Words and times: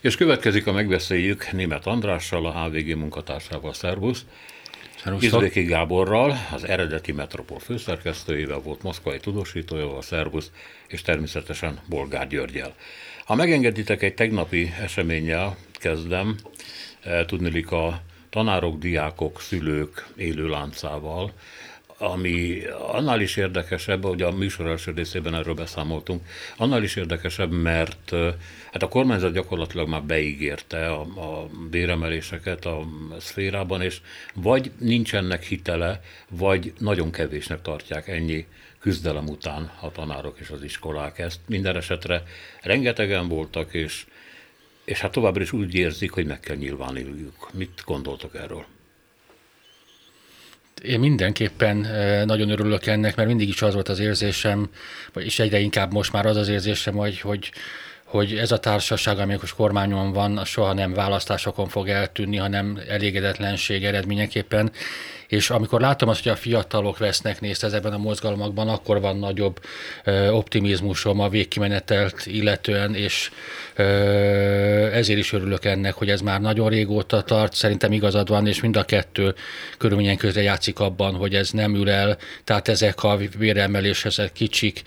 És 0.00 0.16
következik 0.16 0.66
a 0.66 0.72
megbeszéljük 0.72 1.52
német 1.52 1.86
Andrással, 1.86 2.46
a 2.46 2.64
HVG 2.64 2.96
munkatársával. 2.96 3.72
Szervusz! 3.72 4.24
Izléki 5.20 5.62
Gáborral, 5.62 6.36
az 6.52 6.64
eredeti 6.64 7.12
Metropol 7.12 7.58
főszerkesztőjével 7.58 8.58
volt 8.58 8.82
moszkvai 8.82 9.18
tudósítójával, 9.18 10.02
Szervusz, 10.02 10.50
és 10.88 11.02
természetesen 11.02 11.78
Bolgár 11.88 12.28
Györgyel. 12.28 12.74
Ha 13.24 13.34
megengeditek, 13.34 14.02
egy 14.02 14.14
tegnapi 14.14 14.72
eseménnyel 14.80 15.56
kezdem, 15.72 16.36
eh, 17.02 17.24
tudnilik 17.26 17.70
a 17.70 18.02
tanárok, 18.30 18.78
diákok, 18.78 19.40
szülők 19.40 20.06
élő 20.16 20.48
láncával, 20.48 21.32
ami 21.98 22.62
annál 22.92 23.20
is 23.20 23.36
érdekesebb, 23.36 24.04
hogy 24.04 24.22
a 24.22 24.30
műsor 24.30 24.66
első 24.66 24.92
részében 24.92 25.34
erről 25.34 25.54
beszámoltunk, 25.54 26.26
annál 26.56 26.82
is 26.82 26.96
érdekesebb, 26.96 27.50
mert 27.50 28.14
hát 28.72 28.82
a 28.82 28.88
kormányzat 28.88 29.32
gyakorlatilag 29.32 29.88
már 29.88 30.02
beígérte 30.02 30.88
a, 30.90 31.00
a 31.00 31.48
béremeléseket 31.70 32.64
a 32.64 32.86
szférában, 33.18 33.82
és 33.82 34.00
vagy 34.34 34.70
nincsenek 34.78 35.42
hitele, 35.42 36.00
vagy 36.28 36.72
nagyon 36.78 37.10
kevésnek 37.10 37.62
tartják 37.62 38.08
ennyi 38.08 38.46
küzdelem 38.78 39.28
után 39.28 39.72
a 39.80 39.92
tanárok 39.92 40.38
és 40.38 40.48
az 40.50 40.62
iskolák 40.62 41.18
ezt. 41.18 41.40
Minden 41.46 41.76
esetre 41.76 42.22
rengetegen 42.62 43.28
voltak, 43.28 43.74
és, 43.74 44.06
és 44.84 45.00
hát 45.00 45.12
továbbra 45.12 45.42
is 45.42 45.52
úgy 45.52 45.74
érzik, 45.74 46.10
hogy 46.10 46.26
meg 46.26 46.40
kell 46.40 46.56
nyilvánuljuk. 46.56 47.50
Mit 47.52 47.82
gondoltok 47.84 48.34
erről? 48.34 48.64
Én 50.82 51.00
mindenképpen 51.00 51.76
nagyon 52.26 52.50
örülök 52.50 52.86
ennek, 52.86 53.16
mert 53.16 53.28
mindig 53.28 53.48
is 53.48 53.62
az 53.62 53.74
volt 53.74 53.88
az 53.88 53.98
érzésem, 53.98 54.70
és 55.14 55.38
egyre 55.38 55.58
inkább 55.58 55.92
most 55.92 56.12
már 56.12 56.26
az 56.26 56.36
az 56.36 56.48
érzésem, 56.48 56.94
hogy, 56.94 57.20
hogy, 57.20 57.52
hogy 58.04 58.36
ez 58.36 58.52
a 58.52 58.58
társaság, 58.58 59.18
ami 59.18 59.36
most 59.40 59.54
kormányon 59.54 60.12
van, 60.12 60.44
soha 60.44 60.72
nem 60.72 60.92
választásokon 60.92 61.68
fog 61.68 61.88
eltűnni, 61.88 62.36
hanem 62.36 62.80
elégedetlenség 62.88 63.84
eredményeképpen 63.84 64.72
és 65.28 65.50
amikor 65.50 65.80
látom 65.80 66.08
azt, 66.08 66.22
hogy 66.22 66.32
a 66.32 66.36
fiatalok 66.36 66.98
vesznek 66.98 67.40
részt 67.40 67.64
ezekben 67.64 67.92
a 67.92 67.98
mozgalmakban, 67.98 68.68
akkor 68.68 69.00
van 69.00 69.18
nagyobb 69.18 69.60
optimizmusom 70.30 71.20
a 71.20 71.28
végkimenetelt 71.28 72.26
illetően, 72.26 72.94
és 72.94 73.30
ezért 74.92 75.18
is 75.18 75.32
örülök 75.32 75.64
ennek, 75.64 75.94
hogy 75.94 76.10
ez 76.10 76.20
már 76.20 76.40
nagyon 76.40 76.68
régóta 76.68 77.22
tart, 77.22 77.54
szerintem 77.54 77.92
igazad 77.92 78.28
van, 78.28 78.46
és 78.46 78.60
mind 78.60 78.76
a 78.76 78.84
kettő 78.84 79.34
körülményen 79.78 80.16
közre 80.16 80.42
játszik 80.42 80.78
abban, 80.78 81.14
hogy 81.14 81.34
ez 81.34 81.50
nem 81.50 81.74
ül 81.74 81.90
el, 81.90 82.16
tehát 82.44 82.68
ezek 82.68 83.02
a 83.02 83.18
véremelés, 83.38 84.04
ezek 84.04 84.32
kicsik, 84.32 84.82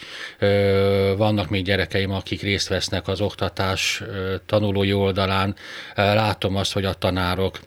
vannak 1.18 1.50
még 1.50 1.64
gyerekeim, 1.64 2.12
akik 2.12 2.42
részt 2.42 2.68
vesznek 2.68 3.08
az 3.08 3.22
oktatás 3.22 4.04
tanulói 4.46 4.94
oldalán, 4.94 5.56
látom 5.96 6.56
azt, 6.56 6.74
hogy 6.74 6.86
a 6.86 6.94
tanárok 6.94 7.60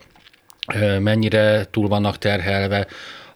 mennyire 0.99 1.65
túl 1.71 1.87
vannak 1.87 2.17
terhelve, 2.17 2.87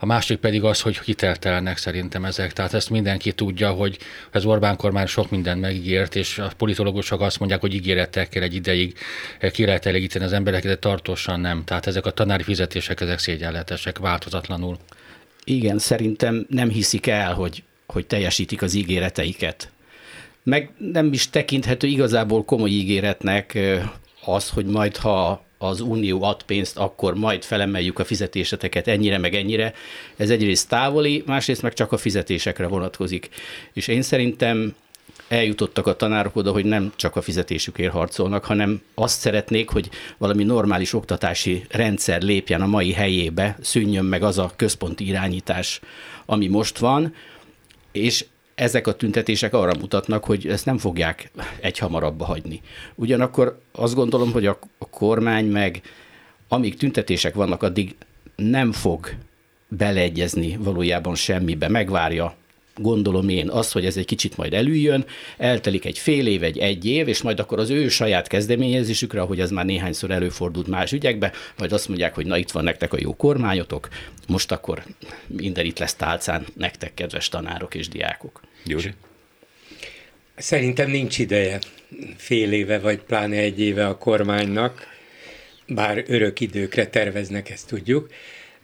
a 0.02 0.06
másik 0.06 0.38
pedig 0.38 0.64
az, 0.64 0.82
hogy 0.82 1.00
hiteltelenek 1.00 1.78
szerintem 1.78 2.26
ezek. 2.26 2.54
Tehát 2.54 2.74
ezt 2.74 2.90
mindenki 2.90 3.32
tudja, 3.32 3.72
hogy 3.72 3.98
az 4.32 4.46
Orbán 4.46 4.76
kormány 4.76 5.06
sok 5.06 5.30
mindent 5.30 5.62
megígért, 5.62 6.16
és 6.16 6.38
a 6.38 6.52
politológusok 6.58 7.22
azt 7.22 7.40
mondják, 7.40 7.62
hogy 7.62 7.74
ígéretekkel 7.74 8.44
egy 8.44 8.54
ideig 8.54 8.98
ki 9.52 9.66
lehet 9.66 9.86
elégíteni 9.86 10.26
az 10.26 10.34
embereket, 10.34 10.72
de 10.72 10.78
tartósan 10.78 11.40
nem. 11.40 11.64
Tehát 11.64 11.88
ezek 11.88 12.06
a 12.06 12.12
tanári 12.12 12.44
fizetések, 12.44 13.02
ezek 13.02 13.20
szégyenletesek 13.20 13.98
változatlanul. 13.98 14.78
Igen, 15.44 15.80
szerintem 15.80 16.46
nem 16.50 16.70
hiszik 16.70 17.08
el, 17.08 17.34
hogy, 17.34 17.64
hogy 17.86 18.06
teljesítik 18.06 18.62
az 18.62 18.74
ígéreteiket. 18.74 19.72
Meg 20.44 20.72
nem 20.78 21.14
is 21.14 21.30
tekinthető 21.30 21.88
igazából 21.88 22.46
komoly 22.46 22.70
ígéretnek 22.70 23.58
az, 24.26 24.50
hogy 24.50 24.66
majd 24.66 24.98
ha 24.98 25.48
az 25.62 25.82
Unió 25.82 26.24
ad 26.24 26.44
pénzt, 26.44 26.78
akkor 26.78 27.16
majd 27.16 27.44
felemeljük 27.44 28.00
a 28.00 28.06
fizetéseteket 28.06 28.88
ennyire, 28.88 29.18
meg 29.18 29.36
ennyire. 29.36 29.74
Ez 30.16 30.30
egyrészt 30.30 30.70
távoli, 30.70 31.24
másrészt 31.26 31.62
meg 31.62 31.74
csak 31.74 31.92
a 31.92 31.98
fizetésekre 31.98 32.68
vonatkozik. 32.68 33.30
És 33.74 33.88
én 33.88 34.02
szerintem 34.02 34.76
eljutottak 35.28 35.88
a 35.88 35.96
tanárok 35.96 36.36
oda, 36.36 36.52
hogy 36.52 36.66
nem 36.66 36.94
csak 36.96 37.16
a 37.16 37.22
fizetésükért 37.22 37.92
harcolnak, 37.92 38.46
hanem 38.46 38.82
azt 38.94 39.20
szeretnék, 39.20 39.70
hogy 39.70 39.90
valami 40.18 40.44
normális 40.44 40.94
oktatási 40.94 41.66
rendszer 41.70 42.22
lépjen 42.22 42.62
a 42.62 42.68
mai 42.68 42.92
helyébe, 42.94 43.58
szűnjön 43.62 44.06
meg 44.06 44.24
az 44.24 44.38
a 44.38 44.52
központi 44.56 45.08
irányítás, 45.08 45.80
ami 46.26 46.48
most 46.48 46.78
van, 46.78 47.14
és 47.92 48.26
ezek 48.60 48.88
a 48.88 48.94
tüntetések 48.94 49.54
arra 49.54 49.72
mutatnak, 49.80 50.24
hogy 50.24 50.48
ezt 50.48 50.66
nem 50.66 50.78
fogják 50.78 51.32
egy 51.60 51.78
hamarabbba 51.78 52.26
hagyni. 52.26 52.62
Ugyanakkor 52.96 53.60
azt 53.72 53.96
gondolom, 53.96 54.32
hogy 54.32 54.46
a 54.46 54.60
kormány 54.90 55.46
meg 55.46 55.82
amíg 56.48 56.78
tüntetések 56.78 57.34
vannak, 57.34 57.64
addig 57.64 57.96
nem 58.36 58.72
fog 58.72 59.10
beleegyezni 59.68 60.58
valójában 60.58 61.16
semmibe, 61.16 61.68
megvárja 61.68 62.36
gondolom 62.76 63.30
én 63.30 63.50
az, 63.50 63.72
hogy 63.72 63.86
ez 63.86 63.98
egy 63.98 64.06
kicsit 64.06 64.38
majd 64.38 64.54
elüljön, 64.54 65.06
eltelik 65.38 65.86
egy 65.86 65.98
fél 65.98 66.28
év, 66.28 66.44
egy 66.44 66.58
egy 66.58 66.86
év, 66.86 67.08
és 67.08 67.22
majd 67.22 67.40
akkor 67.40 67.60
az 67.60 67.70
ő 67.70 67.88
saját 67.88 68.28
kezdeményezésükre, 68.28 69.22
ahogy 69.22 69.40
ez 69.40 69.52
már 69.52 69.66
néhányszor 69.66 70.12
előfordult 70.12 70.68
más 70.68 70.92
ügyekbe, 70.92 71.32
majd 71.58 71.72
azt 71.72 71.88
mondják, 71.88 72.16
hogy 72.16 72.26
na 72.26 72.38
itt 72.38 72.52
van 72.52 72.64
nektek 72.64 72.94
a 72.94 72.98
jó 73.00 73.16
kormányotok, 73.16 73.88
most 74.28 74.52
akkor 74.52 74.84
minden 75.28 75.66
itt 75.66 75.80
lesz 75.80 75.96
tálcán 75.96 76.46
nektek, 76.54 76.94
kedves 76.94 77.30
tanárok 77.30 77.76
és 77.76 77.88
diákok. 77.88 78.42
Gyuri? 78.64 78.94
Szerintem 80.36 80.90
nincs 80.90 81.20
ideje 81.20 81.60
fél 82.18 82.52
éve, 82.52 82.80
vagy 82.80 83.00
pláne 83.00 83.38
egy 83.38 83.60
éve 83.60 83.88
a 83.88 83.98
kormánynak, 83.98 84.88
bár 85.68 86.04
örök 86.08 86.40
időkre 86.40 86.88
terveznek, 86.88 87.50
ezt 87.50 87.68
tudjuk, 87.68 88.10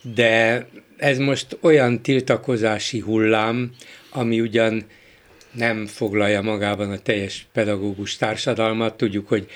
de 0.01 0.66
ez 0.97 1.17
most 1.17 1.57
olyan 1.61 2.01
tiltakozási 2.01 3.00
hullám, 3.00 3.72
ami 4.09 4.41
ugyan 4.41 4.85
nem 5.51 5.85
foglalja 5.85 6.41
magában 6.41 6.91
a 6.91 7.00
teljes 7.00 7.47
pedagógus 7.53 8.16
társadalmat, 8.16 8.97
tudjuk, 8.97 9.27
hogy 9.27 9.50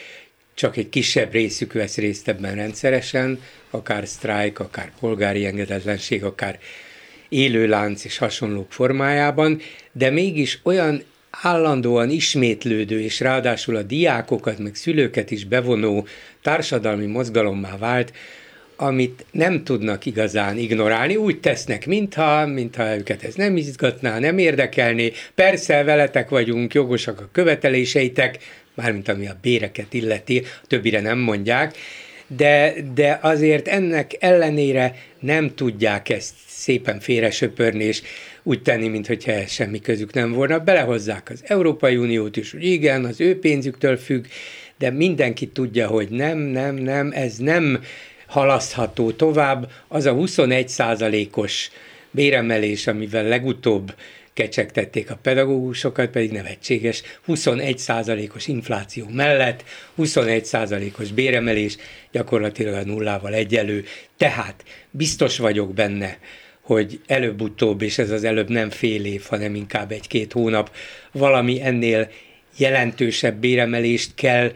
csak 0.53 0.77
egy 0.77 0.89
kisebb 0.89 1.31
részük 1.31 1.73
vesz 1.73 1.97
részt 1.97 2.27
ebben 2.27 2.55
rendszeresen, 2.55 3.41
akár 3.69 4.07
sztrájk, 4.07 4.59
akár 4.59 4.91
polgári 4.99 5.45
engedetlenség, 5.45 6.23
akár 6.23 6.59
élőlánc 7.29 8.03
és 8.03 8.17
hasonlók 8.17 8.71
formájában, 8.71 9.59
de 9.91 10.09
mégis 10.09 10.59
olyan 10.63 11.03
állandóan 11.31 12.09
ismétlődő, 12.09 13.01
és 13.01 13.19
ráadásul 13.19 13.75
a 13.75 13.83
diákokat, 13.83 14.59
meg 14.59 14.75
szülőket 14.75 15.31
is 15.31 15.45
bevonó 15.45 16.07
társadalmi 16.41 17.05
mozgalommá 17.05 17.77
vált, 17.77 18.13
amit 18.75 19.25
nem 19.31 19.63
tudnak 19.63 20.05
igazán 20.05 20.57
ignorálni, 20.57 21.15
úgy 21.15 21.39
tesznek, 21.39 21.85
mintha, 21.85 22.45
mintha 22.45 22.95
őket 22.95 23.23
ez 23.23 23.35
nem 23.35 23.57
izgatná, 23.57 24.19
nem 24.19 24.37
érdekelné. 24.37 25.11
Persze, 25.35 25.83
veletek 25.83 26.29
vagyunk, 26.29 26.73
jogosak 26.73 27.19
a 27.19 27.29
követeléseitek, 27.31 28.37
mármint 28.73 29.07
ami 29.07 29.27
a 29.27 29.37
béreket 29.41 29.93
illeti, 29.93 30.37
a 30.63 30.67
többire 30.67 31.01
nem 31.01 31.17
mondják, 31.17 31.77
de, 32.27 32.73
de 32.93 33.19
azért 33.21 33.67
ennek 33.67 34.15
ellenére 34.19 34.95
nem 35.19 35.55
tudják 35.55 36.09
ezt 36.09 36.33
szépen 36.59 36.99
félre 36.99 37.31
söpörni, 37.31 37.83
és 37.83 38.01
úgy 38.43 38.61
tenni, 38.61 38.87
mintha 38.87 39.47
semmi 39.47 39.79
közük 39.79 40.13
nem 40.13 40.31
volna. 40.31 40.59
Belehozzák 40.59 41.29
az 41.29 41.43
Európai 41.43 41.97
Uniót 41.97 42.37
is, 42.37 42.51
hogy 42.51 42.63
igen, 42.63 43.05
az 43.05 43.21
ő 43.21 43.39
pénzüktől 43.39 43.97
függ, 43.97 44.25
de 44.77 44.89
mindenki 44.89 45.47
tudja, 45.47 45.87
hogy 45.87 46.09
nem, 46.09 46.37
nem, 46.37 46.75
nem, 46.75 47.11
ez 47.13 47.37
nem 47.37 47.83
halasztható 48.27 49.11
tovább. 49.11 49.71
Az 49.87 50.05
a 50.05 50.13
21 50.13 50.69
százalékos 50.69 51.71
béremelés, 52.11 52.87
amivel 52.87 53.23
legutóbb 53.23 53.93
kecsegtették 54.33 55.11
a 55.11 55.19
pedagógusokat, 55.21 56.09
pedig 56.09 56.31
nevetséges. 56.31 57.01
21 57.25 57.77
százalékos 57.77 58.47
infláció 58.47 59.05
mellett 59.11 59.63
21 59.95 60.45
százalékos 60.45 61.11
béremelés 61.11 61.77
gyakorlatilag 62.11 62.73
a 62.73 62.85
nullával 62.85 63.33
egyelő. 63.33 63.85
Tehát 64.17 64.63
biztos 64.91 65.37
vagyok 65.37 65.73
benne, 65.73 66.17
hogy 66.69 66.99
előbb-utóbb, 67.07 67.81
és 67.81 67.97
ez 67.97 68.11
az 68.11 68.23
előbb 68.23 68.49
nem 68.49 68.69
fél 68.69 69.05
év, 69.05 69.23
hanem 69.27 69.55
inkább 69.55 69.91
egy-két 69.91 70.33
hónap, 70.33 70.71
valami 71.11 71.61
ennél 71.61 72.09
jelentősebb 72.57 73.35
béremelést 73.35 74.11
kell 74.15 74.51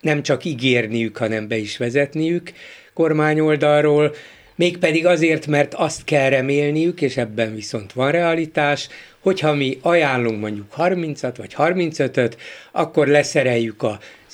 nem 0.00 0.22
csak 0.22 0.44
ígérniük, 0.44 1.16
hanem 1.16 1.48
be 1.48 1.56
is 1.56 1.76
vezetniük 1.76 2.52
kormányoldalról, 2.94 4.14
mégpedig 4.54 5.06
azért, 5.06 5.46
mert 5.46 5.74
azt 5.74 6.04
kell 6.04 6.28
remélniük, 6.28 7.00
és 7.00 7.16
ebben 7.16 7.54
viszont 7.54 7.92
van 7.92 8.10
realitás, 8.10 8.88
hogyha 9.20 9.54
mi 9.54 9.78
ajánlunk 9.82 10.40
mondjuk 10.40 10.74
30-at 10.76 11.34
vagy 11.36 11.54
35-öt, 11.56 12.36
akkor 12.72 13.06
leszereljük 13.06 13.82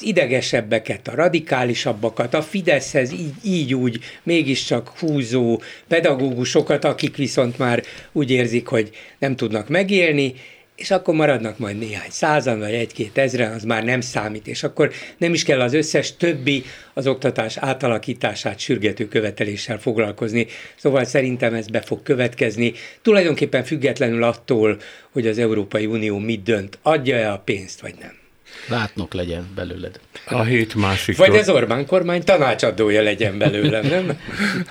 az 0.01 0.07
idegesebbeket, 0.07 1.09
a 1.09 1.15
radikálisabbakat, 1.15 2.35
a 2.35 2.43
Fideszhez 2.43 3.13
így, 3.13 3.35
így 3.45 3.75
úgy 3.75 3.99
mégiscsak 4.23 4.89
húzó 4.89 5.61
pedagógusokat, 5.89 6.85
akik 6.85 7.17
viszont 7.17 7.59
már 7.59 7.83
úgy 8.13 8.31
érzik, 8.31 8.67
hogy 8.67 8.91
nem 9.19 9.37
tudnak 9.37 9.69
megélni, 9.69 10.35
és 10.77 10.91
akkor 10.91 11.15
maradnak 11.15 11.59
majd 11.59 11.79
néhány 11.79 12.11
százan, 12.11 12.59
vagy 12.59 12.73
egy-két 12.73 13.19
ezren, 13.19 13.53
az 13.53 13.63
már 13.63 13.85
nem 13.85 14.01
számít, 14.01 14.47
és 14.47 14.63
akkor 14.63 14.93
nem 15.19 15.33
is 15.33 15.43
kell 15.43 15.61
az 15.61 15.75
összes 15.75 16.17
többi 16.17 16.65
az 16.95 17.07
oktatás 17.07 17.57
átalakítását 17.57 18.59
sürgető 18.59 19.09
követeléssel 19.09 19.79
foglalkozni. 19.79 20.47
Szóval 20.77 21.05
szerintem 21.05 21.55
ez 21.55 21.67
be 21.67 21.81
fog 21.81 22.03
következni, 22.03 22.73
tulajdonképpen 23.03 23.65
függetlenül 23.65 24.23
attól, 24.23 24.79
hogy 25.11 25.27
az 25.27 25.39
Európai 25.39 25.87
Unió 25.87 26.19
mit 26.19 26.43
dönt, 26.43 26.79
adja-e 26.83 27.33
a 27.33 27.39
pénzt, 27.39 27.81
vagy 27.81 27.95
nem. 28.01 28.20
Látnok 28.69 29.15
legyen 29.15 29.49
belőled. 29.55 30.01
A 30.27 30.43
hét 30.43 30.75
másik... 30.75 31.17
Vagy 31.17 31.37
az 31.37 31.49
Orbán 31.49 31.87
kormány 31.87 32.23
tanácsadója 32.25 33.03
legyen 33.03 33.39
belőlem, 33.39 33.87
nem? 33.87 34.21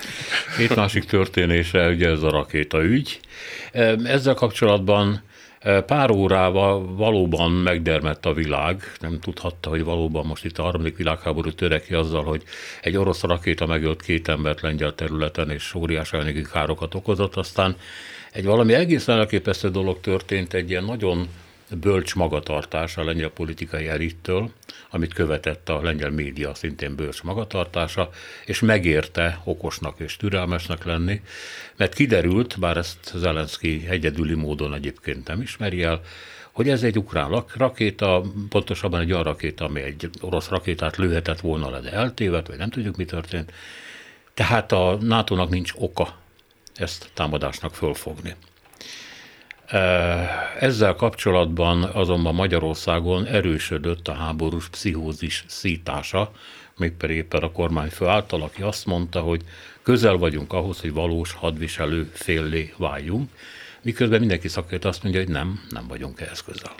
hét 0.58 0.76
másik 0.76 1.04
történése, 1.04 1.88
ugye 1.88 2.08
ez 2.08 2.22
a 2.22 2.30
rakéta 2.30 2.82
ügy. 2.82 3.20
Ezzel 4.04 4.34
kapcsolatban 4.34 5.22
Pár 5.86 6.10
órával 6.10 6.94
valóban 6.96 7.50
megdermett 7.50 8.26
a 8.26 8.32
világ, 8.32 8.82
nem 9.00 9.20
tudhatta, 9.20 9.68
hogy 9.68 9.84
valóban 9.84 10.26
most 10.26 10.44
itt 10.44 10.58
a 10.58 10.62
harmadik 10.62 10.96
világháború 10.96 11.52
töreki 11.52 11.94
azzal, 11.94 12.24
hogy 12.24 12.42
egy 12.82 12.96
orosz 12.96 13.22
rakéta 13.22 13.66
megölt 13.66 14.02
két 14.02 14.28
embert 14.28 14.60
lengyel 14.60 14.94
területen, 14.94 15.50
és 15.50 15.74
óriási 15.74 16.16
anyagi 16.16 16.42
károkat 16.42 16.94
okozott, 16.94 17.36
aztán 17.36 17.76
egy 18.32 18.44
valami 18.44 18.72
egészen 18.72 19.18
elképesztő 19.18 19.70
dolog 19.70 20.00
történt, 20.00 20.54
egy 20.54 20.70
ilyen 20.70 20.84
nagyon 20.84 21.28
bölcs 21.76 22.14
magatartás 22.14 22.96
a 22.96 23.04
lengyel 23.04 23.28
politikai 23.28 23.88
elittől, 23.88 24.50
amit 24.90 25.14
követett 25.14 25.68
a 25.68 25.82
lengyel 25.82 26.10
média, 26.10 26.54
szintén 26.54 26.94
bölcs 26.94 27.22
magatartása, 27.22 28.10
és 28.44 28.60
megérte 28.60 29.40
okosnak 29.44 29.98
és 29.98 30.16
türelmesnek 30.16 30.84
lenni, 30.84 31.22
mert 31.76 31.94
kiderült, 31.94 32.58
bár 32.58 32.76
ezt 32.76 33.12
Zelenszky 33.14 33.86
egyedüli 33.88 34.34
módon 34.34 34.74
egyébként 34.74 35.26
nem 35.28 35.40
ismeri 35.40 35.82
el, 35.82 36.00
hogy 36.52 36.68
ez 36.68 36.82
egy 36.82 36.98
ukrán 36.98 37.44
rakéta, 37.56 38.22
pontosabban 38.48 39.00
egy 39.00 39.12
olyan 39.12 39.24
rakéta, 39.24 39.64
ami 39.64 39.80
egy 39.80 40.10
orosz 40.20 40.48
rakétát 40.48 40.96
lőhetett 40.96 41.40
volna 41.40 41.70
le, 41.70 41.80
de 41.80 41.92
eltévedt, 41.92 42.46
vagy 42.46 42.58
nem 42.58 42.70
tudjuk, 42.70 42.96
mi 42.96 43.04
történt. 43.04 43.52
Tehát 44.34 44.72
a 44.72 44.98
NATO-nak 45.00 45.50
nincs 45.50 45.72
oka 45.76 46.16
ezt 46.74 47.10
támadásnak 47.14 47.74
fölfogni. 47.74 48.34
Ezzel 50.60 50.94
kapcsolatban 50.94 51.82
azonban 51.82 52.34
Magyarországon 52.34 53.26
erősödött 53.26 54.08
a 54.08 54.12
háborús 54.12 54.68
pszichózis 54.68 55.44
szítása, 55.46 56.30
mégpedig 56.76 57.16
éppen 57.16 57.42
a 57.42 57.52
kormányfő 57.52 58.06
által, 58.06 58.42
aki 58.42 58.62
azt 58.62 58.86
mondta, 58.86 59.20
hogy 59.20 59.42
közel 59.82 60.16
vagyunk 60.16 60.52
ahhoz, 60.52 60.80
hogy 60.80 60.92
valós 60.92 61.32
hadviselő 61.32 62.10
féllé 62.12 62.74
váljunk, 62.76 63.30
miközben 63.82 64.20
mindenki 64.20 64.48
szakért 64.48 64.84
azt 64.84 65.02
mondja, 65.02 65.20
hogy 65.20 65.30
nem, 65.30 65.60
nem 65.68 65.86
vagyunk 65.88 66.20
ehhez 66.20 66.42
közel. 66.42 66.72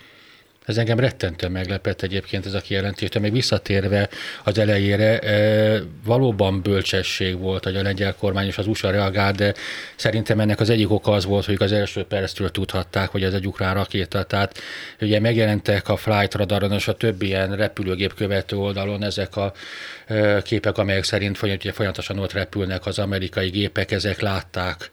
Ez 0.67 0.79
engem 0.79 0.99
rettentően 0.99 1.53
meglepett 1.53 2.03
egyébként 2.03 2.47
ez 2.47 2.55
a 2.55 2.61
kijelentés, 2.61 3.09
de 3.09 3.19
még 3.19 3.33
visszatérve 3.33 4.09
az 4.45 4.59
elejére, 4.59 5.19
e, 5.19 5.83
valóban 6.05 6.63
bölcsesség 6.63 7.39
volt, 7.39 7.65
hogy 7.65 7.77
a 7.77 7.83
lengyel 7.83 8.15
kormány 8.15 8.47
és 8.47 8.59
az 8.59 8.67
USA 8.67 8.91
reagált, 8.91 9.37
de 9.37 9.55
szerintem 9.97 10.41
ennek 10.41 10.61
az 10.61 10.71
egyik 10.71 10.91
oka 10.91 11.13
az 11.13 11.25
volt, 11.25 11.45
hogy 11.45 11.57
az 11.59 11.73
első 11.73 12.05
perctől 12.05 12.51
tudhatták, 12.51 13.09
hogy 13.09 13.23
ez 13.23 13.35
egy 13.35 13.47
ukrán 13.47 13.75
rakéta. 13.75 14.23
Tehát 14.23 14.59
ugye 15.01 15.21
megjelentek 15.21 15.89
a 15.89 15.97
flight 15.97 16.35
radaron 16.35 16.73
és 16.73 16.89
a 16.89 16.95
többi 16.95 17.27
ilyen 17.27 17.57
repülőgép 17.57 18.15
követő 18.15 18.57
oldalon 18.57 19.05
ezek 19.05 19.37
a 19.37 19.53
e, 20.07 20.43
képek, 20.43 20.79
amelyek 20.79 21.05
szerint 21.05 21.39
folyamatosan 21.39 22.19
ott 22.19 22.33
repülnek 22.33 22.87
az 22.87 22.99
amerikai 22.99 23.49
gépek, 23.49 23.91
ezek 23.91 24.21
látták 24.21 24.91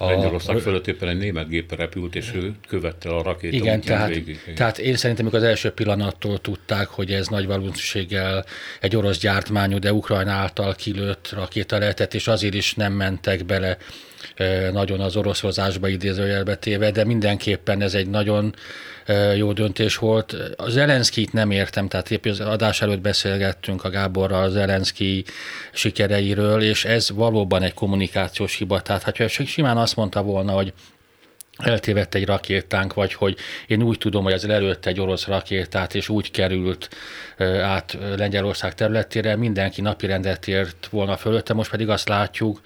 a, 0.00 0.10
Lengyelország 0.10 0.58
fölött 0.58 0.86
éppen 0.86 1.08
egy 1.08 1.18
német 1.18 1.48
gép 1.48 1.74
repült, 1.76 2.14
és 2.14 2.32
ő 2.34 2.54
követte 2.68 3.08
a 3.08 3.22
rakéta 3.22 3.56
Igen, 3.56 3.80
tehát, 3.80 4.08
végig. 4.08 4.40
tehát 4.54 4.78
én 4.78 4.96
szerintem 4.96 5.28
az 5.32 5.42
első 5.42 5.70
pillanattól 5.70 6.38
tudták, 6.38 6.88
hogy 6.88 7.12
ez 7.12 7.26
nagy 7.26 7.46
valószínűséggel 7.46 8.44
egy 8.80 8.96
orosz 8.96 9.18
gyártmányú, 9.18 9.78
de 9.78 9.92
Ukrajna 9.92 10.30
által 10.30 10.74
kilőtt 10.74 11.30
rakéta 11.32 11.78
lehetett, 11.78 12.14
és 12.14 12.28
azért 12.28 12.54
is 12.54 12.74
nem 12.74 12.92
mentek 12.92 13.44
bele 13.44 13.76
nagyon 14.72 15.00
az 15.00 15.16
oroszhozásba 15.16 15.88
idézőjelbe 15.88 16.56
téve, 16.56 16.90
de 16.90 17.04
mindenképpen 17.04 17.82
ez 17.82 17.94
egy 17.94 18.08
nagyon 18.08 18.54
jó 19.36 19.52
döntés 19.52 19.96
volt. 19.96 20.36
Az 20.56 20.72
Zelenszkit 20.72 21.32
nem 21.32 21.50
értem, 21.50 21.88
tehát 21.88 22.10
épp 22.10 22.24
az 22.24 22.40
adás 22.40 22.82
előtt 22.82 23.00
beszélgettünk 23.00 23.84
a 23.84 23.90
Gáborral 23.90 24.42
az 24.42 24.52
Zelenszki 24.52 25.24
sikereiről, 25.72 26.62
és 26.62 26.84
ez 26.84 27.10
valóban 27.10 27.62
egy 27.62 27.74
kommunikációs 27.74 28.56
hiba. 28.56 28.80
Tehát 28.80 29.16
ha 29.16 29.28
simán 29.28 29.76
azt 29.76 29.96
mondta 29.96 30.22
volna, 30.22 30.52
hogy 30.52 30.72
eltévedt 31.58 32.14
egy 32.14 32.26
rakétánk, 32.26 32.94
vagy 32.94 33.14
hogy 33.14 33.36
én 33.66 33.82
úgy 33.82 33.98
tudom, 33.98 34.22
hogy 34.24 34.32
ez 34.32 34.44
előtt 34.44 34.86
egy 34.86 35.00
orosz 35.00 35.26
rakétát, 35.26 35.94
és 35.94 36.08
úgy 36.08 36.30
került 36.30 36.88
át 37.62 37.98
Lengyelország 38.16 38.74
területére, 38.74 39.36
mindenki 39.36 39.80
napirendet 39.80 40.48
ért 40.48 40.88
volna 40.90 41.16
fölötte, 41.16 41.54
most 41.54 41.70
pedig 41.70 41.88
azt 41.88 42.08
látjuk, 42.08 42.60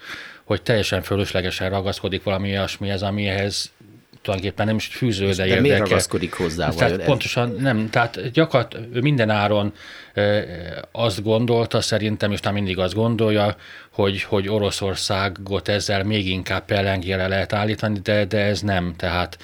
hogy 0.53 0.61
teljesen 0.61 1.01
fölöslegesen 1.01 1.69
ragaszkodik 1.69 2.23
valami 2.23 2.49
olyasmihez, 2.49 3.01
amihez 3.01 3.71
tulajdonképpen 4.21 4.65
nem 4.65 4.75
is 4.75 4.85
fűző, 4.85 5.31
de 5.31 5.45
érdeke. 5.45 5.61
miért 5.61 5.79
ragaszkodik 5.79 6.33
hozzá? 6.33 6.69
Tehát 6.69 6.99
ez? 6.99 7.05
pontosan 7.05 7.55
nem, 7.59 7.89
tehát 7.89 8.31
gyakorlatilag 8.31 9.01
minden 9.01 9.29
áron 9.29 9.73
azt 10.91 11.23
gondolta 11.23 11.81
szerintem, 11.81 12.31
és 12.31 12.39
nem 12.39 12.53
mindig 12.53 12.79
azt 12.79 12.93
gondolja, 12.93 13.55
hogy, 13.91 14.23
hogy 14.23 14.49
Oroszországot 14.49 15.67
ezzel 15.67 16.03
még 16.03 16.27
inkább 16.27 16.65
pellengére 16.65 17.27
lehet 17.27 17.53
állítani, 17.53 17.99
de, 17.99 18.25
de 18.25 18.39
ez 18.39 18.61
nem, 18.61 18.93
tehát 18.97 19.37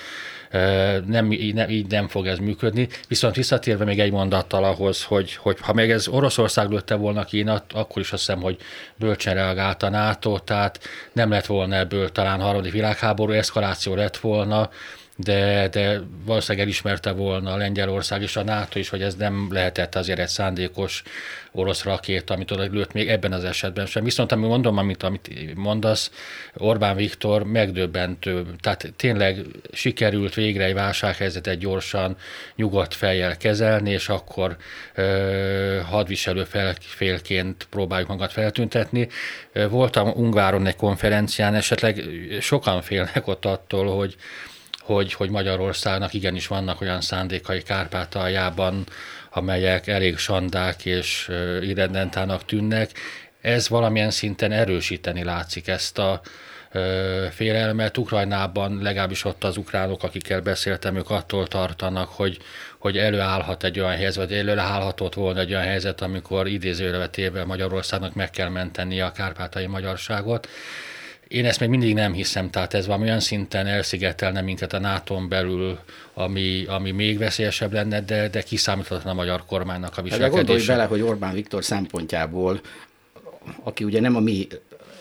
nem, 1.05 1.31
így, 1.31 1.53
nem, 1.53 1.69
így 1.69 1.87
nem 1.87 2.07
fog 2.07 2.27
ez 2.27 2.37
működni. 2.37 2.87
Viszont 3.07 3.35
visszatérve 3.35 3.85
még 3.85 3.99
egy 3.99 4.11
mondattal 4.11 4.63
ahhoz, 4.63 5.03
hogy, 5.03 5.35
hogy 5.35 5.57
ha 5.61 5.73
még 5.73 5.91
ez 5.91 6.07
Oroszország 6.07 6.69
lőtte 6.69 6.95
volna 6.95 7.23
Kínát, 7.23 7.63
akkor 7.73 8.01
is 8.01 8.11
azt 8.11 8.25
hiszem, 8.25 8.41
hogy 8.41 8.57
bölcsen 8.95 9.33
reagált 9.33 9.83
a 9.83 9.89
NATO, 9.89 10.39
tehát 10.39 10.79
nem 11.13 11.29
lett 11.29 11.45
volna 11.45 11.75
ebből 11.75 12.09
talán 12.09 12.39
harmadik 12.39 12.71
világháború, 12.71 13.31
eszkaláció 13.31 13.95
lett 13.95 14.17
volna, 14.17 14.69
de, 15.23 15.67
de 15.67 16.01
valószínűleg 16.25 16.65
elismerte 16.67 17.11
volna 17.11 17.55
Lengyelország 17.55 18.21
és 18.21 18.35
a 18.35 18.43
NATO 18.43 18.79
is, 18.79 18.89
hogy 18.89 19.01
ez 19.01 19.15
nem 19.15 19.47
lehetett 19.51 19.95
azért 19.95 20.19
egy 20.19 20.27
szándékos 20.27 21.03
orosz 21.51 21.83
rakét, 21.83 22.29
amit 22.29 22.51
oda 22.51 22.63
lőtt 22.63 22.93
még 22.93 23.09
ebben 23.09 23.31
az 23.31 23.43
esetben 23.43 23.85
sem. 23.85 24.03
Viszont 24.03 24.31
ami 24.31 24.47
mondom, 24.47 24.77
amit, 24.77 25.03
amit 25.03 25.55
mondasz, 25.55 26.11
Orbán 26.57 26.95
Viktor 26.95 27.43
megdöbbentő, 27.43 28.45
tehát 28.59 28.93
tényleg 28.95 29.45
sikerült 29.71 30.33
végre 30.33 30.63
egy 30.63 30.73
válsághelyzetet 30.73 31.57
gyorsan, 31.57 32.17
nyugodt 32.55 32.93
fejjel 32.93 33.37
kezelni, 33.37 33.91
és 33.91 34.09
akkor 34.09 34.57
ö, 34.95 35.79
hadviselő 35.85 36.47
félként 36.79 37.67
próbáljuk 37.69 38.09
magat 38.09 38.31
feltüntetni. 38.31 39.07
Voltam 39.69 40.07
Ungváron 40.07 40.65
egy 40.65 40.75
konferencián, 40.75 41.55
esetleg 41.55 42.03
sokan 42.41 42.81
félnek 42.81 43.27
ott 43.27 43.45
attól, 43.45 43.97
hogy 43.97 44.15
hogy, 44.93 45.13
hogy 45.13 45.29
Magyarországnak 45.29 46.13
igenis 46.13 46.47
vannak 46.47 46.81
olyan 46.81 47.01
szándékai 47.01 47.61
Kárpátaljában, 47.61 48.83
amelyek 49.29 49.87
elég 49.87 50.17
sandák 50.17 50.85
és 50.85 51.31
irredentának 51.61 52.45
tűnnek. 52.45 52.91
Ez 53.41 53.69
valamilyen 53.69 54.11
szinten 54.11 54.51
erősíteni 54.51 55.23
látszik 55.23 55.67
ezt 55.67 55.97
a 55.97 56.21
félelmet. 57.31 57.97
Ukrajnában 57.97 58.79
legalábbis 58.81 59.25
ott 59.25 59.43
az 59.43 59.57
ukránok, 59.57 60.03
akikkel 60.03 60.41
beszéltem, 60.41 60.95
ők 60.95 61.09
attól 61.09 61.47
tartanak, 61.47 62.09
hogy, 62.09 62.37
hogy 62.77 62.97
előállhat 62.97 63.63
egy 63.63 63.79
olyan 63.79 63.95
helyzet, 63.95 64.15
vagy 64.15 64.37
előállhatott 64.37 65.13
volna 65.13 65.39
egy 65.39 65.51
olyan 65.51 65.63
helyzet, 65.63 66.01
amikor 66.01 66.47
idézőre 66.47 67.07
téve 67.07 67.45
Magyarországnak 67.45 68.13
meg 68.13 68.29
kell 68.29 68.49
menteni 68.49 69.01
a 69.01 69.11
kárpátai 69.11 69.65
magyarságot. 69.65 70.47
Én 71.29 71.45
ezt 71.45 71.59
még 71.59 71.69
mindig 71.69 71.93
nem 71.93 72.13
hiszem, 72.13 72.49
tehát 72.49 72.73
ez 72.73 72.85
valami 72.85 73.05
olyan 73.05 73.19
szinten 73.19 73.67
elszigetelne 73.67 74.41
minket 74.41 74.73
a 74.73 74.79
nato 74.79 75.27
belül, 75.27 75.79
ami, 76.13 76.65
ami 76.65 76.91
még 76.91 77.17
veszélyesebb 77.17 77.73
lenne, 77.73 78.01
de, 78.01 78.29
de 78.29 78.41
kiszámíthatatlan 78.41 79.13
a 79.13 79.15
magyar 79.15 79.45
kormánynak 79.45 79.97
a 79.97 80.01
viselkedése. 80.01 80.31
De 80.31 80.37
gondolj 80.37 80.65
bele, 80.65 80.83
hogy 80.83 81.01
Orbán 81.01 81.33
Viktor 81.33 81.63
szempontjából, 81.63 82.61
aki 83.63 83.83
ugye 83.83 83.99
nem 83.99 84.15
a 84.15 84.19
mi 84.19 84.47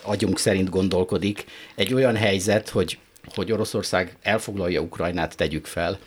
agyunk 0.01 0.39
szerint 0.39 0.69
gondolkodik, 0.69 1.45
egy 1.75 1.93
olyan 1.93 2.15
helyzet, 2.15 2.69
hogy, 2.69 2.97
hogy 3.35 3.51
Oroszország 3.51 4.15
elfoglalja 4.21 4.81
Ukrajnát, 4.81 5.35
tegyük 5.35 5.65
fel, 5.65 5.99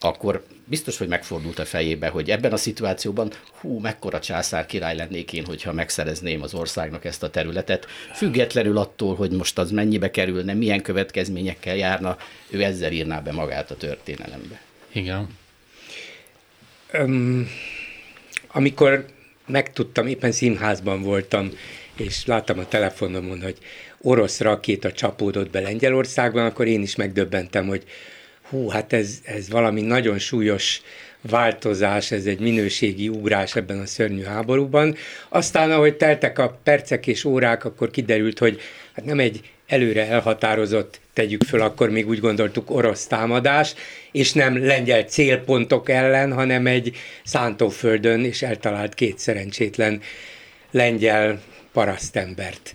akkor 0.00 0.44
biztos, 0.68 0.98
hogy 0.98 1.08
megfordult 1.08 1.58
a 1.58 1.64
fejébe, 1.64 2.08
hogy 2.08 2.30
ebben 2.30 2.52
a 2.52 2.56
szituációban 2.56 3.32
hú, 3.60 3.78
mekkora 3.78 4.20
császár 4.20 4.66
király 4.66 4.96
lennék 4.96 5.32
én, 5.32 5.44
hogyha 5.44 5.72
megszerezném 5.72 6.42
az 6.42 6.54
országnak 6.54 7.04
ezt 7.04 7.22
a 7.22 7.30
területet. 7.30 7.86
Függetlenül 8.14 8.78
attól, 8.78 9.14
hogy 9.14 9.30
most 9.30 9.58
az 9.58 9.70
mennyibe 9.70 10.10
kerülne, 10.10 10.54
milyen 10.54 10.82
következményekkel 10.82 11.76
járna, 11.76 12.16
ő 12.50 12.62
ezzel 12.62 12.92
írná 12.92 13.20
be 13.20 13.32
magát 13.32 13.70
a 13.70 13.76
történelembe. 13.76 14.60
Igen. 14.92 15.28
Um, 16.92 17.48
amikor 18.48 19.06
megtudtam, 19.46 20.06
éppen 20.06 20.32
színházban 20.32 21.02
voltam, 21.02 21.50
és 21.96 22.26
láttam 22.26 22.58
a 22.58 22.68
telefonomon, 22.68 23.42
hogy 23.42 23.58
orosz 24.00 24.40
rakéta 24.40 24.92
csapódott 24.92 25.50
be 25.50 25.60
Lengyelországban, 25.60 26.44
akkor 26.44 26.66
én 26.66 26.82
is 26.82 26.96
megdöbbentem, 26.96 27.66
hogy 27.66 27.84
hú, 28.50 28.68
hát 28.68 28.92
ez, 28.92 29.18
ez 29.24 29.50
valami 29.50 29.80
nagyon 29.80 30.18
súlyos 30.18 30.82
változás, 31.20 32.10
ez 32.10 32.24
egy 32.24 32.38
minőségi 32.38 33.08
ugrás 33.08 33.56
ebben 33.56 33.78
a 33.78 33.86
szörnyű 33.86 34.22
háborúban. 34.22 34.94
Aztán, 35.28 35.70
ahogy 35.70 35.96
teltek 35.96 36.38
a 36.38 36.58
percek 36.62 37.06
és 37.06 37.24
órák, 37.24 37.64
akkor 37.64 37.90
kiderült, 37.90 38.38
hogy 38.38 38.60
hát 38.92 39.04
nem 39.04 39.18
egy 39.18 39.40
előre 39.66 40.06
elhatározott, 40.06 41.00
tegyük 41.12 41.42
föl, 41.42 41.60
akkor 41.60 41.90
még 41.90 42.08
úgy 42.08 42.20
gondoltuk 42.20 42.70
orosz 42.70 43.06
támadás, 43.06 43.74
és 44.12 44.32
nem 44.32 44.66
lengyel 44.66 45.02
célpontok 45.02 45.88
ellen, 45.88 46.32
hanem 46.32 46.66
egy 46.66 46.96
szántóföldön 47.24 48.24
és 48.24 48.42
eltalált 48.42 48.94
két 48.94 49.18
szerencsétlen 49.18 50.00
lengyel 50.70 51.40
parasztembert. 51.72 52.74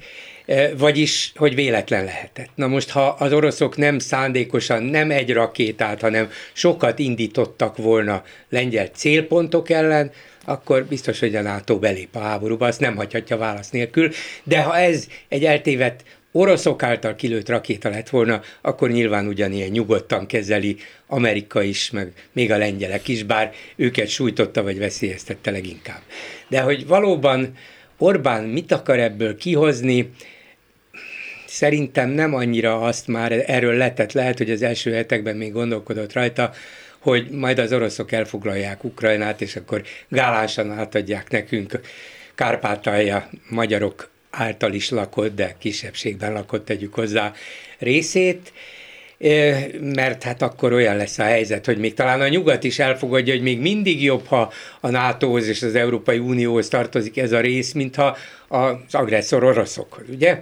E, 0.52 0.76
vagyis, 0.76 1.32
hogy 1.36 1.56
véletlen 1.56 2.04
lehetett. 2.04 2.50
Na 2.56 2.68
most, 2.68 2.90
ha 2.90 3.08
az 3.08 3.34
oroszok 3.34 3.78
nem 3.78 4.00
szándékosan, 4.00 4.84
nem 4.84 5.12
egy 5.12 5.34
rakétát, 5.34 6.02
hanem 6.02 6.30
sokat 6.54 7.00
indítottak 7.00 7.78
volna 7.78 8.24
lengyel 8.50 8.88
célpontok 8.88 9.70
ellen, 9.70 10.12
akkor 10.46 10.86
biztos, 10.86 11.20
hogy 11.20 11.36
a 11.36 11.42
NATO 11.42 11.80
belép 11.80 12.16
a 12.16 12.20
háborúba, 12.20 12.66
azt 12.66 12.80
nem 12.80 12.96
hagyhatja 12.96 13.38
válasz 13.38 13.70
nélkül. 13.70 14.12
De 14.44 14.62
ha 14.62 14.78
ez 14.78 15.08
egy 15.28 15.46
eltévedt 15.46 16.04
oroszok 16.32 16.84
által 16.84 17.16
kilőtt 17.16 17.50
rakéta 17.50 17.90
lett 17.90 18.10
volna, 18.10 18.42
akkor 18.62 18.90
nyilván 18.90 19.28
ugyanilyen 19.28 19.70
nyugodtan 19.70 20.26
kezeli 20.26 20.78
Amerika 21.08 21.62
is, 21.62 21.92
meg 21.92 22.12
még 22.32 22.52
a 22.52 22.58
lengyelek 22.58 23.08
is, 23.08 23.24
bár 23.24 23.54
őket 23.76 24.08
sújtotta 24.08 24.64
vagy 24.64 24.78
veszélyeztette 24.78 25.52
leginkább. 25.52 26.02
De 26.48 26.62
hogy 26.62 26.88
valóban 26.88 27.56
Orbán 28.02 28.44
mit 28.44 28.72
akar 28.72 29.00
ebből 29.00 29.36
kihozni, 29.36 30.12
szerintem 31.52 32.10
nem 32.10 32.34
annyira 32.34 32.82
azt 32.82 33.08
már 33.08 33.44
erről 33.48 33.74
letett, 33.74 34.12
lehet, 34.12 34.38
hogy 34.38 34.52
az 34.52 34.62
első 34.62 34.94
hetekben 34.94 35.36
még 35.36 35.52
gondolkodott 35.52 36.14
rajta, 36.14 36.52
hogy 37.00 37.30
majd 37.30 37.60
az 37.60 37.74
oroszok 37.74 38.12
elfoglalják 38.12 38.84
Ukrajnát, 38.84 39.42
és 39.42 39.56
akkor 39.56 39.82
gálánsan 40.08 40.72
átadják 40.72 41.30
nekünk. 41.30 41.80
Kárpátalja 42.36 43.30
magyarok 43.50 44.10
által 44.30 44.74
is 44.74 44.90
lakott, 44.90 45.36
de 45.36 45.56
kisebbségben 45.60 46.34
lakott, 46.34 46.66
tegyük 46.66 46.94
hozzá 46.94 47.34
részét, 47.80 48.54
mert 49.80 50.24
hát 50.24 50.42
akkor 50.42 50.74
olyan 50.74 50.96
lesz 50.96 51.20
a 51.20 51.24
helyzet, 51.24 51.66
hogy 51.66 51.78
még 51.78 51.94
talán 51.94 52.22
a 52.22 52.28
nyugat 52.28 52.64
is 52.64 52.80
elfogadja, 52.80 53.34
hogy 53.34 53.44
még 53.44 53.60
mindig 53.60 54.04
jobb, 54.04 54.26
ha 54.26 54.52
a 54.80 54.90
NATO-hoz 54.90 55.48
és 55.48 55.62
az 55.62 55.76
Európai 55.76 56.18
Unióhoz 56.18 56.68
tartozik 56.68 57.18
ez 57.18 57.32
a 57.32 57.40
rész, 57.40 57.72
mintha 57.72 58.18
az 58.48 58.76
agresszor 58.92 59.44
oroszokhoz, 59.44 60.06
ugye? 60.10 60.42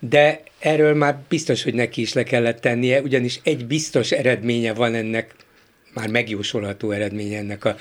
De 0.00 0.42
erről 0.58 0.94
már 0.94 1.18
biztos, 1.28 1.62
hogy 1.62 1.74
neki 1.74 2.00
is 2.00 2.12
le 2.12 2.22
kellett 2.22 2.60
tennie, 2.60 3.00
ugyanis 3.00 3.40
egy 3.42 3.66
biztos 3.66 4.10
eredménye 4.10 4.74
van 4.74 4.94
ennek, 4.94 5.34
már 5.94 6.08
megjósolható 6.08 6.90
eredménye 6.90 7.38
ennek 7.38 7.64
a 7.64 7.76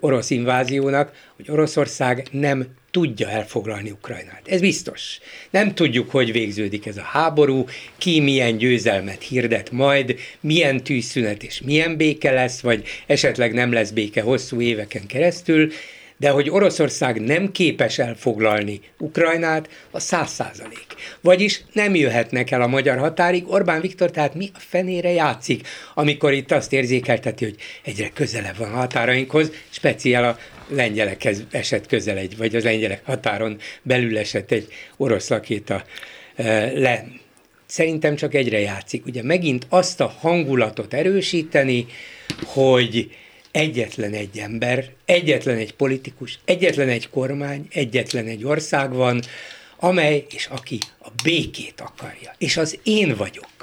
orosz 0.00 0.30
inváziónak, 0.30 1.12
hogy 1.36 1.50
Oroszország 1.50 2.26
nem 2.30 2.66
tudja 2.90 3.28
elfoglalni 3.28 3.90
Ukrajnát. 3.90 4.42
Ez 4.46 4.60
biztos. 4.60 5.18
Nem 5.50 5.74
tudjuk, 5.74 6.10
hogy 6.10 6.32
végződik 6.32 6.86
ez 6.86 6.96
a 6.96 7.02
háború, 7.02 7.64
ki 7.98 8.20
milyen 8.20 8.56
győzelmet 8.56 9.22
hirdet 9.22 9.70
majd, 9.70 10.18
milyen 10.40 10.82
tűzszünet 10.82 11.42
és 11.42 11.60
milyen 11.60 11.96
béke 11.96 12.30
lesz, 12.30 12.60
vagy 12.60 12.86
esetleg 13.06 13.52
nem 13.52 13.72
lesz 13.72 13.90
béke 13.90 14.22
hosszú 14.22 14.60
éveken 14.60 15.06
keresztül, 15.06 15.70
de 16.18 16.30
hogy 16.30 16.50
Oroszország 16.50 17.20
nem 17.20 17.52
képes 17.52 17.98
elfoglalni 17.98 18.80
Ukrajnát, 18.98 19.68
a 19.90 20.00
száz 20.00 20.30
százalék. 20.30 20.86
Vagyis 21.20 21.62
nem 21.72 21.94
jöhetnek 21.94 22.50
el 22.50 22.62
a 22.62 22.66
magyar 22.66 22.98
határig. 22.98 23.50
Orbán 23.50 23.80
Viktor 23.80 24.10
tehát 24.10 24.34
mi 24.34 24.50
a 24.54 24.58
fenére 24.58 25.10
játszik, 25.10 25.68
amikor 25.94 26.32
itt 26.32 26.52
azt 26.52 26.72
érzékelteti, 26.72 27.44
hogy 27.44 27.56
egyre 27.82 28.08
közelebb 28.08 28.56
van 28.56 28.72
a 28.72 28.76
határainkhoz, 28.76 29.50
speciál 29.70 30.24
a 30.24 30.38
lengyelekhez 30.68 31.42
esett 31.50 31.86
közel 31.86 32.16
egy, 32.16 32.36
vagy 32.36 32.56
az 32.56 32.64
lengyelek 32.64 33.04
határon 33.04 33.58
belül 33.82 34.18
esett 34.18 34.50
egy 34.50 34.72
orosz 34.96 35.28
lakéta 35.28 35.84
e, 36.36 36.72
le. 36.72 37.06
Szerintem 37.66 38.16
csak 38.16 38.34
egyre 38.34 38.58
játszik. 38.60 39.06
Ugye 39.06 39.22
megint 39.22 39.66
azt 39.68 40.00
a 40.00 40.14
hangulatot 40.20 40.94
erősíteni, 40.94 41.86
hogy 42.44 43.10
egyetlen 43.50 44.12
egy 44.12 44.38
ember, 44.38 44.90
egyetlen 45.04 45.56
egy 45.56 45.74
politikus, 45.74 46.38
egyetlen 46.44 46.88
egy 46.88 47.08
kormány, 47.08 47.66
egyetlen 47.70 48.26
egy 48.26 48.44
ország 48.44 48.92
van, 48.92 49.22
amely 49.76 50.26
és 50.30 50.46
aki 50.46 50.78
a 51.02 51.08
békét 51.22 51.80
akarja. 51.80 52.34
És 52.38 52.56
az 52.56 52.78
én 52.82 53.14
vagyok 53.16 53.57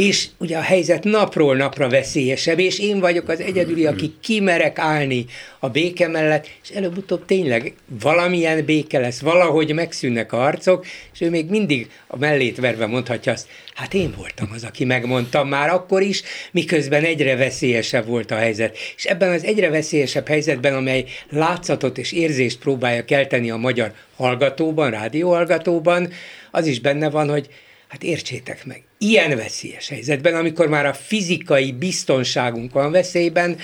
és 0.00 0.28
ugye 0.38 0.56
a 0.56 0.60
helyzet 0.60 1.04
napról 1.04 1.56
napra 1.56 1.88
veszélyesebb, 1.88 2.58
és 2.58 2.78
én 2.78 3.00
vagyok 3.00 3.28
az 3.28 3.40
egyedüli, 3.40 3.86
aki 3.86 4.12
kimerek 4.20 4.78
állni 4.78 5.26
a 5.58 5.68
béke 5.68 6.08
mellett, 6.08 6.48
és 6.62 6.68
előbb-utóbb 6.70 7.24
tényleg 7.24 7.74
valamilyen 8.00 8.64
béke 8.64 8.98
lesz, 8.98 9.20
valahogy 9.20 9.74
megszűnnek 9.74 10.32
a 10.32 10.36
harcok, 10.36 10.86
és 11.12 11.20
ő 11.20 11.30
még 11.30 11.48
mindig 11.48 11.90
a 12.06 12.16
mellét 12.16 12.56
verve 12.56 12.86
mondhatja 12.86 13.32
azt, 13.32 13.48
hát 13.74 13.94
én 13.94 14.14
voltam 14.16 14.50
az, 14.54 14.64
aki 14.64 14.84
megmondtam 14.84 15.48
már 15.48 15.68
akkor 15.68 16.02
is, 16.02 16.22
miközben 16.52 17.04
egyre 17.04 17.36
veszélyesebb 17.36 18.06
volt 18.06 18.30
a 18.30 18.36
helyzet. 18.36 18.76
És 18.96 19.04
ebben 19.04 19.32
az 19.32 19.44
egyre 19.44 19.70
veszélyesebb 19.70 20.28
helyzetben, 20.28 20.74
amely 20.74 21.04
látszatot 21.30 21.98
és 21.98 22.12
érzést 22.12 22.58
próbálja 22.58 23.04
kelteni 23.04 23.50
a 23.50 23.56
magyar 23.56 23.92
hallgatóban, 24.16 24.90
rádióhallgatóban, 24.90 26.12
az 26.50 26.66
is 26.66 26.80
benne 26.80 27.10
van, 27.10 27.30
hogy 27.30 27.48
Hát 27.90 28.02
értsétek 28.02 28.66
meg, 28.66 28.82
ilyen 28.98 29.36
veszélyes 29.36 29.88
helyzetben, 29.88 30.34
amikor 30.34 30.68
már 30.68 30.86
a 30.86 30.92
fizikai 30.92 31.72
biztonságunk 31.72 32.72
van 32.72 32.90
veszélyben, 32.90 33.56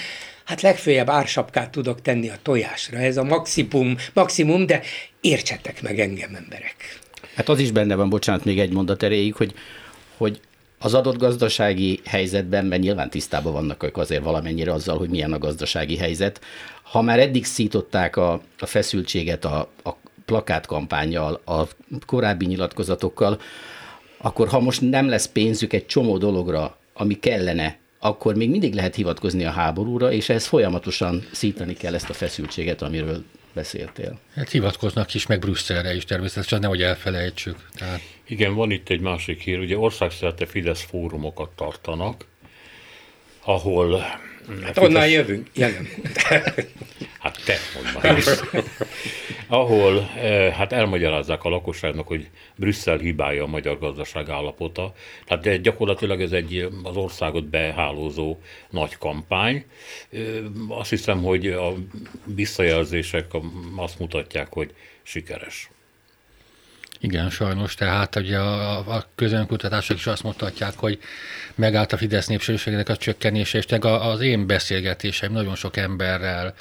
hát 0.44 0.62
legfőjebb 0.62 1.08
ársapkát 1.08 1.70
tudok 1.70 2.02
tenni 2.02 2.28
a 2.28 2.38
tojásra. 2.42 2.98
Ez 2.98 3.16
a 3.16 3.24
maximum, 3.24 3.96
maximum 4.12 4.66
de 4.66 4.82
értsetek 5.20 5.82
meg 5.82 6.00
engem, 6.00 6.34
emberek. 6.34 6.98
Hát 7.34 7.48
az 7.48 7.58
is 7.58 7.70
benne 7.70 7.94
van, 7.94 8.08
bocsánat, 8.08 8.44
még 8.44 8.58
egy 8.58 8.72
mondat 8.72 9.02
erejéig, 9.02 9.34
hogy, 9.34 9.54
hogy 10.16 10.40
az 10.78 10.94
adott 10.94 11.18
gazdasági 11.18 12.00
helyzetben, 12.04 12.64
mert 12.64 12.82
nyilván 12.82 13.10
tisztában 13.10 13.52
vannak 13.52 13.82
ők 13.82 13.96
azért 13.96 14.22
valamennyire 14.22 14.72
azzal, 14.72 14.98
hogy 14.98 15.08
milyen 15.08 15.32
a 15.32 15.38
gazdasági 15.38 15.96
helyzet. 15.96 16.40
Ha 16.82 17.02
már 17.02 17.18
eddig 17.18 17.44
szították 17.44 18.16
a, 18.16 18.32
a 18.58 18.66
feszültséget 18.66 19.44
a, 19.44 19.70
a 19.84 19.90
plakátkampányjal, 20.24 21.40
a 21.44 21.62
korábbi 22.06 22.46
nyilatkozatokkal, 22.46 23.40
akkor 24.18 24.48
ha 24.48 24.60
most 24.60 24.80
nem 24.80 25.08
lesz 25.08 25.26
pénzük 25.26 25.72
egy 25.72 25.86
csomó 25.86 26.18
dologra, 26.18 26.78
ami 26.92 27.18
kellene, 27.18 27.78
akkor 27.98 28.34
még 28.34 28.50
mindig 28.50 28.74
lehet 28.74 28.94
hivatkozni 28.94 29.44
a 29.44 29.50
háborúra, 29.50 30.12
és 30.12 30.28
ez 30.28 30.46
folyamatosan 30.46 31.26
szítani 31.32 31.74
kell 31.74 31.94
ezt 31.94 32.10
a 32.10 32.12
feszültséget, 32.12 32.82
amiről 32.82 33.24
beszéltél. 33.52 34.18
Hát 34.34 34.50
hivatkoznak 34.50 35.14
is, 35.14 35.26
meg 35.26 35.38
Brüsszelre 35.38 35.94
is 35.94 36.04
természetesen, 36.04 36.60
nehogy 36.60 36.82
elfelejtsük. 36.82 37.56
Tehát... 37.78 38.00
Igen, 38.26 38.54
van 38.54 38.70
itt 38.70 38.88
egy 38.88 39.00
másik 39.00 39.40
hír, 39.40 39.58
ugye 39.58 39.78
országszerte 39.78 40.46
Fidesz 40.46 40.82
fórumokat 40.82 41.50
tartanak, 41.50 42.24
ahol... 43.44 44.04
Hát 44.64 44.78
onnan 44.78 45.08
jövünk, 45.08 45.46
jelen. 45.54 45.88
Hát 47.18 47.38
te 47.44 47.56
mondd 47.74 48.14
ahol 49.46 50.10
eh, 50.16 50.52
hát 50.52 50.72
elmagyarázzák 50.72 51.44
a 51.44 51.48
lakosságnak, 51.48 52.06
hogy 52.06 52.28
Brüsszel 52.56 52.98
hibája 52.98 53.42
a 53.42 53.46
magyar 53.46 53.78
gazdaság 53.78 54.28
állapota. 54.28 54.94
Tehát 55.24 55.60
gyakorlatilag 55.60 56.20
ez 56.20 56.32
egy 56.32 56.68
az 56.82 56.96
országot 56.96 57.44
behálózó 57.44 58.38
nagy 58.70 58.96
kampány. 58.96 59.64
Eh, 60.10 60.20
azt 60.68 60.90
hiszem, 60.90 61.22
hogy 61.22 61.46
a 61.46 61.74
visszajelzések 62.24 63.26
azt 63.76 63.98
mutatják, 63.98 64.52
hogy 64.52 64.74
sikeres. 65.02 65.70
Igen, 67.00 67.30
sajnos. 67.30 67.74
Tehát 67.74 68.16
ugye 68.16 68.38
a, 68.38 68.78
a 68.78 69.04
közönkutatások 69.14 69.96
is 69.96 70.06
azt 70.06 70.22
mutatják, 70.22 70.74
hogy 70.76 70.98
megállt 71.54 71.92
a 71.92 71.96
Fidesz 71.96 72.26
népszerűségének 72.26 72.88
a 72.88 72.96
csökkenése, 72.96 73.58
és 73.58 73.66
az 73.80 74.20
én 74.20 74.46
beszélgetéseim 74.46 75.32
nagyon 75.32 75.54
sok 75.54 75.76
emberrel, 75.76 76.54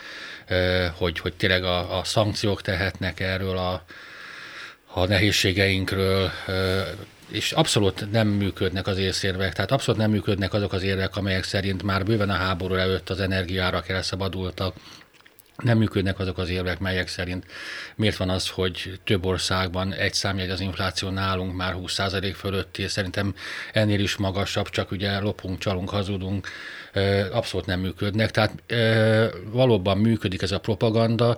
hogy, 0.94 1.20
hogy 1.20 1.34
tényleg 1.34 1.64
a, 1.64 1.98
a 1.98 2.04
szankciók 2.04 2.62
tehetnek 2.62 3.20
erről 3.20 3.58
a, 3.58 3.84
a 4.94 5.06
nehézségeinkről, 5.06 6.32
és 7.32 7.52
abszolút 7.52 8.12
nem 8.12 8.28
működnek 8.28 8.88
az 8.88 8.98
észérvek, 8.98 9.54
tehát 9.54 9.72
abszolút 9.72 10.02
nem 10.02 10.12
működnek 10.12 10.54
azok 10.54 10.74
az 10.74 10.84
érvek, 10.84 11.16
amelyek 11.16 11.44
szerint 11.44 11.84
már 11.84 12.06
bőven 12.06 12.30
a 12.30 12.34
háború 12.34 12.74
előtt 12.74 13.10
az 13.10 13.20
energiárak 13.20 13.90
elszabadultak, 13.90 14.76
nem 15.64 15.78
működnek 15.78 16.20
azok 16.20 16.38
az 16.38 16.50
érvek, 16.50 16.80
melyek 16.80 17.08
szerint 17.08 17.46
miért 17.96 18.18
van 18.18 18.30
az, 18.30 18.50
hogy 18.50 19.00
több 19.04 19.26
országban 19.26 19.94
egy 19.94 20.14
számjegy 20.14 20.50
az 20.50 20.60
infláció 20.60 21.10
nálunk 21.10 21.56
már 21.56 21.76
20% 21.78 22.34
fölötti, 22.36 22.82
és 22.82 22.92
szerintem 22.92 23.36
ennél 23.74 24.00
is 24.00 24.16
magasabb, 24.16 24.70
csak 24.70 24.92
ugye 24.92 25.20
lopunk, 25.20 25.58
csalunk, 25.58 25.90
hazudunk, 25.90 26.48
abszolút 27.32 27.66
nem 27.66 27.80
működnek. 27.80 28.32
Tehát 28.32 28.64
valóban 29.52 29.98
működik 29.98 30.42
ez 30.42 30.52
a 30.52 30.60
propaganda. 30.60 31.38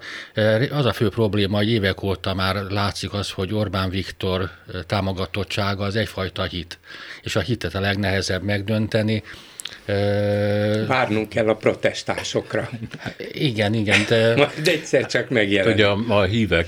Az 0.72 0.86
a 0.86 0.94
fő 0.94 1.10
probléma, 1.10 1.58
hogy 1.58 1.70
évek 1.70 2.04
óta 2.04 2.34
már 2.34 2.56
látszik 2.56 3.14
az, 3.14 3.32
hogy 3.32 3.54
Orbán 3.54 3.90
Viktor 3.90 4.50
támogatottsága 4.86 5.84
az 5.84 5.96
egyfajta 5.96 6.44
hit, 6.44 6.80
és 7.22 7.36
a 7.36 7.40
hitet 7.40 7.76
a 7.76 7.80
legnehezebb 7.80 8.44
megdönteni, 8.44 9.24
Várnunk 10.88 11.30
kell 11.30 11.50
a 11.50 11.56
protestásokra. 11.56 12.70
Igen, 13.32 13.74
igen. 13.74 14.06
De... 14.08 14.36
Majd 14.36 14.68
egyszer 14.68 15.06
csak 15.06 15.30
megjelenik. 15.30 15.76
Ugye 15.76 15.88
a, 15.88 16.20
a 16.20 16.24
hívek 16.24 16.68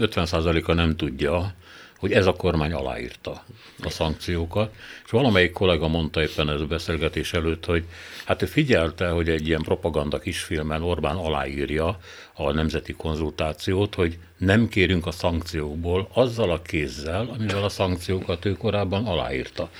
50%-a 0.00 0.72
nem 0.72 0.96
tudja, 0.96 1.54
hogy 1.98 2.12
ez 2.12 2.26
a 2.26 2.32
kormány 2.32 2.72
aláírta 2.72 3.44
a 3.82 3.90
szankciókat, 3.90 4.74
és 5.04 5.10
valamelyik 5.10 5.52
kollega 5.52 5.88
mondta 5.88 6.22
éppen 6.22 6.50
ez 6.50 6.60
a 6.60 6.66
beszélgetés 6.66 7.32
előtt, 7.32 7.64
hogy 7.64 7.84
hát 8.24 8.42
ő 8.42 8.46
figyelte, 8.46 9.08
hogy 9.08 9.28
egy 9.28 9.46
ilyen 9.46 9.62
propaganda 9.62 10.18
kisfilmen 10.18 10.82
Orbán 10.82 11.16
aláírja 11.16 11.98
a 12.34 12.52
nemzeti 12.52 12.92
konzultációt, 12.92 13.94
hogy 13.94 14.18
nem 14.36 14.68
kérünk 14.68 15.06
a 15.06 15.10
szankciókból 15.10 16.08
azzal 16.12 16.50
a 16.50 16.62
kézzel, 16.62 17.30
amivel 17.38 17.64
a 17.64 17.68
szankciókat 17.68 18.44
ő 18.44 18.52
korábban 18.52 19.06
aláírta. 19.06 19.70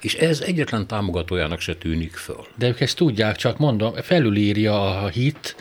És 0.00 0.14
ez 0.14 0.40
egyetlen 0.40 0.86
támogatójának 0.86 1.60
se 1.60 1.76
tűnik 1.76 2.12
föl. 2.12 2.46
De 2.54 2.68
ők 2.68 2.80
ezt 2.80 2.96
tudják, 2.96 3.36
csak 3.36 3.58
mondom, 3.58 3.94
felülírja 3.94 5.02
a 5.02 5.08
hit, 5.08 5.56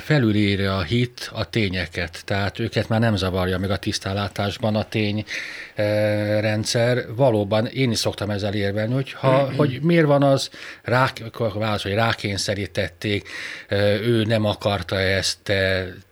felülírja 0.00 0.76
a 0.76 0.82
hit 0.82 1.30
a 1.32 1.50
tényeket, 1.50 2.22
tehát 2.24 2.58
őket 2.58 2.88
már 2.88 3.00
nem 3.00 3.16
zavarja 3.16 3.58
meg 3.58 3.70
a 3.70 3.76
tisztálátásban 3.76 4.76
a 4.76 4.84
tény 4.88 5.24
rendszer. 6.40 7.04
Valóban 7.16 7.66
én 7.66 7.90
is 7.90 7.98
szoktam 7.98 8.30
ezzel 8.30 8.54
érvelni, 8.54 8.94
hogy, 8.94 9.12
ha, 9.12 9.44
mm-hmm. 9.44 9.56
hogy 9.56 9.78
miért 9.82 10.06
van 10.06 10.22
az, 10.22 10.50
rá, 10.82 11.12
válasz, 11.54 11.82
hogy 11.82 11.92
rákényszerítették, 11.92 13.28
ő 14.02 14.24
nem 14.24 14.44
akarta 14.44 15.00
ezt, 15.00 15.38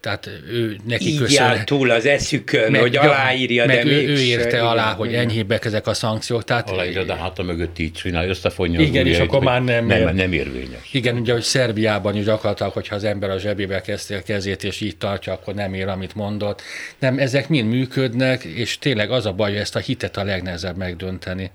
tehát 0.00 0.30
ő 0.50 0.76
neki 0.86 1.08
Így 1.08 1.18
köszön. 1.18 1.64
túl 1.64 1.90
az 1.90 2.06
eszükön, 2.06 2.70
meg, 2.70 2.80
hogy 2.80 2.96
aláírja, 2.96 3.66
meg 3.66 3.84
de 3.84 3.90
ő, 3.90 4.08
ő 4.08 4.20
érte 4.20 4.68
alá, 4.68 4.92
hogy 4.92 5.14
enyhébbek 5.14 5.64
ezek 5.64 5.86
a 5.86 5.94
szankciók. 5.94 6.44
Tehát, 6.44 6.70
aláírja, 6.70 7.04
de 7.04 7.14
hát 7.14 7.38
a 7.38 7.42
mögött 7.42 7.78
így 7.78 7.92
csinál, 7.92 8.28
összefonja 8.28 8.80
Igen, 8.80 9.06
és 9.06 9.18
akkor 9.18 9.42
már 9.42 9.62
nem, 9.62 9.86
nem, 9.86 10.14
nem 10.14 10.32
érvényes. 10.32 10.88
Igen, 10.92 11.16
ugye, 11.16 11.32
hogy 11.32 11.42
Szerbiában 11.42 12.16
is 12.16 12.26
akartak, 12.26 12.72
hogyha 12.72 12.94
az 12.94 13.04
ember 13.04 13.25
a 13.30 13.38
zsebébe 13.38 13.80
kezdte 13.80 14.16
a 14.16 14.23
kezét, 14.23 14.64
és 14.64 14.80
így 14.80 14.97
tartja, 14.97 15.33
akkor 15.33 15.54
nem 15.54 15.75
ér, 15.75 15.88
amit 15.88 16.14
mondott. 16.14 16.62
Nem, 16.99 17.18
ezek 17.18 17.49
mind 17.49 17.68
működnek, 17.68 18.45
és 18.45 18.78
tényleg 18.78 19.11
az 19.11 19.26
a 19.26 19.33
baj, 19.33 19.50
hogy 19.50 19.61
ezt 19.61 19.76
a 19.76 19.78
hitet 19.78 20.16
a 20.16 20.25
legnehezebb 20.25 20.76
megdönteni. 20.76 21.50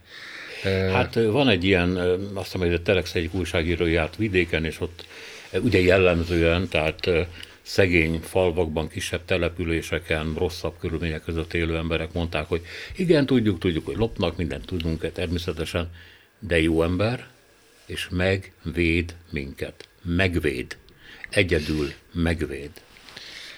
Hát 0.92 1.14
van 1.14 1.50
egy 1.50 1.64
ilyen, 1.64 1.98
azt 2.34 2.52
hiszem, 2.52 2.68
hogy 2.68 2.74
a 2.74 2.82
Telex 2.82 3.16
egyik 3.16 3.34
újságíró 3.34 3.86
járt 3.86 4.16
vidéken, 4.16 4.66
és 4.66 4.80
ott 4.80 5.06
ugye 5.52 5.80
jellemzően, 5.80 6.68
tehát 6.68 7.10
szegény 7.62 8.20
falvakban, 8.20 8.88
kisebb 8.88 9.26
településeken, 9.26 10.34
rosszabb 10.38 10.74
körülmények 10.80 11.24
között 11.24 11.54
élő 11.54 11.78
emberek 11.78 12.14
mondták, 12.14 12.48
hogy 12.48 12.62
igen, 12.96 13.26
tudjuk, 13.26 13.60
tudjuk, 13.60 13.86
hogy 13.86 13.96
lopnak, 13.96 14.38
mindent 14.38 14.66
tudunk-e 14.66 15.10
természetesen, 15.10 15.92
de 16.40 16.62
jó 16.62 16.84
ember, 16.84 17.28
és 17.86 18.08
megvéd 18.10 19.16
minket. 19.30 19.88
Megvéd. 20.02 20.78
Egyedül 21.32 21.94
megvéd. 22.14 22.72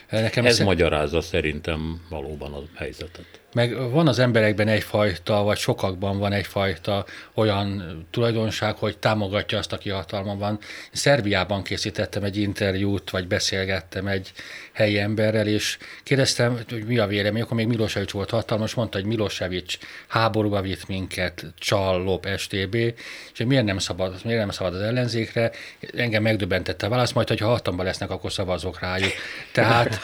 Nekem 0.10 0.46
Ez 0.46 0.60
magyarázza 0.60 1.22
szerintem 1.22 2.02
valóban 2.10 2.54
a 2.54 2.62
helyzetet. 2.76 3.42
Meg 3.54 3.92
van 3.92 4.08
az 4.08 4.20
emberekben 4.20 4.68
egyfajta, 4.68 5.44
vagy 5.44 5.58
sokakban 5.58 6.18
van 6.18 6.32
egyfajta 6.32 7.06
olyan 7.34 7.84
tulajdonság, 8.12 8.76
hogy 8.76 8.98
támogatja 8.98 9.58
azt, 9.58 9.74
aki 9.74 9.90
hatalma 9.90 10.36
van. 10.36 10.60
Szerbiában 10.92 11.64
készítettem 11.64 12.24
egy 12.24 12.38
interjút, 12.38 13.10
vagy 13.10 13.28
beszélgettem 13.28 14.08
egy 14.08 14.32
helyi 14.74 15.00
emberrel, 15.00 15.48
és 15.48 15.78
kérdeztem, 16.04 16.60
hogy 16.70 16.86
mi 16.86 16.98
a 16.98 17.08
vélemény, 17.08 17.42
akkor 17.42 17.58
még 17.58 17.68
Milosevic 17.68 18.12
volt 18.12 18.30
hatalmas, 18.30 18.74
mondta, 18.74 18.98
hogy 18.98 19.08
Milosevic 19.08 19.78
háborúba 20.08 20.62
vitt 20.62 20.88
minket, 20.88 21.46
csal, 21.58 22.04
lop, 22.04 22.28
STB, 22.38 22.76
és 22.76 23.38
hogy 23.38 23.46
miért 23.46 23.66
nem 23.66 23.78
szabad, 23.78 24.16
miért 24.24 24.40
nem 24.40 24.50
szabad 24.50 24.74
az 24.74 24.82
ellenzékre, 24.82 25.52
engem 25.96 26.22
megdöbbentette 26.22 26.86
a 26.86 26.90
válasz, 26.90 27.12
majd, 27.12 27.28
hogyha 27.28 27.48
hatalomban 27.48 27.86
lesznek, 27.86 28.10
akkor 28.10 28.32
szavazok 28.32 28.80
rájuk. 28.80 29.12
Tehát, 29.52 30.00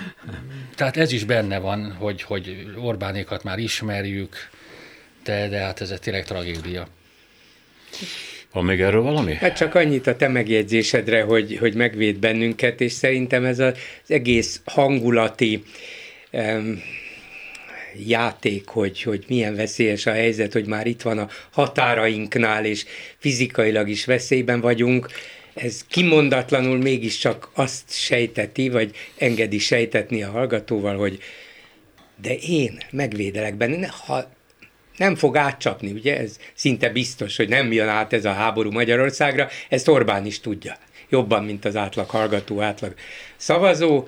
tehát 0.76 0.96
ez 0.96 1.12
is 1.12 1.24
benne 1.24 1.58
van, 1.58 1.92
hogy, 1.98 2.22
hogy 2.22 2.72
Orbánékat 2.78 3.42
már 3.42 3.58
ismerjük, 3.58 4.36
de, 5.24 5.48
de 5.48 5.58
hát 5.58 5.80
ez 5.80 5.90
egy 5.90 6.00
tényleg 6.00 6.24
tragédia. 6.24 6.88
Van 8.52 8.64
még 8.64 8.80
erről 8.80 9.02
valami? 9.02 9.34
Hát 9.34 9.56
csak 9.56 9.74
annyit 9.74 10.06
a 10.06 10.16
te 10.16 10.28
megjegyzésedre, 10.28 11.22
hogy, 11.22 11.56
hogy 11.60 11.74
megvéd 11.74 12.18
bennünket, 12.18 12.80
és 12.80 12.92
szerintem 12.92 13.44
ez 13.44 13.58
az 13.58 13.74
egész 14.06 14.60
hangulati 14.64 15.62
um, 16.32 16.82
játék, 18.06 18.66
hogy, 18.66 19.02
hogy 19.02 19.24
milyen 19.28 19.54
veszélyes 19.56 20.06
a 20.06 20.12
helyzet, 20.12 20.52
hogy 20.52 20.66
már 20.66 20.86
itt 20.86 21.02
van 21.02 21.18
a 21.18 21.28
határainknál, 21.50 22.64
és 22.64 22.84
fizikailag 23.18 23.88
is 23.88 24.04
veszélyben 24.04 24.60
vagyunk, 24.60 25.08
ez 25.54 25.84
kimondatlanul 25.88 26.78
mégiscsak 26.78 27.50
azt 27.54 27.82
sejteti, 27.86 28.68
vagy 28.68 28.96
engedi 29.16 29.58
sejtetni 29.58 30.22
a 30.22 30.30
hallgatóval, 30.30 30.96
hogy 30.96 31.18
de 32.22 32.34
én 32.34 32.78
megvédelek 32.90 33.54
benne, 33.54 33.92
ha 34.06 34.30
nem 34.96 35.14
fog 35.14 35.36
átcsapni, 35.36 35.92
ugye? 35.92 36.18
Ez 36.18 36.38
szinte 36.54 36.90
biztos, 36.90 37.36
hogy 37.36 37.48
nem 37.48 37.72
jön 37.72 37.88
át 37.88 38.12
ez 38.12 38.24
a 38.24 38.32
háború 38.32 38.70
Magyarországra, 38.70 39.48
ezt 39.68 39.88
Orbán 39.88 40.26
is 40.26 40.40
tudja, 40.40 40.76
jobban, 41.08 41.44
mint 41.44 41.64
az 41.64 41.76
átlag 41.76 42.08
hallgató, 42.08 42.60
átlag 42.60 42.94
szavazó, 43.36 44.06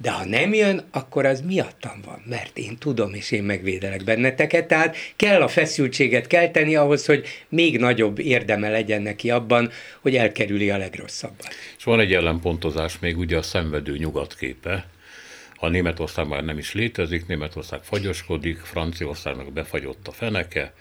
de 0.00 0.10
ha 0.10 0.24
nem 0.24 0.54
jön, 0.54 0.84
akkor 0.90 1.26
az 1.26 1.40
miattam 1.40 2.00
van, 2.04 2.22
mert 2.28 2.58
én 2.58 2.78
tudom, 2.78 3.14
és 3.14 3.30
én 3.30 3.42
megvédelek 3.42 4.04
benneteket, 4.04 4.66
tehát 4.66 4.96
kell 5.16 5.42
a 5.42 5.48
feszültséget 5.48 6.26
kelteni 6.26 6.76
ahhoz, 6.76 7.06
hogy 7.06 7.26
még 7.48 7.78
nagyobb 7.78 8.18
érdeme 8.18 8.70
legyen 8.70 9.02
neki 9.02 9.30
abban, 9.30 9.70
hogy 10.00 10.16
elkerüli 10.16 10.70
a 10.70 10.76
legrosszabbat. 10.76 11.54
És 11.78 11.84
van 11.84 12.00
egy 12.00 12.12
ellenpontozás 12.12 12.98
még 12.98 13.18
ugye 13.18 13.36
a 13.36 13.42
szenvedő 13.42 13.96
nyugatképe, 13.96 14.86
ha 15.58 15.68
Németország 15.68 16.28
már 16.28 16.44
nem 16.44 16.58
is 16.58 16.72
létezik, 16.72 17.26
Németország 17.26 17.82
fagyoskodik, 17.82 18.58
Franciaországnak 18.58 19.52
befagyott 19.52 20.08
a 20.08 20.12
feneke, 20.12 20.72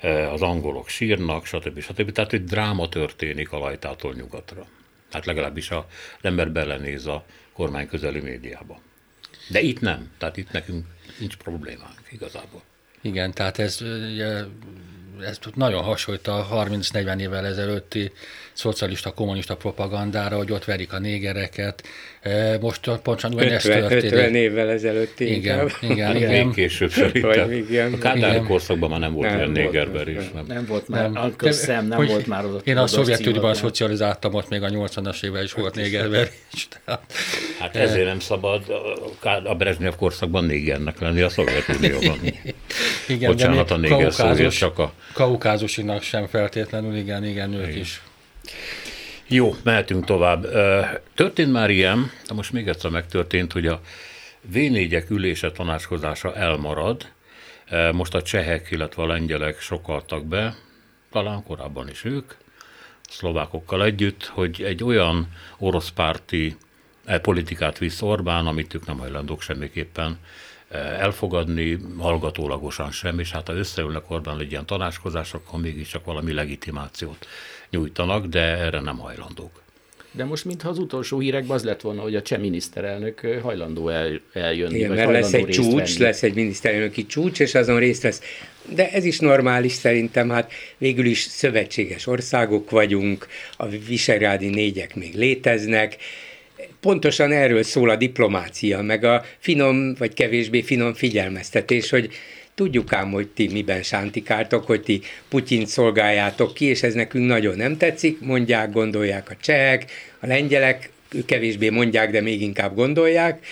e, 0.00 0.30
az 0.30 0.42
angolok 0.42 0.88
sírnak, 0.88 1.46
stb. 1.46 1.80
stb. 1.80 2.12
Tehát 2.12 2.32
egy 2.32 2.44
dráma 2.44 2.88
történik 2.88 3.52
a 3.52 3.58
lajtától 3.58 4.14
nyugatra. 4.14 4.66
Hát 5.12 5.26
legalábbis 5.26 5.70
az 5.70 5.84
ember 6.20 6.50
belenéz 6.50 7.06
a 7.06 7.24
kormány 7.52 7.88
közeli 7.88 8.20
médiába. 8.20 8.80
De 9.48 9.60
itt 9.60 9.80
nem, 9.80 10.10
tehát 10.18 10.36
itt 10.36 10.50
nekünk 10.52 10.86
nincs 11.18 11.36
problémánk 11.36 12.00
igazából. 12.10 12.62
Igen, 13.00 13.32
tehát 13.32 13.58
ez, 13.58 13.78
ez 15.20 15.38
nagyon 15.54 15.82
hasonlít 15.82 16.26
a 16.26 16.48
30-40 16.52 17.20
évvel 17.20 17.46
ezelőtti 17.46 18.12
szocialista, 18.52 19.12
kommunista 19.12 19.56
propagandára, 19.56 20.36
hogy 20.36 20.52
ott 20.52 20.64
verik 20.64 20.92
a 20.92 20.98
négereket. 20.98 21.82
Most 22.60 22.80
pontosan 22.80 23.34
ugyanezt 23.34 23.66
történik. 23.66 24.12
50 24.12 24.34
évvel 24.34 24.68
ezelőtt 24.68 25.20
Igen, 25.20 25.70
igen, 25.80 26.16
igen. 26.16 26.30
Még 26.30 26.54
később 26.54 26.90
szerintem. 26.90 27.52
igen. 27.52 27.92
A 27.92 27.98
Kádár 27.98 28.42
korszakban 28.42 28.90
már 28.90 29.00
nem 29.00 29.12
volt 29.12 29.28
nem 29.28 29.36
olyan 29.36 29.50
négerverés. 29.50 30.30
Nem. 30.34 30.44
nem 30.46 30.64
volt 30.66 30.88
már, 30.88 31.10
nem. 31.10 31.36
Köszem, 31.36 31.86
nem 31.86 32.06
volt 32.06 32.26
már 32.26 32.44
az 32.44 32.60
Én 32.64 32.76
a 32.76 32.86
Szovjetunióban 32.86 33.54
szocializáltam, 33.54 34.34
ott 34.34 34.48
még 34.48 34.62
a 34.62 34.68
80-as 34.68 35.24
évvel 35.24 35.42
is 35.42 35.52
volt 35.52 35.74
négerverés. 35.74 36.68
Hát 37.58 37.76
ezért 37.76 38.06
nem 38.06 38.20
szabad 38.20 38.62
a 39.44 39.54
Brezsnyev 39.54 39.94
korszakban 39.94 40.44
négernek 40.44 41.00
lenni 41.00 41.20
a 41.20 41.28
Szovjetunióban. 41.28 42.18
igen, 43.08 43.30
Bocsánat, 43.30 43.70
a 43.70 43.76
néger 43.76 44.48
csak 44.50 44.78
a... 44.78 44.92
Kaukázusinak 45.12 46.02
sem 46.02 46.26
feltétlenül, 46.26 46.96
igen, 46.96 47.24
igen, 47.24 47.52
ők 47.52 47.76
is 47.76 48.02
jó, 49.32 49.54
mehetünk 49.62 50.04
tovább. 50.04 50.46
Történt 51.14 51.52
már 51.52 51.70
ilyen, 51.70 52.10
de 52.28 52.34
most 52.34 52.52
még 52.52 52.68
egyszer 52.68 52.90
megtörtént, 52.90 53.52
hogy 53.52 53.66
a 53.66 53.80
v 54.40 54.56
ülése 55.08 55.50
tanácskozása 55.50 56.34
elmarad. 56.34 57.06
Most 57.92 58.14
a 58.14 58.22
csehek, 58.22 58.70
illetve 58.70 59.02
a 59.02 59.06
lengyelek 59.06 59.60
sokaltak 59.60 60.26
be, 60.26 60.54
talán 61.10 61.42
korábban 61.42 61.88
is 61.88 62.04
ők, 62.04 62.32
szlovákokkal 63.08 63.84
együtt, 63.84 64.24
hogy 64.24 64.62
egy 64.62 64.84
olyan 64.84 65.28
orosz 65.58 65.90
párti 65.90 66.56
e, 67.04 67.18
politikát 67.18 67.78
visz 67.78 68.02
Orbán, 68.02 68.46
amit 68.46 68.74
ők 68.74 68.86
nem 68.86 68.98
hajlandók 68.98 69.42
semmiképpen 69.42 70.18
elfogadni, 70.78 71.78
hallgatólagosan 71.98 72.90
sem, 72.90 73.18
és 73.18 73.30
hát 73.30 73.46
ha 73.46 73.54
összeülnek 73.54 74.10
Orbán 74.10 74.40
egy 74.40 74.50
ilyen 74.50 74.66
tanácskozás, 74.66 75.34
akkor 75.34 75.60
mégiscsak 75.60 76.04
valami 76.04 76.32
legitimációt 76.32 77.26
nyújtanak, 77.70 78.26
de 78.26 78.40
erre 78.40 78.80
nem 78.80 78.98
hajlandók. 78.98 79.60
De 80.12 80.24
most 80.24 80.44
mintha 80.44 80.68
az 80.68 80.78
utolsó 80.78 81.18
hírekben 81.18 81.56
az 81.56 81.64
lett 81.64 81.80
volna, 81.80 82.02
hogy 82.02 82.14
a 82.14 82.22
cseh 82.22 82.38
miniszterelnök 82.38 83.20
hajlandó 83.42 83.88
el, 83.88 84.20
eljönni. 84.32 84.76
Igen, 84.76 84.90
mert 84.90 85.10
lesz 85.10 85.32
egy 85.32 85.46
csúcs, 85.46 85.74
venni. 85.74 85.98
lesz 85.98 86.22
egy 86.22 86.34
miniszterelnöki 86.34 87.06
csúcs, 87.06 87.40
és 87.40 87.54
azon 87.54 87.78
részt 87.78 88.02
vesz. 88.02 88.20
De 88.74 88.90
ez 88.90 89.04
is 89.04 89.18
normális 89.18 89.72
szerintem, 89.72 90.28
hát 90.28 90.52
végül 90.78 91.04
is 91.04 91.20
szövetséges 91.20 92.06
országok 92.06 92.70
vagyunk, 92.70 93.26
a 93.56 93.66
visegrádi 93.68 94.48
négyek 94.48 94.94
még 94.94 95.14
léteznek, 95.14 95.96
pontosan 96.80 97.32
erről 97.32 97.62
szól 97.62 97.90
a 97.90 97.96
diplomácia, 97.96 98.82
meg 98.82 99.04
a 99.04 99.24
finom 99.38 99.94
vagy 99.94 100.14
kevésbé 100.14 100.62
finom 100.62 100.94
figyelmeztetés, 100.94 101.90
hogy 101.90 102.10
tudjuk 102.54 102.92
ám, 102.92 103.10
hogy 103.10 103.28
ti 103.28 103.48
miben 103.52 103.82
sántikáltok, 103.82 104.66
hogy 104.66 104.82
ti 104.82 105.00
Putyint 105.28 105.66
szolgáljátok 105.66 106.54
ki, 106.54 106.64
és 106.64 106.82
ez 106.82 106.94
nekünk 106.94 107.26
nagyon 107.26 107.56
nem 107.56 107.76
tetszik, 107.76 108.20
mondják, 108.20 108.72
gondolják 108.72 109.30
a 109.30 109.36
csehek, 109.40 109.84
a 110.20 110.26
lengyelek, 110.26 110.90
ők 111.12 111.24
kevésbé 111.24 111.68
mondják, 111.68 112.10
de 112.10 112.20
még 112.20 112.42
inkább 112.42 112.74
gondolják, 112.74 113.46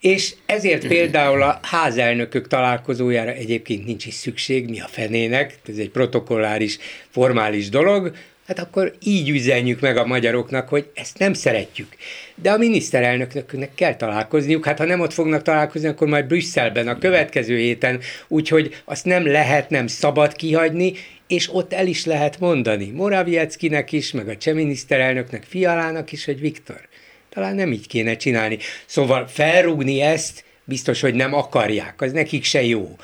és 0.00 0.34
ezért 0.46 0.86
például 0.86 1.42
a 1.42 1.60
házelnökök 1.62 2.48
találkozójára 2.48 3.30
egyébként 3.30 3.86
nincs 3.86 4.06
is 4.06 4.14
szükség, 4.14 4.68
mi 4.68 4.80
a 4.80 4.86
fenének, 4.86 5.58
ez 5.68 5.76
egy 5.76 5.90
protokolláris, 5.90 6.78
formális 7.10 7.68
dolog, 7.68 8.16
hát 8.46 8.58
akkor 8.58 8.94
így 9.04 9.28
üzenjük 9.28 9.80
meg 9.80 9.96
a 9.96 10.06
magyaroknak, 10.06 10.68
hogy 10.68 10.90
ezt 10.94 11.18
nem 11.18 11.32
szeretjük. 11.32 11.96
De 12.42 12.50
a 12.50 12.56
miniszterelnöknek 12.56 13.74
kell 13.74 13.96
találkozniuk, 13.96 14.64
hát 14.64 14.78
ha 14.78 14.84
nem 14.84 15.00
ott 15.00 15.12
fognak 15.12 15.42
találkozni, 15.42 15.88
akkor 15.88 16.08
majd 16.08 16.26
Brüsszelben 16.26 16.88
a 16.88 16.98
következő 16.98 17.56
héten, 17.56 18.00
úgyhogy 18.28 18.82
azt 18.84 19.04
nem 19.04 19.26
lehet, 19.26 19.70
nem 19.70 19.86
szabad 19.86 20.32
kihagyni, 20.32 20.92
és 21.26 21.54
ott 21.54 21.72
el 21.72 21.86
is 21.86 22.04
lehet 22.04 22.38
mondani 22.38 22.90
Moravieckinek 22.90 23.92
is, 23.92 24.12
meg 24.12 24.28
a 24.28 24.36
cseh 24.36 24.54
miniszterelnöknek, 24.54 25.42
Fialának 25.48 26.12
is, 26.12 26.24
hogy 26.24 26.40
Viktor, 26.40 26.88
talán 27.28 27.54
nem 27.54 27.72
így 27.72 27.86
kéne 27.86 28.16
csinálni. 28.16 28.58
Szóval 28.86 29.26
felrúgni 29.26 30.00
ezt 30.00 30.44
biztos, 30.64 31.00
hogy 31.00 31.14
nem 31.14 31.34
akarják, 31.34 32.00
az 32.00 32.12
nekik 32.12 32.44
se 32.44 32.62
jó. 32.62 32.96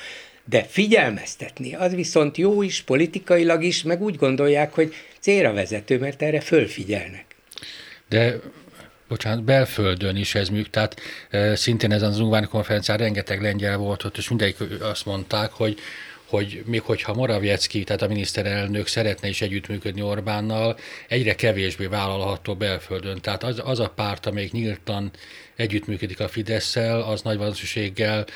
De 0.45 0.63
figyelmeztetni, 0.63 1.75
az 1.75 1.95
viszont 1.95 2.37
jó 2.37 2.63
is, 2.63 2.83
politikailag 2.83 3.63
is, 3.63 3.83
meg 3.83 4.03
úgy 4.03 4.17
gondolják, 4.17 4.75
hogy 4.75 4.95
célra 5.21 5.53
vezető, 5.53 5.99
mert 5.99 6.23
erre 6.23 6.41
fölfigyelnek. 6.41 7.25
De 8.09 8.41
bocsánat, 9.09 9.45
belföldön 9.45 10.17
is 10.17 10.35
ez 10.35 10.49
műk, 10.49 10.71
tehát 10.71 11.01
e, 11.31 11.57
szintén 11.57 11.93
ezen 11.93 12.09
az 12.09 12.21
Ungván 12.21 12.49
konferencián 12.49 12.99
rengeteg 12.99 13.43
lengyel 13.43 13.77
volt 13.77 14.05
ott, 14.05 14.17
és 14.17 14.29
mindegyik 14.29 14.57
azt 14.81 15.07
mondták, 15.07 15.51
hogy 15.51 15.79
hogy 16.29 16.63
még 16.67 16.81
hogyha 16.81 17.15
Moraviecki, 17.15 17.85
tehát 17.85 18.03
a 18.03 18.07
miniszterelnök 18.07 18.87
szeretne 18.87 19.29
is 19.29 19.41
együttműködni 19.41 20.03
Orbánnal, 20.03 20.79
egyre 21.09 21.35
kevésbé 21.35 21.87
vállalható 21.87 22.55
belföldön. 22.55 23.21
Tehát 23.21 23.43
az, 23.43 23.61
az 23.65 23.81
a 23.81 23.93
párt, 23.97 24.27
amelyik 24.27 24.53
nyíltan 24.53 25.11
együttműködik 25.57 26.21
a 26.21 26.29
fidesz 26.29 26.77
az 27.07 27.23
nagy 27.23 27.37
valószínűséggel 27.37 28.27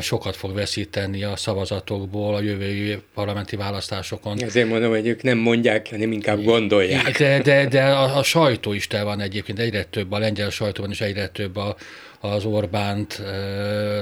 sokat 0.00 0.36
fog 0.36 0.54
veszíteni 0.54 1.24
a 1.24 1.36
szavazatokból 1.36 2.34
a 2.34 2.40
jövő 2.40 3.02
parlamenti 3.14 3.56
választásokon. 3.56 4.42
Ezért 4.42 4.68
mondom, 4.68 4.90
hogy 4.90 5.06
ők 5.06 5.22
nem 5.22 5.38
mondják, 5.38 5.90
hanem 5.90 6.12
inkább 6.12 6.42
gondolják. 6.42 7.18
De, 7.18 7.40
de, 7.42 7.66
de 7.66 7.84
a, 7.84 8.16
a 8.16 8.22
sajtó 8.22 8.72
is 8.72 8.86
tel 8.86 9.04
van 9.04 9.20
egyébként, 9.20 9.58
egyre 9.58 9.84
több, 9.84 10.12
a 10.12 10.18
lengyel 10.18 10.50
sajtóban 10.50 10.90
is 10.90 11.00
egyre 11.00 11.28
több 11.28 11.56
a, 11.56 11.76
az 12.20 12.44
Orbánt 12.44 13.22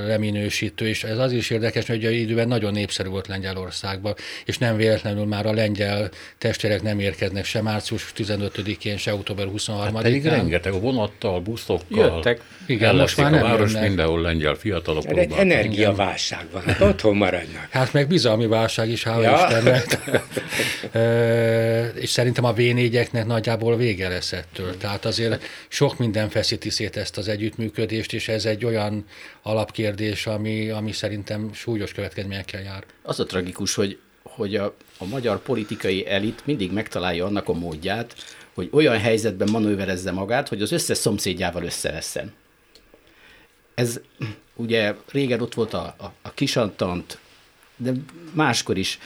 leminősítő, 0.06 0.88
és 0.88 1.04
ez 1.04 1.18
az 1.18 1.32
is 1.32 1.50
érdekes, 1.50 1.86
hogy 1.86 2.04
a 2.04 2.10
időben 2.10 2.48
nagyon 2.48 2.72
népszerű 2.72 3.08
volt 3.08 3.26
Lengyelországban, 3.26 4.14
és 4.44 4.58
nem 4.58 4.76
véletlenül 4.76 5.24
már 5.24 5.46
a 5.46 5.52
lengyel 5.52 6.10
testvérek 6.38 6.82
nem 6.82 6.98
érkeznek 6.98 7.44
se 7.44 7.62
március 7.62 8.12
15-én, 8.16 8.96
se 8.96 9.14
október 9.14 9.46
23-án. 9.56 9.90
Hát 9.92 10.02
pedig 10.02 10.24
rengeteg 10.24 10.80
vonattal, 10.80 11.40
buszokkal. 11.40 12.14
Jöttek. 12.14 12.40
Igen, 12.66 12.96
most 12.96 13.16
már 13.16 13.30
nem 13.30 13.44
a 13.44 13.48
város 13.48 13.72
jönnek. 13.72 13.88
mindenhol 13.88 14.20
lengyel 14.20 14.54
fiatalok 14.54 15.04
Egy 15.06 15.32
energiaválság 15.32 16.46
van, 16.52 16.62
hát 16.62 16.80
otthon 16.80 17.16
maradnak. 17.16 17.68
Hát 17.70 17.92
meg 17.92 18.08
bizalmi 18.08 18.46
válság 18.46 18.88
is, 18.88 19.02
hála 19.02 19.22
ja. 19.22 19.32
Istennek. 19.32 19.98
és 22.00 22.10
szerintem 22.10 22.44
a 22.44 22.52
v 22.52 22.60
nagyjából 23.26 23.76
vége 23.76 24.08
lesz 24.08 24.32
ettől. 24.32 24.76
Tehát 24.76 25.04
azért 25.04 25.44
sok 25.68 25.98
minden 25.98 26.28
feszíti 26.28 26.70
szét 26.70 26.96
ezt 26.96 27.18
az 27.18 27.28
együttműködést, 27.28 28.05
kérdést, 28.06 28.28
és 28.28 28.28
ez 28.34 28.44
egy 28.44 28.64
olyan 28.64 29.04
alapkérdés, 29.42 30.26
ami, 30.26 30.68
ami 30.70 30.92
szerintem 30.92 31.52
súlyos 31.52 31.92
következményekkel 31.92 32.62
jár. 32.62 32.84
Az 33.02 33.20
a 33.20 33.24
tragikus, 33.24 33.74
hogy, 33.74 33.98
hogy 34.22 34.56
a, 34.56 34.74
a 34.98 35.04
magyar 35.04 35.42
politikai 35.42 36.06
elit 36.06 36.46
mindig 36.46 36.72
megtalálja 36.72 37.26
annak 37.26 37.48
a 37.48 37.52
módját, 37.52 38.14
hogy 38.54 38.68
olyan 38.72 38.98
helyzetben 38.98 39.48
manőverezze 39.50 40.10
magát, 40.10 40.48
hogy 40.48 40.62
az 40.62 40.72
összes 40.72 40.98
szomszédjával 40.98 41.62
összevesszen. 41.62 42.32
Ez 43.74 44.00
ugye 44.54 44.94
régen 45.10 45.40
ott 45.40 45.54
volt 45.54 45.74
a, 45.74 45.94
a, 45.98 46.12
a 46.22 46.30
kisantant, 46.34 47.18
de 47.76 47.92
máskor 48.32 48.78
is 48.78 48.98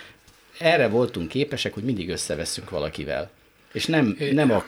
erre 0.59 0.89
voltunk 0.89 1.29
képesek, 1.29 1.75
hogy 1.75 1.83
mindig 1.83 2.09
összeveszünk 2.09 2.71
valakivel. 2.71 3.31
És 3.73 3.87
nem, 3.87 4.17
nem 4.33 4.51
a 4.51 4.65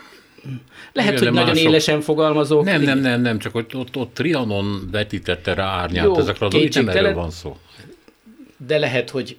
lehet, 0.92 1.12
Igen, 1.12 1.24
hogy 1.24 1.32
nagyon 1.32 1.54
mások... 1.54 1.68
élesen 1.68 2.00
fogalmazok. 2.00 2.64
Nem, 2.64 2.82
nem, 2.82 2.98
nem, 2.98 3.20
nem, 3.20 3.38
csak 3.38 3.54
ott, 3.54 3.74
ott, 3.74 3.96
ott 3.96 4.14
Trianon 4.14 4.88
vetítette 4.90 5.54
rá 5.54 5.66
árnyát 5.66 6.04
Jó, 6.04 6.18
ezekre 6.18 6.46
a 6.46 6.48
dolgokra, 6.48 6.82
nem 6.82 6.96
erről 6.96 7.14
van 7.14 7.30
szó. 7.30 7.56
De 8.66 8.78
lehet, 8.78 9.10
hogy 9.10 9.36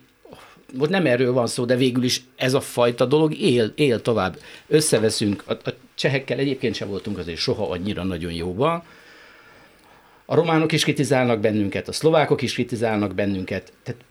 most 0.78 0.90
nem 0.90 1.06
erről 1.06 1.34
van 1.34 1.48
szó, 1.48 1.66
de 1.66 1.76
végül 1.76 2.04
is 2.04 2.22
ez 2.36 2.54
a 2.54 2.62
fajta 2.62 3.06
dolog 3.06 3.38
él, 3.38 3.72
él 3.76 4.02
tovább. 4.02 4.38
Összeveszünk, 4.68 5.44
a, 5.46 5.52
a 5.52 5.74
csehekkel 5.96 6.38
egyébként 6.38 6.76
sem 6.76 6.88
voltunk 6.88 7.18
azért 7.18 7.38
soha 7.38 7.70
annyira 7.70 8.04
nagyon 8.04 8.32
jóban. 8.32 8.84
A 10.26 10.36
románok 10.36 10.72
is 10.72 10.84
kritizálnak 10.84 11.40
bennünket, 11.40 11.88
a 11.88 11.92
szlovákok 11.92 12.42
is 12.42 12.54
kritizálnak 12.54 13.16
bennünket. 13.16 13.74
Tehát 13.84 14.02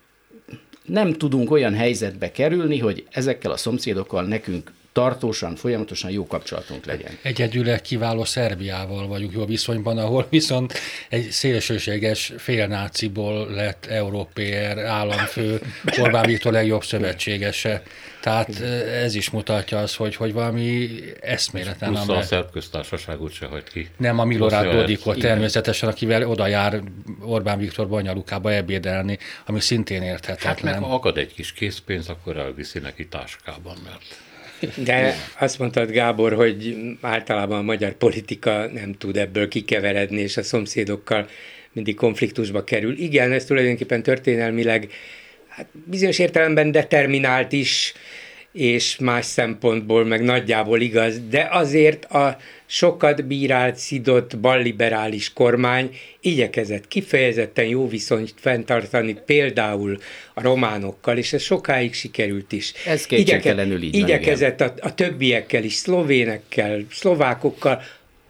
nem 0.84 1.12
tudunk 1.12 1.50
olyan 1.50 1.74
helyzetbe 1.74 2.30
kerülni, 2.30 2.78
hogy 2.78 3.06
ezekkel 3.10 3.50
a 3.50 3.56
szomszédokkal 3.56 4.24
nekünk 4.24 4.72
tartósan, 4.92 5.56
folyamatosan 5.56 6.10
jó 6.10 6.26
kapcsolatunk 6.26 6.84
legyen. 6.84 7.18
Egyedül 7.22 7.80
kiváló 7.80 8.24
Szerbiával 8.24 9.06
vagyunk 9.06 9.32
jó 9.32 9.44
viszonyban, 9.44 9.98
ahol 9.98 10.26
viszont 10.30 10.72
egy 11.08 11.30
szélsőséges 11.30 12.32
félnáciból 12.36 13.50
lett 13.50 13.86
európér 13.86 14.78
államfő, 14.78 15.60
Orbán 16.02 16.26
Viktor 16.26 16.52
legjobb 16.52 16.84
szövetségese. 16.84 17.82
Tehát 18.20 18.60
ez 19.02 19.14
is 19.14 19.30
mutatja 19.30 19.78
azt, 19.78 19.96
hogy, 19.96 20.16
hogy 20.16 20.32
valami 20.32 20.88
eszméletlen. 21.20 21.92
Plusz 21.92 22.08
a 22.08 22.22
szerb 22.22 22.50
köztársaságot 22.50 23.32
se 23.32 23.46
hagyd 23.46 23.68
ki. 23.68 23.88
Nem 23.96 24.18
a 24.18 24.24
Milorad 24.24 24.72
Dodikot 24.72 25.18
természetesen, 25.18 25.88
akivel 25.88 26.28
oda 26.28 26.46
jár 26.46 26.82
Orbán 27.20 27.58
Viktor 27.58 27.88
Banyalukába 27.88 28.52
ebédelni, 28.52 29.18
ami 29.46 29.60
szintén 29.60 30.02
érthetetlen. 30.02 30.72
Hát 30.72 30.80
meg 30.80 30.90
akad 30.90 31.18
egy 31.18 31.34
kis 31.34 31.52
készpénz, 31.52 32.08
akkor 32.08 32.36
elviszi 32.36 32.78
neki 32.78 33.08
táskában, 33.08 33.76
mert 33.84 34.02
de 34.76 35.14
azt 35.38 35.58
mondtad, 35.58 35.90
Gábor, 35.90 36.32
hogy 36.32 36.76
általában 37.00 37.58
a 37.58 37.62
magyar 37.62 37.92
politika 37.92 38.66
nem 38.66 38.94
tud 38.98 39.16
ebből 39.16 39.48
kikeveredni, 39.48 40.20
és 40.20 40.36
a 40.36 40.42
szomszédokkal 40.42 41.28
mindig 41.72 41.94
konfliktusba 41.94 42.64
kerül. 42.64 42.98
Igen, 42.98 43.32
ez 43.32 43.44
tulajdonképpen 43.44 44.02
történelmileg 44.02 44.90
hát 45.48 45.66
bizonyos 45.84 46.18
értelemben 46.18 46.70
determinált 46.70 47.52
is, 47.52 47.92
és 48.52 48.96
más 48.98 49.24
szempontból 49.24 50.04
meg 50.04 50.22
nagyjából 50.22 50.80
igaz, 50.80 51.20
de 51.28 51.48
azért 51.50 52.04
a 52.04 52.36
sokat 52.66 53.24
bírált, 53.24 53.76
szidott, 53.76 54.38
balliberális 54.38 55.32
kormány 55.32 55.90
igyekezett 56.20 56.88
kifejezetten 56.88 57.64
jó 57.64 57.88
viszonyt 57.88 58.34
fenntartani 58.36 59.16
például 59.26 59.98
a 60.34 60.42
románokkal, 60.42 61.16
és 61.16 61.32
ez 61.32 61.42
sokáig 61.42 61.94
sikerült 61.94 62.52
is. 62.52 62.72
Ez 62.86 63.06
kétségtelenül 63.06 63.82
így 63.82 63.94
Igyekezett 63.94 64.60
a, 64.60 64.74
a 64.80 64.94
többiekkel 64.94 65.64
is, 65.64 65.74
szlovénekkel, 65.74 66.84
szlovákokkal, 66.90 67.82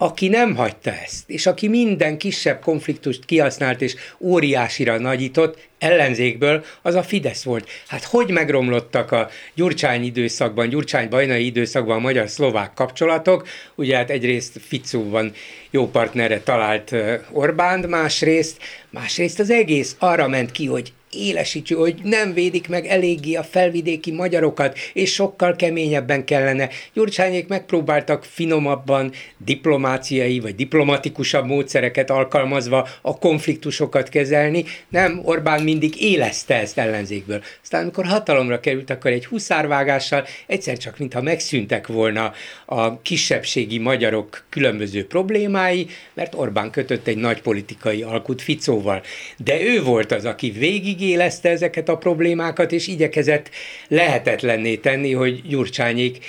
aki 0.02 0.28
nem 0.28 0.54
hagyta 0.54 0.90
ezt, 1.04 1.30
és 1.30 1.46
aki 1.46 1.68
minden 1.68 2.18
kisebb 2.18 2.60
konfliktust 2.60 3.24
kihasznált 3.24 3.82
és 3.82 3.94
óriásira 4.18 4.98
nagyított, 4.98 5.68
ellenzékből, 5.78 6.64
az 6.82 6.94
a 6.94 7.02
Fidesz 7.02 7.42
volt. 7.42 7.68
Hát 7.86 8.04
hogy 8.04 8.30
megromlottak 8.30 9.12
a 9.12 9.28
Gyurcsány 9.54 10.04
időszakban, 10.04 10.68
Gyurcsány-bajnai 10.68 11.44
időszakban 11.44 11.96
a 11.96 12.00
magyar-szlovák 12.00 12.74
kapcsolatok, 12.74 13.48
ugye 13.74 13.96
hát 13.96 14.10
egyrészt 14.10 14.60
Ficóban 14.66 15.32
jó 15.70 15.88
partnerre 15.90 16.40
talált 16.40 16.94
Orbán, 17.30 17.80
másrészt, 17.80 18.62
másrészt 18.90 19.40
az 19.40 19.50
egész 19.50 19.96
arra 19.98 20.28
ment 20.28 20.50
ki, 20.50 20.66
hogy 20.66 20.92
élesítsük, 21.12 21.78
hogy 21.78 22.00
nem 22.02 22.32
védik 22.32 22.68
meg 22.68 22.86
eléggé 22.86 23.34
a 23.34 23.42
felvidéki 23.42 24.12
magyarokat, 24.12 24.78
és 24.92 25.12
sokkal 25.12 25.56
keményebben 25.56 26.24
kellene. 26.24 26.68
Gyurcsányék 26.92 27.48
megpróbáltak 27.48 28.24
finomabban, 28.24 29.12
diplomáciai 29.36 30.40
vagy 30.40 30.54
diplomatikusabb 30.54 31.46
módszereket 31.46 32.10
alkalmazva 32.10 32.88
a 33.02 33.18
konfliktusokat 33.18 34.08
kezelni. 34.08 34.64
Nem, 34.88 35.20
Orbán 35.24 35.62
mindig 35.62 36.02
éleszte 36.02 36.54
ezt 36.54 36.78
ellenzékből. 36.78 37.42
Aztán 37.62 37.82
amikor 37.82 38.04
hatalomra 38.04 38.60
került, 38.60 38.90
akkor 38.90 39.10
egy 39.10 39.26
huszárvágással 39.26 40.26
egyszer 40.46 40.76
csak, 40.78 40.98
mintha 40.98 41.22
megszűntek 41.22 41.86
volna 41.86 42.32
a 42.66 43.00
kisebbségi 43.00 43.78
magyarok 43.78 44.44
különböző 44.48 45.06
problémái, 45.06 45.86
mert 46.14 46.34
Orbán 46.34 46.70
kötött 46.70 47.06
egy 47.06 47.16
nagy 47.16 47.40
politikai 47.40 48.02
alkut 48.02 48.42
Ficóval. 48.42 49.02
De 49.36 49.60
ő 49.60 49.82
volt 49.82 50.12
az, 50.12 50.24
aki 50.24 50.50
végig 50.50 51.01
megélezte 51.02 51.48
ezeket 51.48 51.88
a 51.88 51.96
problémákat, 51.96 52.72
és 52.72 52.86
igyekezett 52.86 53.50
lehetetlenné 53.88 54.76
tenni, 54.76 55.12
hogy 55.12 55.42
Gyurcsányék 55.42 56.24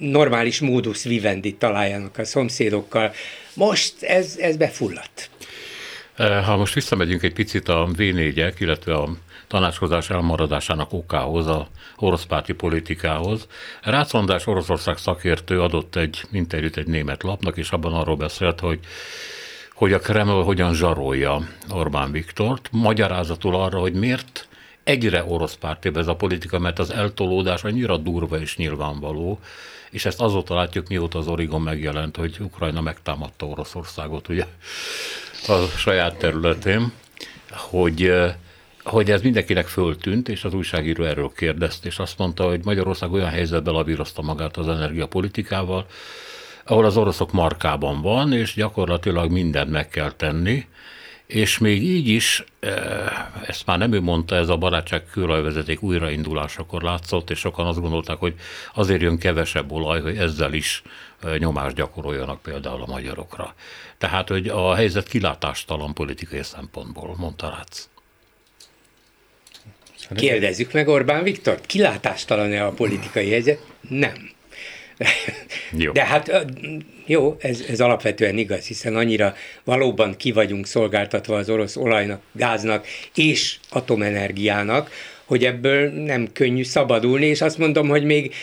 normális 0.00 0.60
módusz 0.60 1.04
vivendit 1.04 1.58
találjanak 1.58 2.18
a 2.18 2.24
szomszédokkal. 2.24 3.12
Most 3.54 4.02
ez, 4.02 4.36
ez 4.40 4.56
befulladt. 4.56 5.30
Ha 6.16 6.56
most 6.56 6.74
visszamegyünk 6.74 7.22
egy 7.22 7.32
picit 7.32 7.68
a 7.68 7.88
v 7.96 8.00
illetve 8.58 8.94
a 8.94 9.08
tanácskozás 9.48 10.10
elmaradásának 10.10 10.92
okához, 10.92 11.46
a 11.46 11.68
orosz 11.96 12.24
párti 12.24 12.52
politikához. 12.52 13.46
Rácz 13.82 14.14
András 14.14 14.46
Oroszország 14.46 14.96
szakértő 14.96 15.60
adott 15.60 15.96
egy 15.96 16.20
interjút 16.32 16.76
egy 16.76 16.86
német 16.86 17.22
lapnak, 17.22 17.56
és 17.56 17.70
abban 17.70 17.92
arról 17.94 18.16
beszélt, 18.16 18.60
hogy 18.60 18.78
hogy 19.78 19.92
a 19.92 19.98
Kreml 19.98 20.42
hogyan 20.42 20.74
zsarolja 20.74 21.48
Orbán 21.70 22.12
Viktort, 22.12 22.68
magyarázatul 22.72 23.54
arra, 23.54 23.78
hogy 23.78 23.92
miért 23.92 24.48
egyre 24.84 25.24
orosz 25.24 25.54
párti 25.54 25.90
ez 25.94 26.06
a 26.06 26.14
politika, 26.14 26.58
mert 26.58 26.78
az 26.78 26.90
eltolódás 26.90 27.64
annyira 27.64 27.96
durva 27.96 28.40
és 28.40 28.56
nyilvánvaló, 28.56 29.38
és 29.90 30.04
ezt 30.04 30.20
azóta 30.20 30.54
látjuk, 30.54 30.88
mióta 30.88 31.18
az 31.18 31.26
Origon 31.26 31.60
megjelent, 31.60 32.16
hogy 32.16 32.36
Ukrajna 32.40 32.80
megtámadta 32.80 33.46
Oroszországot 33.46 34.28
ugye 34.28 34.46
a 35.46 35.66
saját 35.76 36.18
területén, 36.18 36.92
hogy 37.50 38.12
hogy 38.82 39.10
ez 39.10 39.22
mindenkinek 39.22 39.66
föltűnt, 39.66 40.28
és 40.28 40.44
az 40.44 40.54
újságíró 40.54 41.04
erről 41.04 41.32
kérdezte, 41.36 41.88
és 41.88 41.98
azt 41.98 42.18
mondta, 42.18 42.44
hogy 42.44 42.64
Magyarország 42.64 43.12
olyan 43.12 43.28
helyzetben 43.28 43.74
lavírozta 43.74 44.22
magát 44.22 44.56
az 44.56 44.68
energiapolitikával, 44.68 45.86
ahol 46.70 46.84
az 46.84 46.96
oroszok 46.96 47.32
markában 47.32 48.02
van, 48.02 48.32
és 48.32 48.54
gyakorlatilag 48.54 49.30
mindent 49.30 49.70
meg 49.70 49.88
kell 49.88 50.12
tenni, 50.12 50.66
és 51.26 51.58
még 51.58 51.82
így 51.82 52.08
is, 52.08 52.44
e, 52.60 52.70
ezt 53.46 53.66
már 53.66 53.78
nem 53.78 53.92
ő 53.92 54.00
mondta, 54.00 54.36
ez 54.36 54.48
a 54.48 54.56
barátság 54.56 55.04
kőolajvezeték 55.10 55.82
újraindulásakor 55.82 56.82
látszott, 56.82 57.30
és 57.30 57.38
sokan 57.38 57.66
azt 57.66 57.80
gondolták, 57.80 58.16
hogy 58.16 58.34
azért 58.74 59.00
jön 59.00 59.18
kevesebb 59.18 59.72
olaj, 59.72 60.00
hogy 60.00 60.16
ezzel 60.16 60.52
is 60.52 60.82
e, 61.22 61.36
nyomást 61.36 61.74
gyakoroljanak 61.74 62.42
például 62.42 62.82
a 62.82 62.90
magyarokra. 62.90 63.54
Tehát, 63.98 64.28
hogy 64.28 64.48
a 64.48 64.74
helyzet 64.74 65.08
kilátástalan 65.08 65.94
politikai 65.94 66.42
szempontból, 66.42 67.14
mondta 67.18 67.48
Rácz. 67.56 67.88
Kérdezzük 70.14 70.72
meg 70.72 70.88
Orbán 70.88 71.22
Viktor, 71.22 71.60
kilátástalan-e 71.60 72.66
a 72.66 72.70
politikai 72.70 73.30
helyzet? 73.30 73.66
Nem. 73.88 74.36
Jó. 75.76 75.92
De 75.92 76.04
hát 76.04 76.46
jó, 77.06 77.36
ez, 77.40 77.64
ez 77.68 77.80
alapvetően 77.80 78.38
igaz, 78.38 78.66
hiszen 78.66 78.96
annyira 78.96 79.34
valóban 79.64 80.16
ki 80.16 80.32
vagyunk 80.32 80.66
szolgáltatva 80.66 81.36
az 81.36 81.50
orosz 81.50 81.76
olajnak, 81.76 82.22
gáznak 82.32 82.86
és 83.14 83.56
atomenergiának, 83.70 84.90
hogy 85.24 85.44
ebből 85.44 85.90
nem 85.90 86.28
könnyű 86.32 86.64
szabadulni, 86.64 87.26
és 87.26 87.40
azt 87.40 87.58
mondom, 87.58 87.88
hogy 87.88 88.04
még 88.04 88.34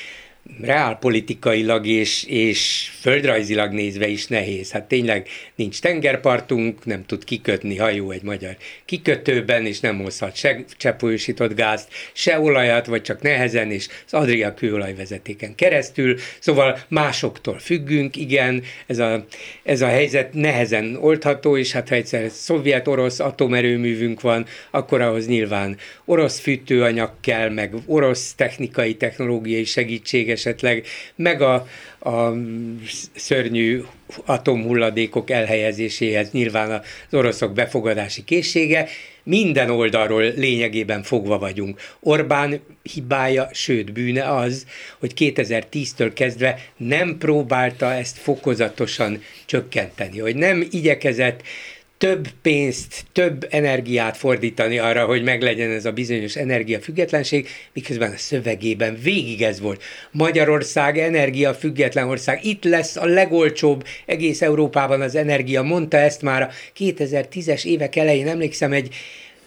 reálpolitikailag 0.61 1.85
és, 1.85 2.23
és 2.23 2.91
földrajzilag 2.99 3.71
nézve 3.71 4.07
is 4.07 4.27
nehéz. 4.27 4.71
Hát 4.71 4.83
tényleg 4.83 5.27
nincs 5.55 5.81
tengerpartunk, 5.81 6.85
nem 6.85 7.05
tud 7.05 7.23
kikötni 7.23 7.77
hajó 7.77 8.11
egy 8.11 8.23
magyar 8.23 8.57
kikötőben, 8.85 9.65
és 9.65 9.79
nem 9.79 9.97
hozhat 10.01 10.35
se 10.35 10.63
cseppfolyósított 10.77 11.55
gázt, 11.55 11.87
se 12.13 12.39
olajat, 12.39 12.85
vagy 12.85 13.01
csak 13.01 13.21
nehezen, 13.21 13.71
és 13.71 13.87
az 14.05 14.13
Adria 14.13 14.53
kőolajvezetéken 14.53 15.55
keresztül. 15.55 16.17
Szóval 16.39 16.79
másoktól 16.87 17.59
függünk, 17.59 18.15
igen, 18.15 18.63
ez 18.87 18.99
a, 18.99 19.25
ez 19.63 19.81
a 19.81 19.87
helyzet 19.87 20.33
nehezen 20.33 20.97
oldható, 21.01 21.57
és 21.57 21.71
hát 21.71 21.89
ha 21.89 21.95
egyszer 21.95 22.29
szovjet-orosz 22.31 23.19
atomerőművünk 23.19 24.21
van, 24.21 24.45
akkor 24.71 25.01
ahhoz 25.01 25.27
nyilván 25.27 25.77
orosz 26.05 26.39
fűtőanyag 26.39 27.11
kell, 27.21 27.49
meg 27.49 27.73
orosz 27.85 28.33
technikai, 28.33 28.95
technológiai 28.95 29.63
segítsége 29.63 30.34
esetleg, 30.35 30.85
meg 31.15 31.41
a, 31.41 31.53
a 31.99 32.33
szörnyű 33.15 33.81
atomhulladékok 34.25 35.29
elhelyezéséhez 35.29 36.31
nyilván 36.31 36.71
az 36.71 37.17
oroszok 37.17 37.53
befogadási 37.53 38.23
készsége, 38.23 38.87
minden 39.23 39.69
oldalról 39.69 40.23
lényegében 40.23 41.03
fogva 41.03 41.37
vagyunk. 41.39 41.81
Orbán 41.99 42.59
hibája, 42.93 43.49
sőt 43.51 43.91
bűne 43.91 44.33
az, 44.35 44.65
hogy 44.99 45.13
2010-től 45.17 46.11
kezdve 46.13 46.59
nem 46.77 47.17
próbálta 47.17 47.93
ezt 47.93 48.17
fokozatosan 48.17 49.21
csökkenteni, 49.45 50.19
hogy 50.19 50.35
nem 50.35 50.67
igyekezett 50.71 51.41
több 52.05 52.27
pénzt, 52.41 53.05
több 53.11 53.47
energiát 53.49 54.17
fordítani 54.17 54.79
arra, 54.79 55.05
hogy 55.05 55.23
meglegyen 55.23 55.71
ez 55.71 55.85
a 55.85 55.91
bizonyos 55.91 56.35
energiafüggetlenség, 56.35 57.47
miközben 57.73 58.11
a 58.11 58.17
szövegében 58.17 58.97
végig 59.03 59.41
ez 59.41 59.59
volt. 59.59 59.83
Magyarország 60.11 60.97
energiafüggetlen 60.97 62.07
ország, 62.07 62.45
itt 62.45 62.63
lesz 62.63 62.95
a 62.95 63.05
legolcsóbb 63.05 63.83
egész 64.05 64.41
Európában 64.41 65.01
az 65.01 65.15
energia, 65.15 65.61
mondta 65.61 65.97
ezt 65.97 66.21
már 66.21 66.41
a 66.41 66.49
2010-es 66.77 67.65
évek 67.65 67.95
elején, 67.95 68.27
emlékszem 68.27 68.71
egy 68.71 68.95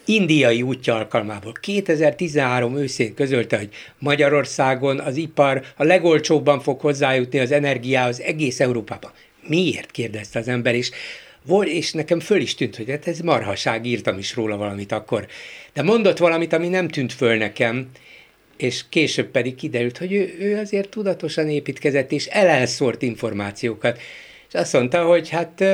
indiai 0.05 0.62
útja 0.62 0.94
alkalmából. 0.94 1.53
2013 1.61 2.77
őszén 2.77 3.14
közölte, 3.14 3.57
hogy 3.57 3.68
Magyarországon 3.99 5.01
az 5.01 5.16
ipar 5.16 5.62
a 5.77 5.85
legolcsóbban 5.85 6.61
fog 6.61 6.81
hozzájutni 6.81 7.38
az 7.38 7.53
energiához 7.53 8.21
egész 8.21 8.61
Európában. 8.61 9.11
Miért? 9.47 9.90
kérdezte 9.90 10.38
az 10.38 10.49
ember, 10.49 10.75
és 10.75 10.90
volt, 11.48 11.68
és 11.68 11.92
nekem 11.92 12.20
föl 12.20 12.40
is 12.40 12.54
tűnt, 12.54 12.76
hogy 12.76 12.90
hát 12.90 13.06
ez 13.06 13.18
marhaság, 13.18 13.87
írtam 13.87 14.18
is 14.18 14.34
róla 14.34 14.56
valamit 14.56 14.92
akkor. 14.92 15.26
De 15.72 15.82
mondott 15.82 16.18
valamit, 16.18 16.52
ami 16.52 16.68
nem 16.68 16.88
tűnt 16.88 17.12
föl 17.12 17.37
nekem, 17.37 17.90
és 18.56 18.84
később 18.88 19.26
pedig 19.26 19.54
kiderült, 19.54 19.98
hogy 19.98 20.12
ő, 20.12 20.37
ő 20.38 20.58
azért 20.58 20.88
tudatosan 20.88 21.48
építkezett, 21.48 22.12
és 22.12 22.26
elelszórt 22.26 23.02
információkat. 23.02 24.00
És 24.48 24.54
azt 24.54 24.72
mondta, 24.72 25.04
hogy 25.04 25.28
hát 25.28 25.64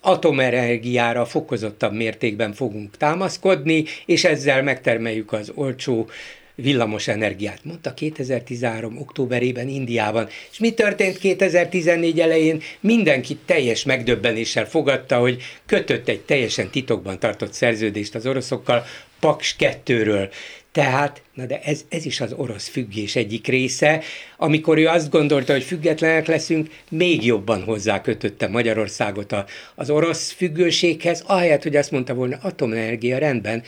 atomenergiára 0.00 1.24
fokozottabb 1.24 1.92
mértékben 1.92 2.52
fogunk 2.52 2.96
támaszkodni, 2.96 3.84
és 4.06 4.24
ezzel 4.24 4.62
megtermeljük 4.62 5.32
az 5.32 5.52
olcsó 5.54 6.08
villamos 6.56 7.08
energiát. 7.08 7.64
Mondta 7.64 7.94
2013. 7.94 8.98
októberében 8.98 9.68
Indiában. 9.68 10.28
És 10.50 10.58
mi 10.58 10.70
történt 10.70 11.18
2014 11.18 12.20
elején? 12.20 12.62
Mindenki 12.80 13.36
teljes 13.44 13.84
megdöbbenéssel 13.84 14.68
fogadta, 14.68 15.18
hogy 15.18 15.42
kötött 15.66 16.08
egy 16.08 16.20
teljesen 16.20 16.70
titokban 16.70 17.18
tartott 17.18 17.52
szerződést 17.52 18.14
az 18.14 18.26
oroszokkal, 18.26 18.84
Paks 19.20 19.56
2-ről. 19.58 20.30
Tehát, 20.72 21.22
na 21.34 21.46
de 21.46 21.60
ez, 21.60 21.84
ez 21.88 22.04
is 22.04 22.20
az 22.20 22.32
orosz 22.32 22.68
függés 22.68 23.16
egyik 23.16 23.46
része, 23.46 24.02
amikor 24.36 24.78
ő 24.78 24.86
azt 24.86 25.10
gondolta, 25.10 25.52
hogy 25.52 25.62
függetlenek 25.62 26.26
leszünk, 26.26 26.70
még 26.90 27.24
jobban 27.24 27.62
hozzákötötte 27.62 28.48
Magyarországot 28.48 29.32
a, 29.32 29.46
az 29.74 29.90
orosz 29.90 30.30
függőséghez, 30.32 31.22
ahelyett, 31.26 31.62
hogy 31.62 31.76
azt 31.76 31.90
mondta 31.90 32.14
volna, 32.14 32.38
atomenergia 32.42 33.18
rendben, 33.18 33.62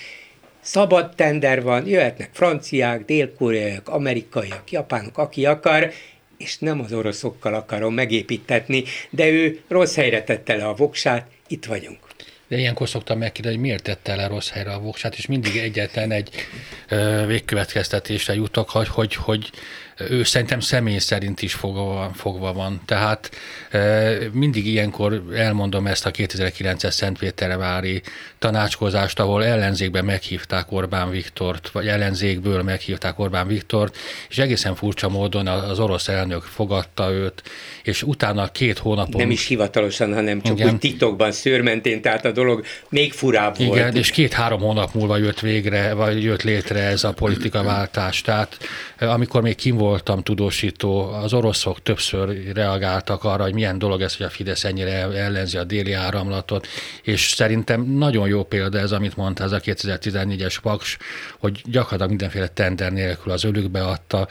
szabad 0.68 1.14
tender 1.14 1.62
van, 1.62 1.86
jöhetnek 1.86 2.30
franciák, 2.32 3.04
dél-koreaiak, 3.04 3.88
amerikaiak, 3.88 4.70
japánok, 4.70 5.18
aki 5.18 5.46
akar, 5.46 5.92
és 6.38 6.58
nem 6.58 6.80
az 6.80 6.92
oroszokkal 6.92 7.54
akarom 7.54 7.94
megépítetni, 7.94 8.84
de 9.10 9.28
ő 9.28 9.60
rossz 9.68 9.94
helyre 9.94 10.22
tette 10.22 10.56
le 10.56 10.66
a 10.66 10.74
voksát, 10.74 11.26
itt 11.46 11.64
vagyunk. 11.64 11.98
De 12.48 12.56
ilyenkor 12.56 12.88
szoktam 12.88 13.18
megkérdezni, 13.18 13.58
hogy 13.58 13.66
miért 13.66 13.82
tette 13.82 14.14
le 14.14 14.26
rossz 14.26 14.50
helyre 14.50 14.72
a 14.72 14.80
voksát, 14.80 15.16
és 15.16 15.26
mindig 15.26 15.56
egyetlen 15.56 16.10
egy 16.10 16.30
ö, 16.88 17.24
végkövetkeztetésre 17.26 18.34
jutok, 18.34 18.70
hogy, 18.70 18.88
hogy, 18.88 19.14
hogy 19.14 19.50
ő 20.10 20.22
szerintem 20.22 20.60
személy 20.60 20.98
szerint 20.98 21.42
is 21.42 21.54
fogva, 21.54 22.10
fogva 22.14 22.52
van. 22.52 22.80
Tehát 22.84 23.30
mindig 24.32 24.66
ilyenkor 24.66 25.22
elmondom 25.34 25.86
ezt 25.86 26.06
a 26.06 26.10
2009-es 26.10 26.90
Szentvételvári 26.90 28.02
tanácskozást, 28.38 29.20
ahol 29.20 29.44
ellenzékben 29.44 30.04
meghívták 30.04 30.72
Orbán 30.72 31.10
Viktort, 31.10 31.68
vagy 31.68 31.86
ellenzékből 31.86 32.62
meghívták 32.62 33.18
Orbán 33.18 33.46
Viktort, 33.46 33.96
és 34.28 34.38
egészen 34.38 34.74
furcsa 34.74 35.08
módon 35.08 35.46
az 35.46 35.78
orosz 35.78 36.08
elnök 36.08 36.42
fogadta 36.42 37.10
őt, 37.10 37.42
és 37.82 38.02
utána 38.02 38.48
két 38.48 38.78
hónapon... 38.78 39.20
Nem 39.20 39.30
is 39.30 39.46
hivatalosan, 39.46 40.14
hanem 40.14 40.40
csak 40.40 40.58
igen. 40.58 40.72
úgy 40.72 40.78
titokban, 40.78 41.32
szőrmentén, 41.32 42.00
tehát 42.00 42.24
a 42.24 42.32
dolog 42.32 42.64
még 42.88 43.12
furább 43.12 43.54
igen, 43.58 43.70
volt. 43.70 43.94
és 43.94 44.10
két-három 44.10 44.60
hónap 44.60 44.94
múlva 44.94 45.16
jött 45.16 45.40
végre, 45.40 45.92
vagy 45.94 46.22
jött 46.22 46.42
létre 46.42 46.80
ez 46.80 47.04
a 47.04 47.12
politikaváltás. 47.12 48.20
Tehát 48.20 48.58
amikor 48.98 49.42
még 49.42 49.54
kim 49.54 49.76
voltam 49.88 50.22
tudósító, 50.22 51.00
az 51.00 51.32
oroszok 51.32 51.82
többször 51.82 52.52
reagáltak 52.54 53.24
arra, 53.24 53.42
hogy 53.42 53.54
milyen 53.54 53.78
dolog 53.78 54.00
ez, 54.00 54.16
hogy 54.16 54.26
a 54.26 54.30
Fidesz 54.30 54.64
ennyire 54.64 54.92
ellenzi 54.92 55.56
a 55.56 55.64
déli 55.64 55.92
áramlatot, 55.92 56.66
és 57.02 57.28
szerintem 57.28 57.82
nagyon 57.82 58.28
jó 58.28 58.44
példa 58.44 58.78
ez, 58.78 58.92
amit 58.92 59.16
mondta 59.16 59.44
ez 59.44 59.52
a 59.52 59.60
2014-es 59.60 60.56
Paks, 60.62 60.96
hogy 61.38 61.62
gyakorlatilag 61.64 62.08
mindenféle 62.08 62.48
tender 62.48 62.92
nélkül 62.92 63.32
az 63.32 63.44
ölükbe 63.44 63.84
adta, 63.84 64.28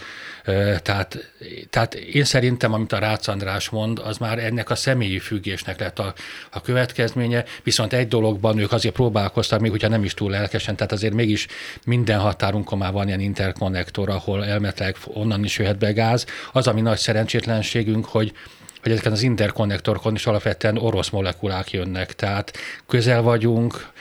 tehát, 0.81 1.31
tehát 1.69 1.93
én 1.93 2.23
szerintem, 2.23 2.73
amit 2.73 2.91
a 2.91 2.97
Rácz 2.97 3.27
András 3.27 3.69
mond, 3.69 3.99
az 3.99 4.17
már 4.17 4.39
ennek 4.39 4.69
a 4.69 4.75
személyi 4.75 5.19
függésnek 5.19 5.79
lett 5.79 5.99
a, 5.99 6.13
a 6.51 6.61
következménye, 6.61 7.43
viszont 7.63 7.93
egy 7.93 8.07
dologban 8.07 8.57
ők 8.57 8.71
azért 8.71 8.93
próbálkoztak, 8.93 9.59
még 9.59 9.71
hogyha 9.71 9.87
nem 9.87 10.03
is 10.03 10.13
túl 10.13 10.31
lelkesen, 10.31 10.75
tehát 10.75 10.91
azért 10.91 11.13
mégis 11.13 11.47
minden 11.85 12.19
határunkon 12.19 12.77
már 12.77 12.91
van 12.91 13.07
ilyen 13.07 13.19
interkonnektor, 13.19 14.09
ahol 14.09 14.45
elmetleg 14.45 14.95
onnan 15.05 15.39
is 15.47 15.57
jöhet 15.57 15.77
be 15.77 15.91
gáz. 15.91 16.25
Az, 16.51 16.67
ami 16.67 16.81
nagy 16.81 16.97
szerencsétlenségünk, 16.97 18.05
hogy 18.05 18.33
hogy 18.81 18.91
ezeken 18.91 19.11
az 19.11 19.21
interkonnektorokon 19.21 20.15
is 20.15 20.25
alapvetően 20.25 20.77
orosz 20.77 21.09
molekulák 21.09 21.71
jönnek, 21.71 22.13
tehát 22.13 22.57
közel 22.87 23.21
vagyunk, 23.21 23.91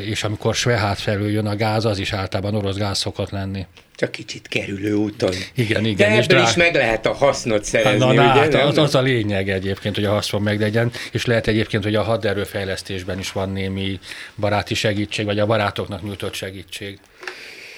és 0.00 0.24
amikor 0.24 0.54
Svehát 0.54 0.98
felül 0.98 1.30
jön 1.30 1.46
a 1.46 1.56
gáz, 1.56 1.84
az 1.84 1.98
is 1.98 2.12
általában 2.12 2.54
orosz 2.54 2.76
gáz 2.76 2.98
szokott 2.98 3.30
lenni 3.30 3.66
csak 4.00 4.10
kicsit 4.10 4.48
kerülő 4.48 4.94
úton. 4.94 5.32
Igen, 5.54 5.84
igen. 5.84 6.10
De 6.10 6.22
ebből 6.22 6.42
és 6.42 6.48
is 6.48 6.56
meg 6.56 6.74
lehet 6.74 7.06
a 7.06 7.12
hasznot 7.12 7.64
szerezni, 7.64 7.98
na, 7.98 8.12
na, 8.12 8.12
ugye? 8.12 8.40
Hát 8.40 8.54
az, 8.54 8.78
az 8.78 8.94
a 8.94 9.00
lényeg 9.00 9.48
egyébként, 9.48 9.94
hogy 9.94 10.04
a 10.04 10.10
haszon 10.10 10.42
meglegyen, 10.42 10.92
és 11.12 11.24
lehet 11.24 11.46
egyébként, 11.46 11.84
hogy 11.84 11.94
a 11.94 12.02
haderőfejlesztésben 12.02 13.18
is 13.18 13.32
van 13.32 13.50
némi 13.50 13.98
baráti 14.36 14.74
segítség, 14.74 15.24
vagy 15.24 15.38
a 15.38 15.46
barátoknak 15.46 16.02
nyújtott 16.02 16.34
segítség. 16.34 16.98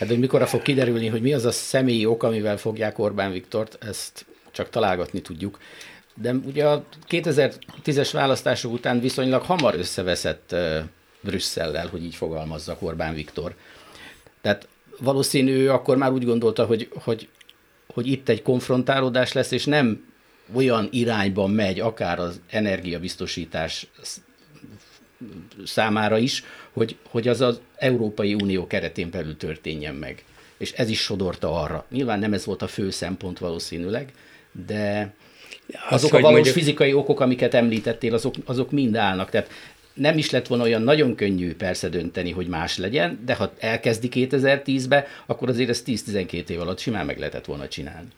Hát, 0.02 0.10
hogy 0.10 0.20
mikor 0.20 0.48
fog 0.48 0.62
kiderülni, 0.62 1.06
hogy 1.06 1.22
mi 1.22 1.32
az 1.32 1.44
a 1.44 1.50
személyi 1.50 2.06
ok, 2.06 2.22
amivel 2.22 2.56
fogják 2.56 2.98
Orbán 2.98 3.32
Viktort, 3.32 3.78
ezt 3.84 4.26
csak 4.50 4.70
találgatni 4.70 5.20
tudjuk. 5.20 5.58
De 6.14 6.32
ugye 6.32 6.66
a 6.66 6.84
2010-es 7.08 8.08
választások 8.12 8.72
után 8.72 9.00
viszonylag 9.00 9.42
hamar 9.42 9.74
összeveszett 9.74 10.54
Brüsszellel, 11.20 11.86
hogy 11.86 12.04
így 12.04 12.14
fogalmazzak 12.14 12.82
Orbán 12.82 13.14
Viktor. 13.14 13.54
Tehát 14.40 14.68
valószínű 14.98 15.66
akkor 15.66 15.96
már 15.96 16.12
úgy 16.12 16.24
gondolta, 16.24 16.64
hogy, 16.64 16.88
hogy, 16.94 17.28
hogy 17.92 18.06
itt 18.06 18.28
egy 18.28 18.42
konfrontálódás 18.42 19.32
lesz, 19.32 19.50
és 19.50 19.64
nem 19.64 20.12
olyan 20.52 20.88
irányban 20.90 21.50
megy, 21.50 21.80
akár 21.80 22.18
az 22.18 22.40
energiabiztosítás 22.50 23.86
számára 25.64 26.18
is, 26.18 26.44
hogy, 26.72 26.96
hogy 27.08 27.28
az 27.28 27.40
az 27.40 27.60
Európai 27.76 28.34
Unió 28.34 28.66
keretén 28.66 29.10
belül 29.10 29.36
történjen 29.36 29.94
meg. 29.94 30.24
És 30.56 30.72
ez 30.72 30.88
is 30.88 31.00
sodorta 31.00 31.60
arra. 31.62 31.86
Nyilván 31.90 32.18
nem 32.18 32.32
ez 32.32 32.44
volt 32.44 32.62
a 32.62 32.66
fő 32.66 32.90
szempont 32.90 33.38
valószínűleg, 33.38 34.12
de 34.66 35.14
azok 35.88 36.12
az, 36.12 36.18
a 36.18 36.22
valós 36.22 36.32
mondjuk... 36.32 36.54
fizikai 36.54 36.92
okok, 36.92 37.20
amiket 37.20 37.54
említettél, 37.54 38.14
azok, 38.14 38.34
azok 38.44 38.70
mind 38.70 38.96
állnak. 38.96 39.30
Tehát 39.30 39.50
nem 39.94 40.18
is 40.18 40.30
lett 40.30 40.46
volna 40.46 40.64
olyan 40.64 40.82
nagyon 40.82 41.14
könnyű 41.14 41.54
persze 41.54 41.88
dönteni, 41.88 42.30
hogy 42.30 42.46
más 42.46 42.78
legyen, 42.78 43.20
de 43.24 43.34
ha 43.34 43.52
elkezdi 43.58 44.08
2010-be, 44.12 45.06
akkor 45.26 45.48
azért 45.48 45.68
ezt 45.68 45.84
10-12 45.86 46.48
év 46.48 46.60
alatt 46.60 46.78
simán 46.78 47.06
meg 47.06 47.18
lehetett 47.18 47.44
volna 47.44 47.68
csinálni. 47.68 48.08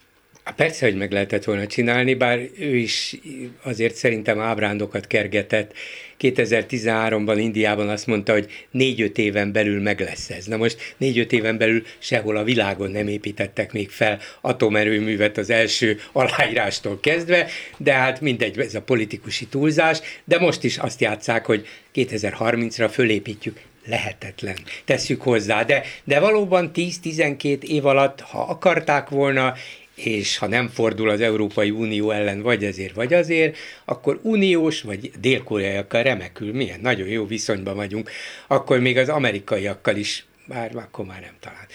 Persze, 0.56 0.86
hogy 0.86 0.96
meg 0.96 1.12
lehetett 1.12 1.44
volna 1.44 1.66
csinálni, 1.66 2.14
bár 2.14 2.38
ő 2.58 2.76
is 2.76 3.16
azért 3.62 3.94
szerintem 3.94 4.40
ábrándokat 4.40 5.06
kergetett. 5.06 5.72
2013-ban 6.20 7.36
Indiában 7.38 7.88
azt 7.88 8.06
mondta, 8.06 8.32
hogy 8.32 8.66
négy-öt 8.70 9.18
éven 9.18 9.52
belül 9.52 9.80
meg 9.80 10.00
lesz 10.00 10.30
ez. 10.30 10.46
Na 10.46 10.56
most 10.56 10.94
négy-öt 10.96 11.32
éven 11.32 11.58
belül 11.58 11.82
sehol 11.98 12.36
a 12.36 12.44
világon 12.44 12.90
nem 12.90 13.08
építettek 13.08 13.72
még 13.72 13.90
fel 13.90 14.18
atomerőművet 14.40 15.38
az 15.38 15.50
első 15.50 16.00
aláírástól 16.12 17.00
kezdve, 17.00 17.46
de 17.76 17.92
hát 17.92 18.20
mindegy, 18.20 18.58
ez 18.58 18.74
a 18.74 18.82
politikusi 18.82 19.46
túlzás, 19.46 19.98
de 20.24 20.38
most 20.38 20.64
is 20.64 20.78
azt 20.78 21.00
játszák, 21.00 21.46
hogy 21.46 21.66
2030-ra 21.94 22.88
fölépítjük 22.92 23.60
lehetetlen. 23.86 24.56
Tesszük 24.84 25.22
hozzá, 25.22 25.62
de, 25.62 25.82
de 26.04 26.20
valóban 26.20 26.70
10-12 26.74 27.62
év 27.62 27.86
alatt, 27.86 28.20
ha 28.20 28.40
akarták 28.40 29.08
volna, 29.08 29.54
és 29.94 30.38
ha 30.38 30.46
nem 30.46 30.68
fordul 30.68 31.08
az 31.08 31.20
Európai 31.20 31.70
Unió 31.70 32.10
ellen 32.10 32.42
vagy 32.42 32.64
ezért, 32.64 32.94
vagy 32.94 33.14
azért, 33.14 33.56
akkor 33.84 34.20
uniós 34.22 34.82
vagy 34.82 35.10
dél-koreaiakkal 35.20 36.02
remekül, 36.02 36.52
milyen 36.52 36.80
nagyon 36.80 37.08
jó 37.08 37.26
viszonyban 37.26 37.76
vagyunk, 37.76 38.10
akkor 38.46 38.80
még 38.80 38.98
az 38.98 39.08
amerikaiakkal 39.08 39.96
is 39.96 40.26
bár 40.46 40.76
akkor 40.76 41.04
már 41.04 41.20
nem 41.20 41.34
talán. 41.40 41.66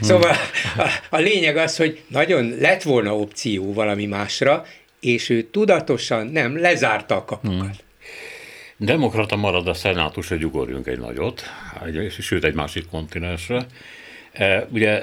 szóval 0.00 0.36
a, 0.76 0.88
a 1.10 1.18
lényeg 1.18 1.56
az, 1.56 1.76
hogy 1.76 2.02
nagyon 2.08 2.54
lett 2.58 2.82
volna 2.82 3.16
opció 3.16 3.72
valami 3.72 4.06
másra, 4.06 4.66
és 5.00 5.28
ő 5.28 5.42
tudatosan 5.42 6.26
nem 6.26 6.60
lezárta 6.60 7.16
a 7.16 7.24
kapukat. 7.24 7.58
Hmm. 7.58 7.88
Demokrata 8.76 9.36
marad 9.36 9.68
a 9.68 9.74
szenátus, 9.74 10.28
hogy 10.28 10.44
ugorjunk 10.44 10.86
egy 10.86 10.98
nagyot, 10.98 11.42
egy, 11.86 12.12
sőt 12.20 12.44
egy 12.44 12.54
másik 12.54 12.86
kontinensre, 12.86 13.66
ugye 14.68 15.02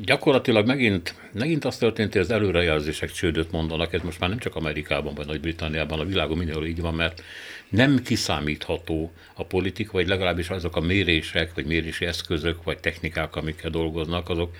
gyakorlatilag 0.00 0.66
megint, 0.66 1.14
megint 1.32 1.64
az 1.64 1.76
történt, 1.76 2.12
hogy 2.12 2.20
az 2.20 2.30
előrejelzések 2.30 3.10
csődöt 3.10 3.50
mondanak, 3.50 3.92
ez 3.92 4.00
most 4.02 4.20
már 4.20 4.28
nem 4.28 4.38
csak 4.38 4.56
Amerikában 4.56 5.14
vagy 5.14 5.26
Nagy-Britanniában, 5.26 6.00
a 6.00 6.04
világon 6.04 6.36
mindenhol 6.36 6.66
így 6.66 6.80
van, 6.80 6.94
mert 6.94 7.22
nem 7.68 8.02
kiszámítható 8.02 9.12
a 9.34 9.44
politika, 9.44 9.92
vagy 9.92 10.08
legalábbis 10.08 10.48
azok 10.48 10.76
a 10.76 10.80
mérések, 10.80 11.54
vagy 11.54 11.66
mérési 11.66 12.06
eszközök, 12.06 12.62
vagy 12.62 12.78
technikák, 12.78 13.36
amikkel 13.36 13.70
dolgoznak, 13.70 14.28
azok 14.28 14.54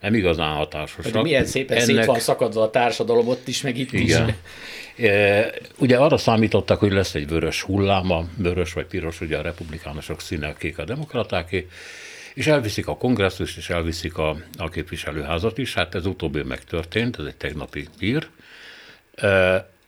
nem 0.00 0.14
igazán 0.14 0.54
hatásosak. 0.54 1.12
Hogy 1.12 1.22
milyen 1.22 1.44
szépen 1.44 1.76
Ennek... 1.76 1.96
szét 1.96 2.04
van 2.04 2.20
szakadva 2.20 2.62
a 2.62 2.70
társadalom 2.70 3.28
ott 3.28 3.48
is, 3.48 3.62
meg 3.62 3.78
itt 3.78 3.92
igen. 3.92 4.28
is. 4.28 4.34
E, 5.04 5.50
ugye 5.78 5.96
arra 5.96 6.16
számítottak, 6.16 6.78
hogy 6.78 6.92
lesz 6.92 7.14
egy 7.14 7.28
vörös 7.28 7.62
hulláma, 7.62 8.24
vörös 8.36 8.72
vagy 8.72 8.86
piros, 8.86 9.20
ugye 9.20 9.36
a 9.36 9.42
republikánusok 9.42 10.20
színe, 10.20 10.54
kék 10.58 10.78
a 10.78 10.84
demokratáké, 10.84 11.68
és 12.38 12.46
elviszik 12.46 12.86
a 12.86 12.96
kongresszus, 12.96 13.56
és 13.56 13.70
elviszik 13.70 14.18
a, 14.18 14.36
a 14.56 14.68
képviselőházat 14.68 15.58
is. 15.58 15.74
Hát 15.74 15.94
ez 15.94 16.06
utóbbi 16.06 16.42
megtörtént, 16.42 17.18
ez 17.18 17.24
egy 17.24 17.36
tegnapi 17.36 17.88
hír. 17.98 18.28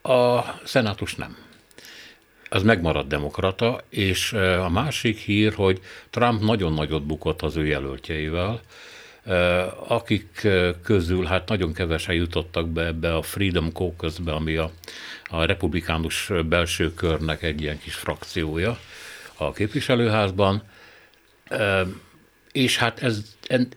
A 0.01 0.41
szenátus 0.63 1.15
nem. 1.15 1.37
Az 2.49 2.63
megmaradt 2.63 3.07
demokrata, 3.07 3.83
és 3.89 4.33
a 4.33 4.69
másik 4.69 5.17
hír, 5.17 5.53
hogy 5.53 5.81
Trump 6.09 6.41
nagyon 6.41 6.73
nagyot 6.73 7.03
bukott 7.03 7.41
az 7.41 7.55
ő 7.55 7.65
jelöltjeivel, 7.65 8.61
akik 9.87 10.47
közül 10.83 11.25
hát 11.25 11.49
nagyon 11.49 11.73
kevesen 11.73 12.15
jutottak 12.15 12.69
be 12.69 12.85
ebbe 12.85 13.15
a 13.15 13.21
Freedom 13.21 13.69
Caucus-be, 13.71 14.31
ami 14.31 14.55
a, 14.55 14.71
a 15.25 15.43
republikánus 15.43 16.31
belső 16.49 16.93
körnek 16.93 17.43
egy 17.43 17.61
ilyen 17.61 17.79
kis 17.79 17.95
frakciója 17.95 18.79
a 19.35 19.51
képviselőházban 19.51 20.63
és 22.51 22.77
hát 22.77 23.03
ez, 23.03 23.21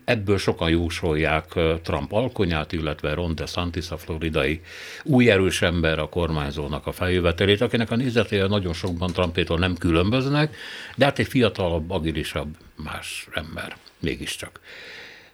ebből 0.04 0.38
sokan 0.38 0.70
jósolják 0.70 1.46
Trump 1.82 2.12
alkonyát, 2.12 2.72
illetve 2.72 3.14
Ron 3.14 3.34
DeSantis, 3.34 3.90
a 3.90 3.96
floridai 3.96 4.60
új 5.02 5.30
erős 5.30 5.62
ember 5.62 5.98
a 5.98 6.08
kormányzónak 6.08 6.86
a 6.86 6.92
feljövetelét, 6.92 7.60
akinek 7.60 7.90
a 7.90 7.96
nézetére 7.96 8.46
nagyon 8.46 8.72
sokban 8.72 9.12
Trumpétól 9.12 9.58
nem 9.58 9.76
különböznek, 9.76 10.56
de 10.96 11.04
hát 11.04 11.18
egy 11.18 11.28
fiatalabb, 11.28 11.90
agilisabb 11.90 12.56
más 12.76 13.28
ember, 13.32 13.76
mégiscsak. 14.00 14.60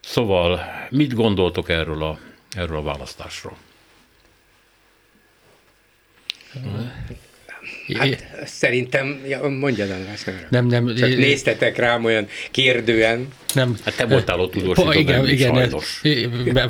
Szóval 0.01 0.61
mit 0.91 1.15
gondoltok 1.15 1.69
erről 1.69 2.03
a, 2.03 2.19
erről 2.51 2.77
a 2.77 2.83
választásról? 2.83 3.57
Hát 7.99 8.27
szerintem, 8.45 9.21
ja, 9.29 9.49
mondjad 9.49 9.91
András, 9.91 10.25
nem, 10.49 10.67
nem, 10.67 10.95
Csak 10.95 11.17
néztetek 11.17 11.77
rám 11.77 12.05
olyan 12.05 12.27
kérdően. 12.51 13.29
Nem. 13.55 13.77
Hát 13.85 13.97
te 13.97 14.07
voltál 14.07 14.41
ott 14.41 14.53
tudósító, 14.53 14.93
igen, 14.93 15.29
igen, 15.29 15.55
sajnos. 15.55 16.03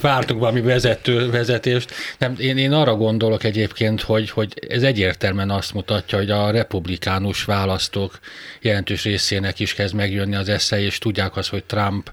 vártunk 0.00 0.40
valami 0.40 0.60
vezető, 0.60 1.30
vezetést. 1.30 1.94
Nem, 2.18 2.34
én, 2.38 2.58
én 2.58 2.72
arra 2.72 2.94
gondolok 2.94 3.44
egyébként, 3.44 4.00
hogy, 4.00 4.30
hogy 4.30 4.52
ez 4.68 4.82
egyértelműen 4.82 5.50
azt 5.50 5.74
mutatja, 5.74 6.18
hogy 6.18 6.30
a 6.30 6.50
republikánus 6.50 7.44
választók 7.44 8.18
jelentős 8.60 9.04
részének 9.04 9.60
is 9.60 9.74
kezd 9.74 9.94
megjönni 9.94 10.34
az 10.36 10.48
esze, 10.48 10.80
és 10.80 10.98
tudják 10.98 11.36
azt, 11.36 11.48
hogy 11.48 11.64
Trump 11.64 12.10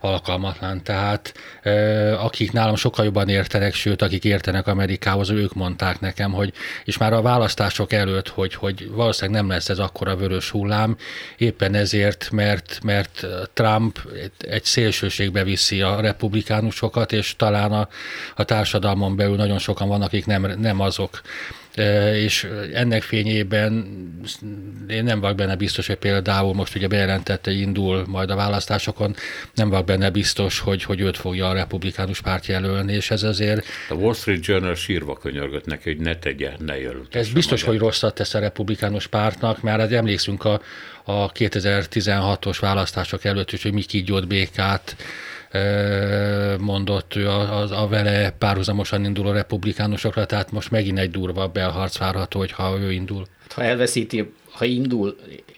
alkalmatlan. 0.00 0.82
Tehát 0.82 1.34
akik 2.18 2.52
nálam 2.52 2.76
sokkal 2.76 3.04
jobban 3.04 3.28
értenek, 3.28 3.74
sőt, 3.74 4.02
akik 4.02 4.24
értenek 4.24 4.66
Amerikához, 4.66 5.30
ők 5.30 5.54
mondták 5.54 6.00
nekem, 6.00 6.32
hogy, 6.32 6.52
és 6.84 6.98
már 6.98 7.12
a 7.12 7.22
választások 7.22 7.92
előtt, 7.92 8.28
hogy, 8.28 8.54
hogy 8.54 8.90
valószínűleg 8.90 9.40
nem 9.40 9.50
lesz 9.50 9.68
ez 9.68 9.78
akkora 9.78 10.16
vörös 10.16 10.50
hullám, 10.50 10.96
éppen 11.36 11.74
ezért, 11.74 12.28
mert, 12.30 12.78
mert 12.82 13.26
Trump 13.52 13.98
egy 14.38 14.64
szélsőségbe 14.64 15.44
viszi 15.44 15.80
a 15.80 16.00
republikánusokat, 16.00 17.12
és 17.12 17.36
talán 17.36 17.72
a, 17.72 17.88
a 18.36 18.44
társadalmon 18.44 19.16
belül 19.16 19.36
nagyon 19.36 19.58
sokan 19.58 19.88
vannak, 19.88 20.06
akik 20.06 20.26
nem, 20.26 20.52
nem 20.58 20.80
azok 20.80 21.20
és 22.14 22.48
ennek 22.72 23.02
fényében 23.02 23.72
én 24.88 25.04
nem 25.04 25.20
vagyok 25.20 25.36
benne 25.36 25.56
biztos, 25.56 25.86
hogy 25.86 25.96
például 25.96 26.54
most 26.54 26.74
ugye 26.74 26.88
bejelentette, 26.88 27.50
indul 27.50 28.04
majd 28.06 28.30
a 28.30 28.36
választásokon, 28.36 29.14
nem 29.54 29.68
vagyok 29.68 29.86
benne 29.86 30.10
biztos, 30.10 30.58
hogy, 30.58 30.82
hogy 30.82 31.00
őt 31.00 31.16
fogja 31.16 31.48
a 31.48 31.52
republikánus 31.52 32.20
párt 32.20 32.46
jelölni, 32.46 32.92
és 32.92 33.10
ez 33.10 33.22
azért... 33.22 33.66
A 33.88 33.94
Wall 33.94 34.14
Street 34.14 34.46
Journal 34.46 34.74
sírva 34.74 35.16
könyörgött 35.16 35.66
neki, 35.66 35.88
hogy 35.88 36.00
ne 36.00 36.16
tegye, 36.16 36.52
ne 36.58 36.80
jelölt. 36.80 37.16
Ez 37.16 37.28
biztos, 37.28 37.64
magát. 37.64 37.74
hogy 37.74 37.88
rosszat 37.88 38.14
tesz 38.14 38.34
a 38.34 38.38
republikánus 38.38 39.06
pártnak, 39.06 39.62
mert 39.62 39.80
hát 39.80 39.92
emlékszünk 39.92 40.44
a, 40.44 40.60
a 41.04 41.32
2016-os 41.32 42.56
választások 42.60 43.24
előtt 43.24 43.52
is, 43.52 43.62
hogy 43.62 43.72
mi 43.72 43.82
kígyót 43.82 44.26
békát, 44.26 44.96
mondott 46.60 47.16
ő 47.16 47.28
a, 47.28 47.60
a, 47.60 47.82
a 47.82 47.88
vele 47.88 48.30
párhuzamosan 48.30 49.04
induló 49.04 49.30
republikánusokra, 49.30 50.26
tehát 50.26 50.50
most 50.50 50.70
megint 50.70 50.98
egy 50.98 51.10
durva 51.10 51.48
belharc 51.48 51.98
várható, 51.98 52.38
hogyha 52.38 52.78
ő 52.78 52.92
indul. 52.92 53.26
Hát, 53.42 53.52
ha 53.52 53.62
elveszíti, 53.62 54.32
ha 54.50 54.64
indul, 54.64 55.16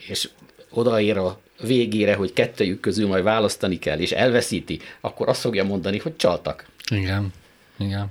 és 0.08 0.28
odaér 0.70 1.16
a 1.16 1.40
végére, 1.62 2.14
hogy 2.14 2.32
kettőjük 2.32 2.80
közül 2.80 3.06
majd 3.06 3.24
választani 3.24 3.78
kell, 3.78 3.98
és 3.98 4.10
elveszíti, 4.10 4.80
akkor 5.00 5.28
azt 5.28 5.40
fogja 5.40 5.64
mondani, 5.64 5.98
hogy 5.98 6.16
csaltak. 6.16 6.66
Igen, 6.90 7.32
igen. 7.78 8.06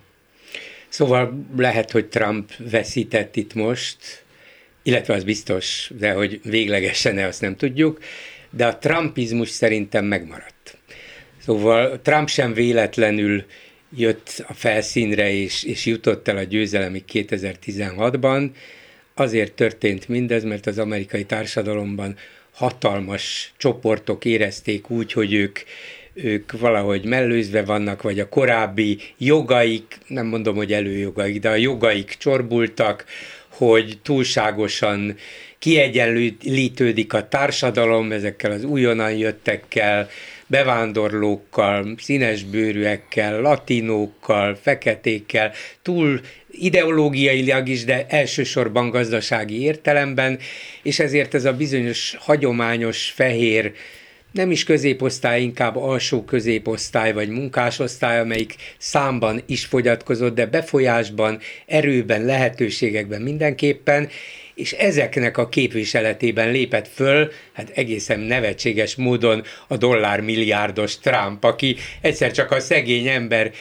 Szóval 0.90 1.46
lehet, 1.58 1.92
hogy 1.92 2.06
Trump 2.06 2.52
veszített 2.58 3.36
itt 3.36 3.54
most, 3.54 4.24
illetve 4.84 5.14
az 5.14 5.24
biztos, 5.24 5.92
de 5.98 6.12
hogy 6.12 6.40
véglegesen-e, 6.44 7.28
azt 7.28 7.42
nem 7.42 7.56
tudjuk, 7.56 8.00
de 8.50 8.66
a 8.66 8.78
trumpizmus 8.78 9.50
szerintem 9.50 10.06
megmaradt. 10.06 10.59
Szóval 11.50 12.02
Trump 12.02 12.30
sem 12.30 12.54
véletlenül 12.54 13.44
jött 13.96 14.44
a 14.48 14.54
felszínre 14.54 15.32
és, 15.32 15.64
és 15.64 15.86
jutott 15.86 16.28
el 16.28 16.38
a 16.38 16.44
győzelemig 16.44 17.04
2016-ban. 17.14 18.50
Azért 19.14 19.54
történt 19.54 20.08
mindez, 20.08 20.44
mert 20.44 20.68
az 20.68 20.78
amerikai 20.78 21.24
társadalomban 21.24 22.16
hatalmas 22.52 23.54
csoportok 23.58 24.26
érezték 24.26 24.90
úgy, 24.90 25.12
hogy 25.12 25.34
ők, 25.34 25.60
ők 26.14 26.60
valahogy 26.60 27.06
mellőzve 27.06 27.64
vannak, 27.64 28.02
vagy 28.02 28.20
a 28.20 28.30
korábbi 28.30 28.98
jogaik, 29.18 29.98
nem 30.08 30.26
mondom, 30.26 30.56
hogy 30.56 30.74
előjogaik, 30.74 31.40
de 31.40 31.50
a 31.50 31.56
jogaik 31.56 32.16
csorbultak, 32.20 33.06
hogy 33.48 33.98
túlságosan 34.04 35.16
kiegyenlítődik 35.60 37.14
a 37.14 37.28
társadalom 37.28 38.12
ezekkel 38.12 38.52
az 38.52 38.64
újonnan 38.64 39.12
jöttekkel, 39.12 40.10
bevándorlókkal, 40.50 41.96
színesbőrűekkel, 41.98 43.42
latinókkal, 43.42 44.58
feketékkel, 44.62 45.52
túl 45.82 46.20
ideológiailag 46.52 47.68
is, 47.68 47.84
de 47.84 48.06
elsősorban 48.08 48.90
gazdasági 48.90 49.62
értelemben, 49.62 50.40
és 50.84 51.00
ezért 51.00 51.34
ez 51.34 51.46
a 51.46 51.54
bizonyos 51.54 52.16
hagyományos 52.20 53.12
fehér 53.16 53.74
nem 54.32 54.52
is 54.52 54.64
középosztály, 54.64 55.42
inkább 55.42 55.76
alsó 55.76 56.24
középosztály 56.24 57.14
vagy 57.14 57.30
munkásosztály, 57.30 58.20
amelyik 58.20 58.56
számban 58.78 59.42
is 59.46 59.66
fogyatkozott, 59.66 60.36
de 60.36 60.46
befolyásban, 60.46 61.40
erőben, 61.66 62.26
lehetőségekben 62.26 63.22
mindenképpen, 63.22 64.10
és 64.60 64.72
ezeknek 64.72 65.38
a 65.38 65.50
képviseletében 65.50 66.52
lépett 66.52 66.88
föl, 66.88 67.32
hát 67.54 67.70
egészen 67.70 68.20
nevetséges 68.20 68.96
módon 68.96 69.44
a 69.68 69.78
dollár 69.78 70.22
milliárdos 70.22 70.98
Trump, 70.98 71.44
aki 71.44 71.76
egyszer 72.02 72.32
csak 72.32 72.52
a 72.52 72.60
szegény 72.60 73.08
ember 73.08 73.52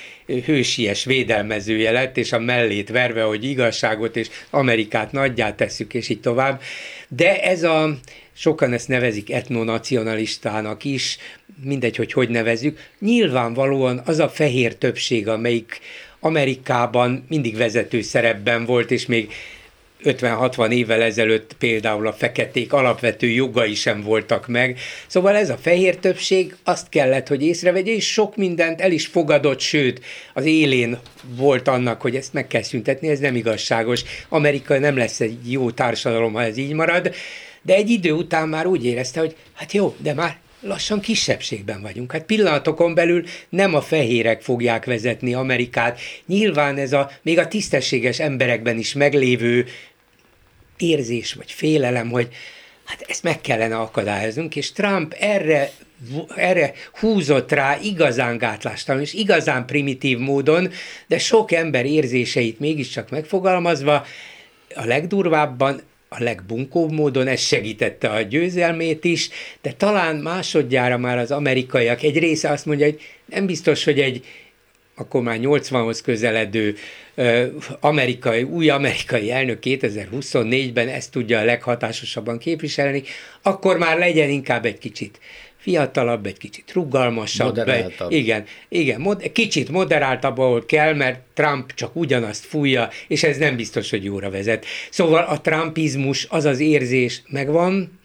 hősies 0.44 1.04
védelmezője 1.04 1.90
lett, 1.90 2.16
és 2.16 2.32
a 2.32 2.38
mellét 2.38 2.88
verve, 2.88 3.22
hogy 3.22 3.44
igazságot 3.44 4.16
és 4.16 4.28
Amerikát 4.50 5.12
nagyját 5.12 5.56
tesszük, 5.56 5.94
és 5.94 6.08
így 6.08 6.20
tovább. 6.20 6.60
De 7.08 7.42
ez 7.42 7.62
a, 7.62 7.98
sokan 8.32 8.72
ezt 8.72 8.88
nevezik 8.88 9.32
etnonacionalistának 9.32 10.84
is, 10.84 11.18
mindegy, 11.62 11.96
hogy 11.96 12.12
hogy 12.12 12.28
nevezzük, 12.28 12.78
nyilvánvalóan 13.00 14.02
az 14.04 14.18
a 14.18 14.28
fehér 14.28 14.74
többség, 14.74 15.28
amelyik 15.28 15.80
Amerikában 16.20 17.24
mindig 17.28 17.56
vezető 17.56 18.00
szerepben 18.00 18.64
volt, 18.64 18.90
és 18.90 19.06
még 19.06 19.32
50-60 20.04 20.70
évvel 20.70 21.02
ezelőtt 21.02 21.52
például 21.58 22.06
a 22.06 22.12
feketék 22.12 22.72
alapvető 22.72 23.26
jogai 23.26 23.74
sem 23.74 24.02
voltak 24.02 24.46
meg. 24.46 24.78
Szóval 25.06 25.36
ez 25.36 25.50
a 25.50 25.56
fehér 25.56 25.96
többség 25.96 26.56
azt 26.64 26.88
kellett, 26.88 27.28
hogy 27.28 27.42
észrevegye, 27.42 27.92
és 27.92 28.12
sok 28.12 28.36
mindent 28.36 28.80
el 28.80 28.92
is 28.92 29.06
fogadott, 29.06 29.60
sőt, 29.60 30.00
az 30.34 30.44
élén 30.44 30.98
volt 31.36 31.68
annak, 31.68 32.00
hogy 32.00 32.16
ezt 32.16 32.32
meg 32.32 32.46
kell 32.46 32.62
szüntetni, 32.62 33.08
ez 33.08 33.18
nem 33.18 33.36
igazságos. 33.36 34.02
Amerika 34.28 34.78
nem 34.78 34.96
lesz 34.96 35.20
egy 35.20 35.52
jó 35.52 35.70
társadalom, 35.70 36.32
ha 36.32 36.42
ez 36.42 36.56
így 36.56 36.72
marad, 36.72 37.14
de 37.62 37.74
egy 37.74 37.90
idő 37.90 38.12
után 38.12 38.48
már 38.48 38.66
úgy 38.66 38.84
érezte, 38.84 39.20
hogy 39.20 39.36
hát 39.54 39.72
jó, 39.72 39.96
de 40.02 40.14
már 40.14 40.38
lassan 40.60 41.00
kisebbségben 41.00 41.82
vagyunk. 41.82 42.12
Hát 42.12 42.24
pillanatokon 42.24 42.94
belül 42.94 43.24
nem 43.48 43.74
a 43.74 43.80
fehérek 43.80 44.42
fogják 44.42 44.84
vezetni 44.84 45.34
Amerikát. 45.34 46.00
Nyilván 46.26 46.76
ez 46.76 46.92
a 46.92 47.10
még 47.22 47.38
a 47.38 47.48
tisztességes 47.48 48.20
emberekben 48.20 48.78
is 48.78 48.92
meglévő 48.92 49.66
érzés 50.82 51.32
vagy 51.32 51.52
félelem, 51.52 52.10
hogy 52.10 52.28
hát 52.84 53.04
ezt 53.08 53.22
meg 53.22 53.40
kellene 53.40 53.76
akadályoznunk, 53.76 54.56
és 54.56 54.72
Trump 54.72 55.14
erre 55.18 55.70
erre 56.36 56.72
húzott 57.00 57.52
rá 57.52 57.78
igazán 57.82 58.38
gátlástalan 58.38 59.00
és 59.00 59.12
igazán 59.12 59.66
primitív 59.66 60.18
módon, 60.18 60.70
de 61.06 61.18
sok 61.18 61.52
ember 61.52 61.86
érzéseit 61.86 62.58
mégiscsak 62.58 63.10
megfogalmazva, 63.10 64.06
a 64.74 64.84
legdurvábban 64.84 65.80
a 66.08 66.22
legbunkóbb 66.22 66.92
módon, 66.92 67.26
ez 67.26 67.40
segítette 67.40 68.08
a 68.08 68.22
győzelmét 68.22 69.04
is, 69.04 69.28
de 69.62 69.72
talán 69.72 70.16
másodjára 70.16 70.98
már 70.98 71.18
az 71.18 71.30
amerikaiak 71.30 72.02
egy 72.02 72.18
része 72.18 72.50
azt 72.50 72.66
mondja, 72.66 72.86
hogy 72.86 73.00
nem 73.24 73.46
biztos, 73.46 73.84
hogy 73.84 74.00
egy 74.00 74.24
akkor 74.98 75.22
már 75.22 75.38
80-hoz 75.42 76.00
közeledő 76.00 76.76
amerikai, 77.80 78.42
új 78.42 78.68
amerikai 78.68 79.30
elnök 79.30 79.58
2024-ben 79.62 80.88
ezt 80.88 81.10
tudja 81.10 81.38
a 81.38 81.44
leghatásosabban 81.44 82.38
képviselni, 82.38 83.02
akkor 83.42 83.78
már 83.78 83.98
legyen 83.98 84.28
inkább 84.28 84.64
egy 84.64 84.78
kicsit 84.78 85.20
fiatalabb, 85.56 86.26
egy 86.26 86.38
kicsit 86.38 86.72
rugalmasabb. 86.72 87.56
Moderáltabb. 87.56 88.12
igen, 88.12 88.44
igen 88.68 89.00
mod, 89.00 89.32
kicsit 89.32 89.68
moderáltabb, 89.68 90.38
ahol 90.38 90.66
kell, 90.66 90.94
mert 90.94 91.20
Trump 91.34 91.74
csak 91.74 91.96
ugyanazt 91.96 92.44
fújja, 92.44 92.88
és 93.08 93.22
ez 93.22 93.36
nem 93.36 93.56
biztos, 93.56 93.90
hogy 93.90 94.04
jóra 94.04 94.30
vezet. 94.30 94.66
Szóval 94.90 95.24
a 95.24 95.40
trumpizmus, 95.40 96.26
az 96.30 96.44
az 96.44 96.60
érzés 96.60 97.22
megvan, 97.28 97.98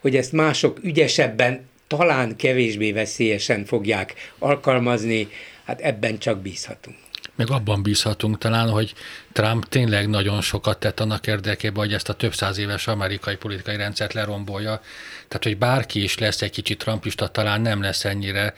hogy 0.00 0.16
ezt 0.16 0.32
mások 0.32 0.78
ügyesebben, 0.82 1.68
talán 1.86 2.36
kevésbé 2.36 2.92
veszélyesen 2.92 3.64
fogják 3.64 4.14
alkalmazni, 4.38 5.28
hát 5.66 5.80
ebben 5.80 6.18
csak 6.18 6.38
bízhatunk 6.38 6.96
meg 7.36 7.50
abban 7.50 7.82
bízhatunk 7.82 8.38
talán, 8.38 8.70
hogy 8.70 8.94
Trump 9.32 9.68
tényleg 9.68 10.08
nagyon 10.08 10.40
sokat 10.40 10.78
tett 10.78 11.00
annak 11.00 11.26
érdekében, 11.26 11.84
hogy 11.84 11.92
ezt 11.92 12.08
a 12.08 12.12
több 12.12 12.34
száz 12.34 12.58
éves 12.58 12.86
amerikai 12.86 13.36
politikai 13.36 13.76
rendszert 13.76 14.12
lerombolja. 14.12 14.80
Tehát, 15.28 15.44
hogy 15.44 15.58
bárki 15.58 16.02
is 16.02 16.18
lesz 16.18 16.42
egy 16.42 16.50
kicsit 16.50 16.78
trumpista, 16.78 17.28
talán 17.28 17.60
nem 17.60 17.82
lesz 17.82 18.04
ennyire 18.04 18.54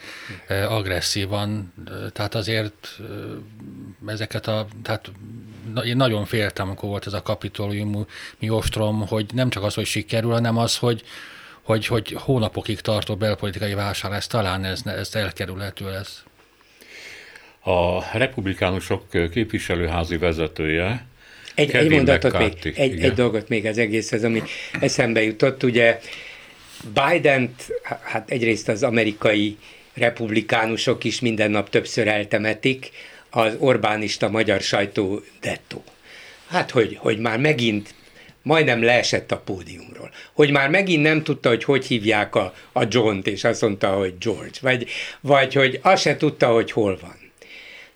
agresszívan. 0.68 1.72
Tehát 2.12 2.34
azért 2.34 2.98
ezeket 4.06 4.46
a, 4.46 4.66
tehát 4.82 5.10
én 5.84 5.96
nagyon 5.96 6.24
féltem, 6.24 6.66
amikor 6.66 6.88
volt 6.88 7.06
ez 7.06 7.12
a 7.12 7.22
kapitoliumi 7.22 8.06
ostrom, 8.48 9.06
hogy 9.06 9.26
nem 9.34 9.50
csak 9.50 9.62
az, 9.62 9.74
hogy 9.74 9.86
sikerül, 9.86 10.32
hanem 10.32 10.56
az, 10.56 10.76
hogy, 10.76 11.02
hogy, 11.62 11.86
hogy 11.86 12.16
hónapokig 12.18 12.80
tartó 12.80 13.16
belpolitikai 13.16 13.74
válság 13.74 14.10
lesz, 14.10 14.26
talán 14.26 14.64
ez, 14.64 14.82
ez 14.84 15.14
elkerülhető 15.14 15.90
lesz. 15.90 16.22
A 17.68 18.04
republikánusok 18.12 19.04
képviselőházi 19.32 20.16
vezetője, 20.16 21.06
egy, 21.54 21.70
egy 21.70 21.90
mondatot 21.90 22.38
még, 22.38 22.72
egy, 22.76 23.00
egy 23.00 23.12
dolgot 23.12 23.48
még 23.48 23.66
az 23.66 23.78
egészhez, 23.78 24.24
ami 24.24 24.42
eszembe 24.80 25.22
jutott. 25.22 25.62
Ugye 25.62 26.00
biden 26.94 27.54
hát 28.02 28.30
egyrészt 28.30 28.68
az 28.68 28.82
amerikai 28.82 29.56
republikánusok 29.94 31.04
is 31.04 31.20
minden 31.20 31.50
nap 31.50 31.70
többször 31.70 32.08
eltemetik, 32.08 32.90
az 33.30 33.56
Orbánista 33.58 34.28
magyar 34.28 34.60
sajtó 34.60 35.22
dettó. 35.40 35.84
Hát, 36.46 36.70
hogy, 36.70 36.96
hogy 37.00 37.18
már 37.18 37.38
megint 37.38 37.94
majdnem 38.42 38.82
leesett 38.82 39.32
a 39.32 39.38
pódiumról. 39.38 40.10
Hogy 40.32 40.50
már 40.50 40.70
megint 40.70 41.02
nem 41.02 41.22
tudta, 41.22 41.48
hogy 41.48 41.64
hogy 41.64 41.86
hívják 41.86 42.34
a, 42.34 42.54
a 42.72 42.82
John-t, 42.88 43.26
és 43.26 43.44
azt 43.44 43.62
mondta, 43.62 43.88
hogy 43.88 44.14
George. 44.18 44.58
Vagy, 44.60 44.86
vagy 45.20 45.54
hogy 45.54 45.78
azt 45.82 46.02
se 46.02 46.16
tudta, 46.16 46.46
hogy 46.46 46.72
hol 46.72 46.98
van. 47.00 47.17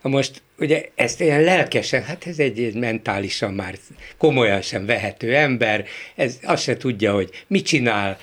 Na 0.03 0.11
most 0.11 0.43
ugye 0.59 0.89
ezt 0.95 1.21
ilyen 1.21 1.43
lelkesen, 1.43 2.03
hát 2.03 2.27
ez 2.27 2.39
egy 2.39 2.75
mentálisan 2.75 3.55
már 3.55 3.79
komolyan 4.19 4.63
sem 4.63 4.87
vehető 4.87 5.35
ember, 5.35 5.85
ez 6.15 6.39
azt 6.43 6.63
se 6.63 6.77
tudja, 6.77 7.15
hogy 7.15 7.45
mit 7.47 7.67
csinál. 7.67 8.19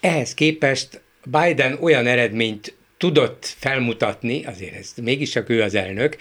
Ehhez 0.00 0.34
képest 0.34 1.00
Biden 1.24 1.78
olyan 1.80 2.06
eredményt 2.06 2.74
tudott 2.96 3.54
felmutatni, 3.58 4.44
azért 4.44 4.74
ez 4.74 4.92
mégiscsak 5.02 5.48
ő 5.48 5.62
az 5.62 5.74
elnök, 5.74 6.16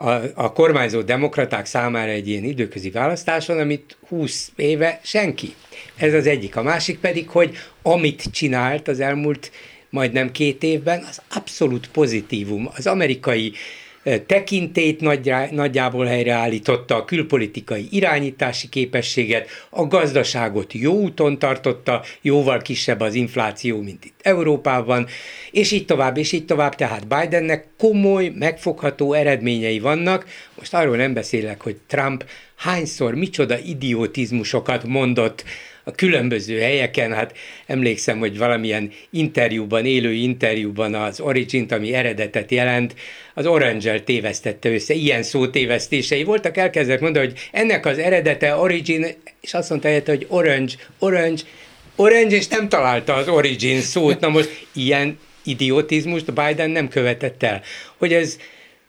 a, 0.00 0.10
a 0.34 0.52
kormányzó 0.52 1.02
demokraták 1.02 1.66
számára 1.66 2.10
egy 2.10 2.28
ilyen 2.28 2.44
időközi 2.44 2.90
választáson, 2.90 3.58
amit 3.58 3.96
20 4.08 4.52
éve 4.56 5.00
senki. 5.02 5.54
Ez 5.96 6.14
az 6.14 6.26
egyik. 6.26 6.56
A 6.56 6.62
másik 6.62 6.98
pedig, 6.98 7.28
hogy 7.28 7.56
amit 7.82 8.22
csinált 8.32 8.88
az 8.88 9.00
elmúlt 9.00 9.50
majdnem 9.90 10.32
két 10.32 10.62
évben, 10.62 11.04
az 11.08 11.22
abszolút 11.28 11.88
pozitívum. 11.88 12.68
Az 12.76 12.86
amerikai 12.86 13.52
tekintét 14.26 15.00
nagyjából 15.50 16.06
helyreállította, 16.06 16.96
a 16.96 17.04
külpolitikai 17.04 17.88
irányítási 17.90 18.68
képességet, 18.68 19.48
a 19.70 19.86
gazdaságot 19.86 20.72
jó 20.72 20.92
úton 20.92 21.38
tartotta, 21.38 22.02
jóval 22.20 22.62
kisebb 22.62 23.00
az 23.00 23.14
infláció, 23.14 23.80
mint 23.80 24.04
itt 24.04 24.20
Európában, 24.22 25.06
és 25.50 25.70
így 25.70 25.84
tovább, 25.84 26.16
és 26.16 26.32
így 26.32 26.44
tovább. 26.44 26.74
Tehát 26.74 27.06
Bidennek 27.06 27.66
komoly, 27.78 28.32
megfogható 28.34 29.12
eredményei 29.12 29.78
vannak. 29.78 30.26
Most 30.58 30.74
arról 30.74 30.96
nem 30.96 31.14
beszélek, 31.14 31.62
hogy 31.62 31.76
Trump 31.86 32.24
hányszor, 32.56 33.14
micsoda 33.14 33.58
idiotizmusokat 33.58 34.84
mondott 34.84 35.44
a 35.88 35.92
különböző 35.94 36.58
helyeken, 36.58 37.12
hát 37.12 37.36
emlékszem, 37.66 38.18
hogy 38.18 38.38
valamilyen 38.38 38.90
interjúban, 39.10 39.86
élő 39.86 40.12
interjúban 40.12 40.94
az 40.94 41.20
Origin-t, 41.20 41.72
ami 41.72 41.94
eredetet 41.94 42.50
jelent, 42.50 42.94
az 43.34 43.46
orange 43.46 44.00
tévesztette 44.00 44.70
össze. 44.70 44.94
Ilyen 44.94 45.22
szótévesztései 45.22 46.24
voltak, 46.24 46.56
elkezdett 46.56 47.00
mondani, 47.00 47.26
hogy 47.26 47.48
ennek 47.52 47.86
az 47.86 47.98
eredete 47.98 48.56
Origin, 48.56 49.06
és 49.40 49.54
azt 49.54 49.70
mondta 49.70 49.88
hogy 50.06 50.26
Orange, 50.28 50.72
Orange, 50.98 51.42
Orange, 51.96 52.36
és 52.36 52.46
nem 52.46 52.68
találta 52.68 53.14
az 53.14 53.28
Origin 53.28 53.80
szót. 53.80 54.20
Na 54.20 54.28
most 54.28 54.66
ilyen 54.74 55.18
idiotizmust 55.44 56.32
Biden 56.32 56.70
nem 56.70 56.88
követett 56.88 57.42
el. 57.42 57.62
Hogy 57.96 58.12
ez 58.12 58.36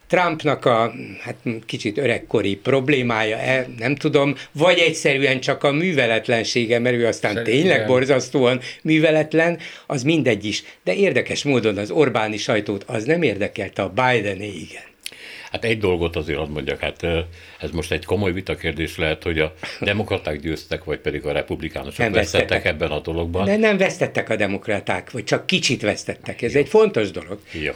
Trumpnak 0.10 0.66
a 0.66 0.93
hát 1.22 1.36
kicsit 1.66 1.97
öregkori 1.97 2.55
problémája, 2.55 3.38
e, 3.38 3.68
nem 3.78 3.95
tudom, 3.95 4.36
vagy 4.51 4.78
egyszerűen 4.78 5.39
csak 5.39 5.64
a 5.64 5.72
műveletlensége, 5.72 6.80
mert 6.80 6.95
ő 6.95 7.07
aztán 7.07 7.34
Szerintem. 7.34 7.62
tényleg 7.62 7.88
borzasztóan 7.88 8.60
műveletlen, 8.84 9.60
az 9.88 10.03
mindegy 10.03 10.45
is. 10.45 10.64
De 10.84 10.93
érdekes 10.93 11.43
módon 11.43 11.78
az 11.78 11.91
Orbáni 11.91 12.38
sajtót 12.38 12.84
az 12.88 13.03
nem 13.03 13.22
érdekelte, 13.22 13.82
a 13.82 13.89
Biden 13.89 14.41
igen. 14.41 14.88
Hát 15.51 15.64
egy 15.64 15.78
dolgot 15.78 16.16
azért 16.16 16.39
azt 16.39 16.51
mondjak, 16.51 16.80
hát 16.80 17.03
ez 17.60 17.72
most 17.72 17.91
egy 17.91 18.05
komoly 18.05 18.32
vitakérdés 18.32 18.97
lehet, 18.97 19.24
hogy 19.24 19.39
a 19.39 19.53
demokraták 19.80 20.39
győztek, 20.39 20.84
vagy 20.84 20.99
pedig 20.99 21.26
a 21.26 21.32
republikánusok 21.32 21.97
nem 21.97 22.12
vesztettek, 22.12 22.49
vesztettek 22.49 22.74
ebben 22.74 22.91
a 22.91 22.99
dologban. 22.99 23.45
De 23.45 23.57
nem 23.57 23.78
vesztettek 23.78 24.30
a 24.30 24.36
demokraták, 24.36 25.12
vagy 25.12 25.24
csak 25.24 25.45
kicsit 25.45 25.82
vesztettek. 25.82 26.41
Ez 26.41 26.53
Jó. 26.53 26.60
egy 26.60 26.68
fontos 26.68 27.12
dolog. 27.12 27.39
Jó 27.51 27.72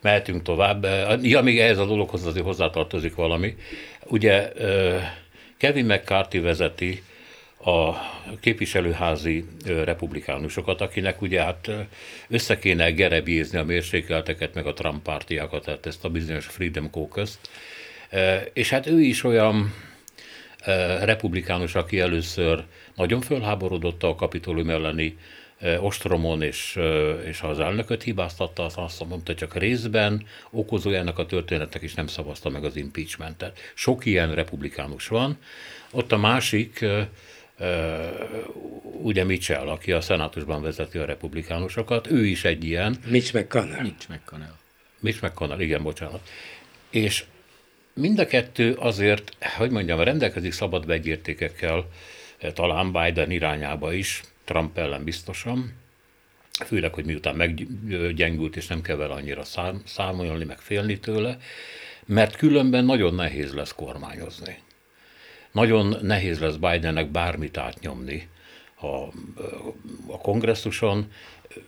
mehetünk 0.00 0.42
tovább. 0.42 0.86
Ja, 1.22 1.40
még 1.40 1.58
ehhez 1.58 1.78
a 1.78 1.86
dologhoz 1.86 2.26
azért 2.26 2.44
hozzátartozik 2.44 3.14
valami. 3.14 3.56
Ugye 4.04 4.52
Kevin 5.56 5.84
McCarthy 5.84 6.38
vezeti 6.38 7.02
a 7.64 7.92
képviselőházi 8.40 9.44
republikánusokat, 9.84 10.80
akinek 10.80 11.22
ugye 11.22 11.42
hát 11.42 11.70
össze 12.28 12.58
kéne 12.58 12.90
gerebézni 12.90 13.58
a 13.58 13.64
mérsékelteket, 13.64 14.54
meg 14.54 14.66
a 14.66 14.72
Trump 14.72 15.02
pártiákat, 15.02 15.64
tehát 15.64 15.86
ezt 15.86 16.04
a 16.04 16.08
bizonyos 16.08 16.46
Freedom 16.46 16.90
caucus 16.90 17.30
És 18.52 18.70
hát 18.70 18.86
ő 18.86 19.00
is 19.00 19.24
olyan 19.24 19.74
republikánus, 21.02 21.74
aki 21.74 22.00
először 22.00 22.64
nagyon 22.94 23.20
fölháborodott 23.20 24.02
a 24.02 24.14
kapitolium 24.14 24.70
elleni 24.70 25.16
ostromon, 25.80 26.42
és, 26.42 26.78
és 27.24 27.40
az 27.40 27.60
elnököt 27.60 28.02
hibáztatta, 28.02 28.64
az 28.64 28.74
azt 28.76 29.08
mondta, 29.08 29.34
csak 29.34 29.56
részben 29.56 30.26
okozója 30.50 30.98
ennek 30.98 31.18
a 31.18 31.26
történetnek 31.26 31.82
is 31.82 31.94
nem 31.94 32.06
szavazta 32.06 32.48
meg 32.48 32.64
az 32.64 32.76
impeachmentet. 32.76 33.58
Sok 33.74 34.06
ilyen 34.06 34.34
republikánus 34.34 35.08
van. 35.08 35.38
Ott 35.90 36.12
a 36.12 36.16
másik, 36.16 36.84
ugye 38.82 39.24
Mitchell, 39.24 39.68
aki 39.68 39.92
a 39.92 40.00
szenátusban 40.00 40.62
vezeti 40.62 40.98
a 40.98 41.04
republikánusokat, 41.04 42.10
ő 42.10 42.26
is 42.26 42.44
egy 42.44 42.64
ilyen. 42.64 42.96
Mitch 43.06 43.34
McConnell. 43.34 43.82
Mitch 43.82 44.10
McConnell. 44.10 44.54
Mitch 45.00 45.22
McConnell, 45.22 45.60
igen, 45.60 45.82
bocsánat. 45.82 46.20
És 46.90 47.24
mind 47.94 48.18
a 48.18 48.26
kettő 48.26 48.72
azért, 48.72 49.36
hogy 49.56 49.70
mondjam, 49.70 50.00
rendelkezik 50.00 50.52
szabad 50.52 50.86
vegyértékekkel, 50.86 51.88
talán 52.54 52.92
Biden 52.92 53.30
irányába 53.30 53.92
is, 53.92 54.22
Trump 54.48 54.78
ellen 54.78 55.04
biztosan, 55.04 55.72
főleg, 56.66 56.94
hogy 56.94 57.04
miután 57.04 57.36
meggyengült, 57.36 58.56
és 58.56 58.66
nem 58.66 58.80
kell 58.80 58.96
vele 58.96 59.14
annyira 59.14 59.42
számolni, 59.84 60.44
meg 60.44 60.58
félni 60.58 60.98
tőle, 60.98 61.38
mert 62.06 62.36
különben 62.36 62.84
nagyon 62.84 63.14
nehéz 63.14 63.54
lesz 63.54 63.74
kormányozni. 63.74 64.58
Nagyon 65.52 65.96
nehéz 66.02 66.38
lesz 66.38 66.54
Bidennek 66.54 67.10
bármit 67.10 67.56
átnyomni 67.56 68.28
a, 68.80 68.86
a 70.06 70.18
kongresszuson, 70.22 71.12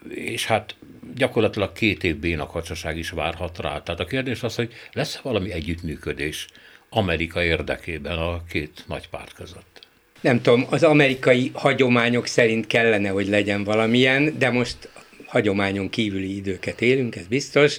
és 0.09 0.47
hát 0.47 0.77
gyakorlatilag 1.15 1.73
két 1.73 2.05
év 2.05 2.17
bénakacsaság 2.17 2.97
is 2.97 3.11
várhat 3.11 3.59
rá. 3.59 3.83
Tehát 3.83 4.01
a 4.01 4.05
kérdés 4.05 4.43
az, 4.43 4.55
hogy 4.55 4.73
lesz 4.93 5.17
valami 5.17 5.53
együttműködés 5.53 6.47
Amerika 6.89 7.43
érdekében 7.43 8.19
a 8.19 8.45
két 8.45 8.85
nagy 8.87 9.09
párt 9.09 9.33
között 9.33 9.70
nem 10.21 10.43
tudom, 10.43 10.67
az 10.71 10.83
amerikai 10.83 11.51
hagyományok 11.55 12.27
szerint 12.27 12.67
kellene, 12.67 13.09
hogy 13.09 13.29
legyen 13.29 13.65
valamilyen, 13.65 14.35
de 14.39 14.51
most 14.51 14.77
hagyományon 15.27 15.91
kívüli 15.91 16.37
időket 16.37 16.81
élünk, 16.81 17.17
ez 17.17 17.27
biztos. 17.27 17.79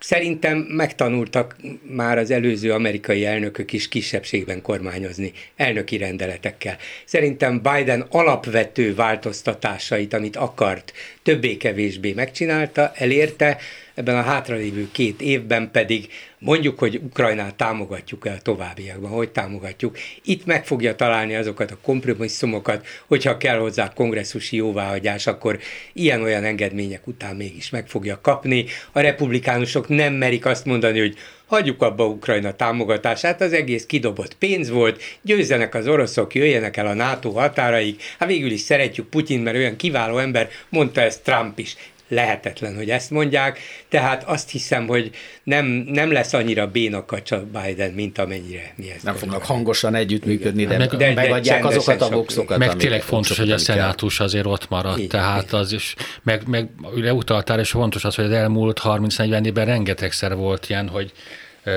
Szerintem 0.00 0.58
megtanultak 0.58 1.56
már 1.82 2.18
az 2.18 2.30
előző 2.30 2.72
amerikai 2.72 3.24
elnökök 3.24 3.72
is 3.72 3.88
kisebbségben 3.88 4.62
kormányozni, 4.62 5.32
elnöki 5.56 5.96
rendeletekkel. 5.96 6.76
Szerintem 7.04 7.62
Biden 7.62 8.06
alapvető 8.10 8.94
változtatásait, 8.94 10.14
amit 10.14 10.36
akart, 10.36 10.92
többé-kevésbé 11.28 12.12
megcsinálta, 12.12 12.92
elérte, 12.94 13.58
ebben 13.94 14.16
a 14.16 14.22
hátralévő 14.22 14.88
két 14.92 15.20
évben 15.20 15.70
pedig 15.70 16.08
mondjuk, 16.38 16.78
hogy 16.78 17.00
Ukrajnát 17.04 17.54
támogatjuk 17.54 18.26
el 18.26 18.40
továbbiakban, 18.40 19.10
hogy 19.10 19.30
támogatjuk. 19.30 19.98
Itt 20.24 20.46
meg 20.46 20.66
fogja 20.66 20.94
találni 20.94 21.34
azokat 21.34 21.70
a 21.70 21.78
kompromisszumokat, 21.82 22.86
hogyha 23.06 23.36
kell 23.36 23.58
hozzá 23.58 23.92
kongresszusi 23.92 24.56
jóváhagyás, 24.56 25.26
akkor 25.26 25.58
ilyen-olyan 25.92 26.44
engedmények 26.44 27.06
után 27.06 27.36
mégis 27.36 27.70
meg 27.70 27.88
fogja 27.88 28.20
kapni. 28.20 28.64
A 28.92 29.00
republikánusok 29.00 29.88
nem 29.88 30.14
merik 30.14 30.46
azt 30.46 30.64
mondani, 30.64 30.98
hogy 30.98 31.16
hagyjuk 31.48 31.82
abba 31.82 32.06
Ukrajna 32.06 32.52
támogatását, 32.52 33.40
az 33.40 33.52
egész 33.52 33.86
kidobott 33.86 34.34
pénz 34.34 34.70
volt, 34.70 35.02
győzzenek 35.22 35.74
az 35.74 35.88
oroszok, 35.88 36.34
jöjjenek 36.34 36.76
el 36.76 36.86
a 36.86 36.94
NATO 36.94 37.30
határaig, 37.30 38.00
hát 38.18 38.28
végül 38.28 38.50
is 38.50 38.60
szeretjük 38.60 39.08
Putyin, 39.08 39.40
mert 39.40 39.56
olyan 39.56 39.76
kiváló 39.76 40.18
ember, 40.18 40.48
mondta 40.68 41.00
ezt 41.00 41.22
Trump 41.22 41.58
is 41.58 41.76
lehetetlen, 42.08 42.76
hogy 42.76 42.90
ezt 42.90 43.10
mondják, 43.10 43.58
tehát 43.88 44.24
azt 44.24 44.50
hiszem, 44.50 44.86
hogy 44.86 45.10
nem, 45.42 45.66
nem 45.66 46.12
lesz 46.12 46.32
annyira 46.32 46.66
bénakacsa 46.66 47.44
Biden, 47.44 47.90
mint 47.90 48.18
amennyire 48.18 48.72
mi 48.76 48.90
ezt 48.90 49.04
Nem 49.04 49.14
fognak 49.14 49.44
hangosan 49.44 49.94
együttműködni, 49.94 50.66
de, 50.66 50.78
meg, 50.78 50.88
de 50.88 51.14
megadják 51.14 51.62
de 51.62 51.68
azokat 51.68 52.02
a 52.02 52.08
boxokat. 52.08 52.58
Meg 52.58 52.76
tényleg 52.76 53.02
fontos, 53.02 53.38
hogy 53.38 53.50
a 53.50 53.58
szenátus 53.58 54.20
azért 54.20 54.46
ott 54.46 54.68
maradt, 54.68 54.98
így, 54.98 55.08
tehát 55.08 55.44
így. 55.44 55.54
az 55.54 55.72
is, 55.72 55.94
meg, 56.22 56.42
meg 56.46 56.68
ugye 56.94 57.12
utaltál, 57.12 57.58
és 57.60 57.70
fontos 57.70 58.04
az, 58.04 58.14
hogy 58.14 58.24
az 58.24 58.30
elmúlt 58.30 58.80
30-40 58.84 59.46
évben 59.46 59.66
rengetegszer 59.66 60.34
volt 60.34 60.68
ilyen, 60.68 60.88
hogy 60.88 61.12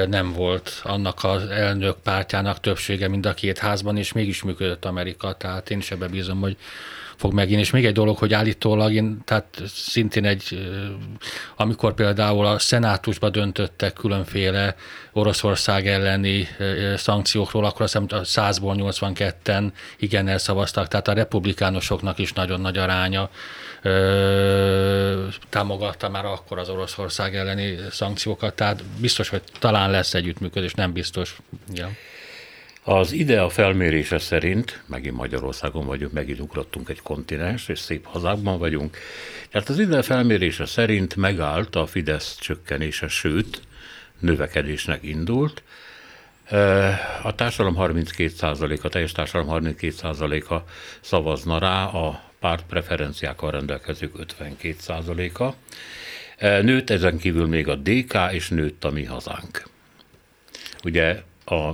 nem 0.07 0.33
volt 0.33 0.81
annak 0.83 1.23
az 1.23 1.45
elnök 1.45 1.97
pártjának 2.03 2.59
többsége 2.59 3.07
mind 3.07 3.25
a 3.25 3.33
két 3.33 3.57
házban, 3.57 3.97
és 3.97 4.11
mégis 4.11 4.43
működött 4.43 4.85
Amerika, 4.85 5.33
tehát 5.33 5.69
én 5.69 5.77
is 5.77 5.91
ebben 5.91 6.11
bízom, 6.11 6.39
hogy 6.39 6.57
fog 7.21 7.33
megint. 7.33 7.59
És 7.59 7.71
még 7.71 7.85
egy 7.85 7.93
dolog, 7.93 8.17
hogy 8.17 8.33
állítólag, 8.33 8.93
én, 8.93 9.21
tehát 9.25 9.61
szintén 9.67 10.25
egy, 10.25 10.71
amikor 11.55 11.93
például 11.93 12.45
a 12.45 12.59
szenátusba 12.59 13.29
döntöttek 13.29 13.93
különféle 13.93 14.75
Oroszország 15.11 15.87
elleni 15.87 16.47
szankciókról, 16.95 17.65
akkor 17.65 17.81
azt 17.81 17.97
hiszem 17.97 18.23
100-ból 18.23 19.01
82-en 19.03 19.71
igennel 19.97 20.37
szavaztak, 20.37 20.87
tehát 20.87 21.07
a 21.07 21.13
republikánusoknak 21.13 22.17
is 22.19 22.33
nagyon 22.33 22.61
nagy 22.61 22.77
aránya 22.77 23.29
ö, 23.81 25.25
támogatta 25.49 26.09
már 26.09 26.25
akkor 26.25 26.59
az 26.59 26.69
Oroszország 26.69 27.35
elleni 27.35 27.77
szankciókat, 27.91 28.53
tehát 28.53 28.83
biztos, 28.97 29.29
hogy 29.29 29.41
talán 29.59 29.91
lesz 29.91 30.13
együttműködés, 30.13 30.73
nem 30.73 30.93
biztos. 30.93 31.37
Ja. 31.73 31.89
Az 32.83 33.11
IDEA 33.11 33.49
felmérése 33.49 34.17
szerint, 34.17 34.81
megint 34.85 35.15
Magyarországon 35.15 35.85
vagyunk, 35.85 36.13
megint 36.13 36.39
ugrottunk 36.39 36.89
egy 36.89 37.01
kontinens, 37.01 37.67
és 37.67 37.79
szép 37.79 38.05
hazákban 38.05 38.57
vagyunk, 38.57 38.97
tehát 39.49 39.69
az 39.69 39.79
IDEA 39.79 40.03
felmérése 40.03 40.65
szerint 40.65 41.15
megállt 41.15 41.75
a 41.75 41.85
Fidesz 41.85 42.37
csökkenése, 42.39 43.07
sőt, 43.07 43.61
növekedésnek 44.19 45.03
indult. 45.03 45.63
A 47.23 47.35
társadalom 47.35 47.75
32%-a, 47.79 48.89
teljes 48.89 49.11
társadalom 49.11 49.63
32%-a 49.63 50.55
szavazna 51.01 51.59
rá, 51.59 51.85
a 51.85 52.23
párt 52.39 52.63
preferenciákkal 52.69 53.51
rendelkezők 53.51 54.13
52%-a. 54.17 55.53
Nőtt 56.45 56.89
ezen 56.89 57.17
kívül 57.17 57.47
még 57.47 57.67
a 57.67 57.75
DK, 57.75 58.13
és 58.31 58.49
nőtt 58.49 58.83
a 58.83 58.91
mi 58.91 59.03
hazánk. 59.03 59.63
Ugye 60.83 61.21
a 61.45 61.71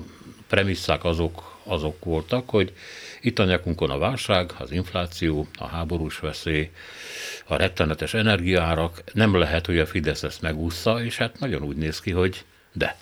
premisszák 0.48 1.04
azok, 1.04 1.58
azok 1.64 2.06
voltak, 2.06 2.50
hogy 2.50 2.74
itt 3.22 3.40
a 3.40 3.46
nyakunkon 3.46 3.90
a 3.90 3.98
válság, 3.98 4.52
az 4.58 4.72
infláció, 4.72 5.48
a 5.58 5.68
háborús 5.68 6.20
veszély, 6.20 6.72
a 7.46 7.56
rettenetes 7.56 8.14
energiárak, 8.14 9.04
nem 9.14 9.36
lehet, 9.36 9.66
hogy 9.66 9.80
a 9.80 9.86
Fidesz 9.86 10.24
ezt 10.24 10.42
megúszza, 10.42 11.04
és 11.04 11.18
hát 11.18 11.40
nagyon 11.40 11.64
úgy 11.64 11.78
néz 11.78 12.00
ki, 12.00 12.12
hogy 12.12 12.46
de. 12.74 12.98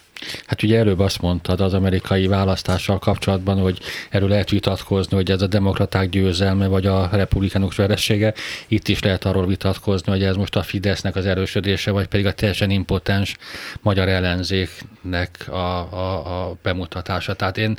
Hát 0.45 0.63
ugye 0.63 0.77
előbb 0.77 0.99
azt 0.99 1.21
mondtad 1.21 1.61
az 1.61 1.73
amerikai 1.73 2.27
választással 2.27 2.99
kapcsolatban, 2.99 3.57
hogy 3.57 3.79
erről 4.09 4.29
lehet 4.29 4.49
vitatkozni, 4.49 5.15
hogy 5.15 5.31
ez 5.31 5.41
a 5.41 5.47
demokraták 5.47 6.09
győzelme, 6.09 6.67
vagy 6.67 6.85
a 6.85 7.09
republikánus 7.11 7.75
veressége. 7.75 8.33
Itt 8.67 8.87
is 8.87 9.01
lehet 9.01 9.25
arról 9.25 9.47
vitatkozni, 9.47 10.11
hogy 10.11 10.23
ez 10.23 10.35
most 10.35 10.55
a 10.55 10.63
Fidesznek 10.63 11.15
az 11.15 11.25
erősödése, 11.25 11.91
vagy 11.91 12.07
pedig 12.07 12.25
a 12.25 12.33
teljesen 12.33 12.69
impotens 12.69 13.37
magyar 13.81 14.07
ellenzéknek 14.07 15.47
a, 15.47 15.93
a, 15.93 16.47
a 16.47 16.55
bemutatása. 16.61 17.33
Tehát 17.33 17.57
én 17.57 17.77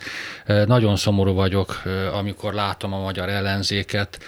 nagyon 0.66 0.96
szomorú 0.96 1.32
vagyok, 1.32 1.82
amikor 2.12 2.54
látom 2.54 2.92
a 2.92 3.00
magyar 3.00 3.28
ellenzéket, 3.28 4.18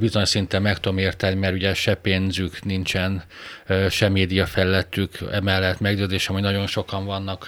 bizonyos 0.00 0.28
szinten 0.28 0.62
meg 0.62 0.78
tudom 0.78 0.98
érteni, 0.98 1.34
mert 1.34 1.54
ugye 1.54 1.74
se 1.74 1.94
pénzük 1.94 2.64
nincsen, 2.64 3.22
se 3.90 4.08
média 4.08 4.46
fellettük, 4.46 5.18
emellett 5.32 5.80
meggyőződésem, 5.80 6.34
hogy 6.34 6.42
nagyon 6.42 6.66
sokan 6.66 7.04
vannak 7.04 7.47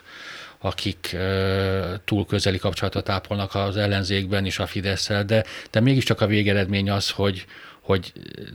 akik 0.59 1.17
túl 2.05 2.27
közeli 2.27 2.59
kapcsolatot 2.59 3.09
ápolnak 3.09 3.55
az 3.55 3.77
ellenzékben 3.77 4.47
is 4.47 4.59
a 4.59 4.67
fidesz 4.67 5.07
de, 5.27 5.45
de 5.71 5.81
mégiscsak 5.81 6.21
a 6.21 6.27
végeredmény 6.27 6.91
az, 6.91 7.11
hogy, 7.11 7.47
hogy 7.81 8.13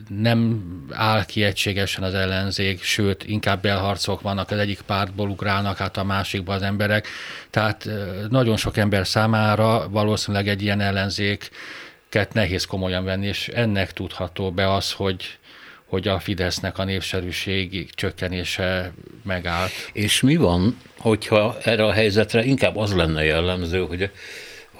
nem 0.09 0.63
áll 0.91 1.25
ki 1.25 1.43
egységesen 1.43 2.03
az 2.03 2.13
ellenzék, 2.13 2.83
sőt, 2.83 3.23
inkább 3.23 3.61
belharcok 3.61 4.21
vannak, 4.21 4.51
az 4.51 4.57
egyik 4.57 4.81
pártból 4.81 5.29
ugrálnak 5.29 5.81
át 5.81 5.97
a 5.97 6.03
másikba 6.03 6.53
az 6.53 6.61
emberek. 6.61 7.07
Tehát 7.49 7.89
nagyon 8.29 8.57
sok 8.57 8.77
ember 8.77 9.07
számára 9.07 9.89
valószínűleg 9.89 10.47
egy 10.47 10.61
ilyen 10.61 10.81
ellenzéket 10.81 12.33
nehéz 12.33 12.65
komolyan 12.65 13.03
venni, 13.03 13.27
és 13.27 13.47
ennek 13.47 13.93
tudható 13.93 14.51
be 14.51 14.73
az, 14.73 14.91
hogy, 14.91 15.37
hogy 15.85 16.07
a 16.07 16.19
Fidesznek 16.19 16.77
a 16.77 16.83
népszerűség 16.83 17.89
csökkenése 17.93 18.93
megállt. 19.23 19.71
És 19.93 20.21
mi 20.21 20.35
van, 20.35 20.77
hogyha 20.97 21.57
erre 21.63 21.85
a 21.85 21.91
helyzetre 21.91 22.43
inkább 22.43 22.77
az 22.77 22.93
lenne 22.93 23.23
jellemző, 23.23 23.79
hogy 23.79 24.09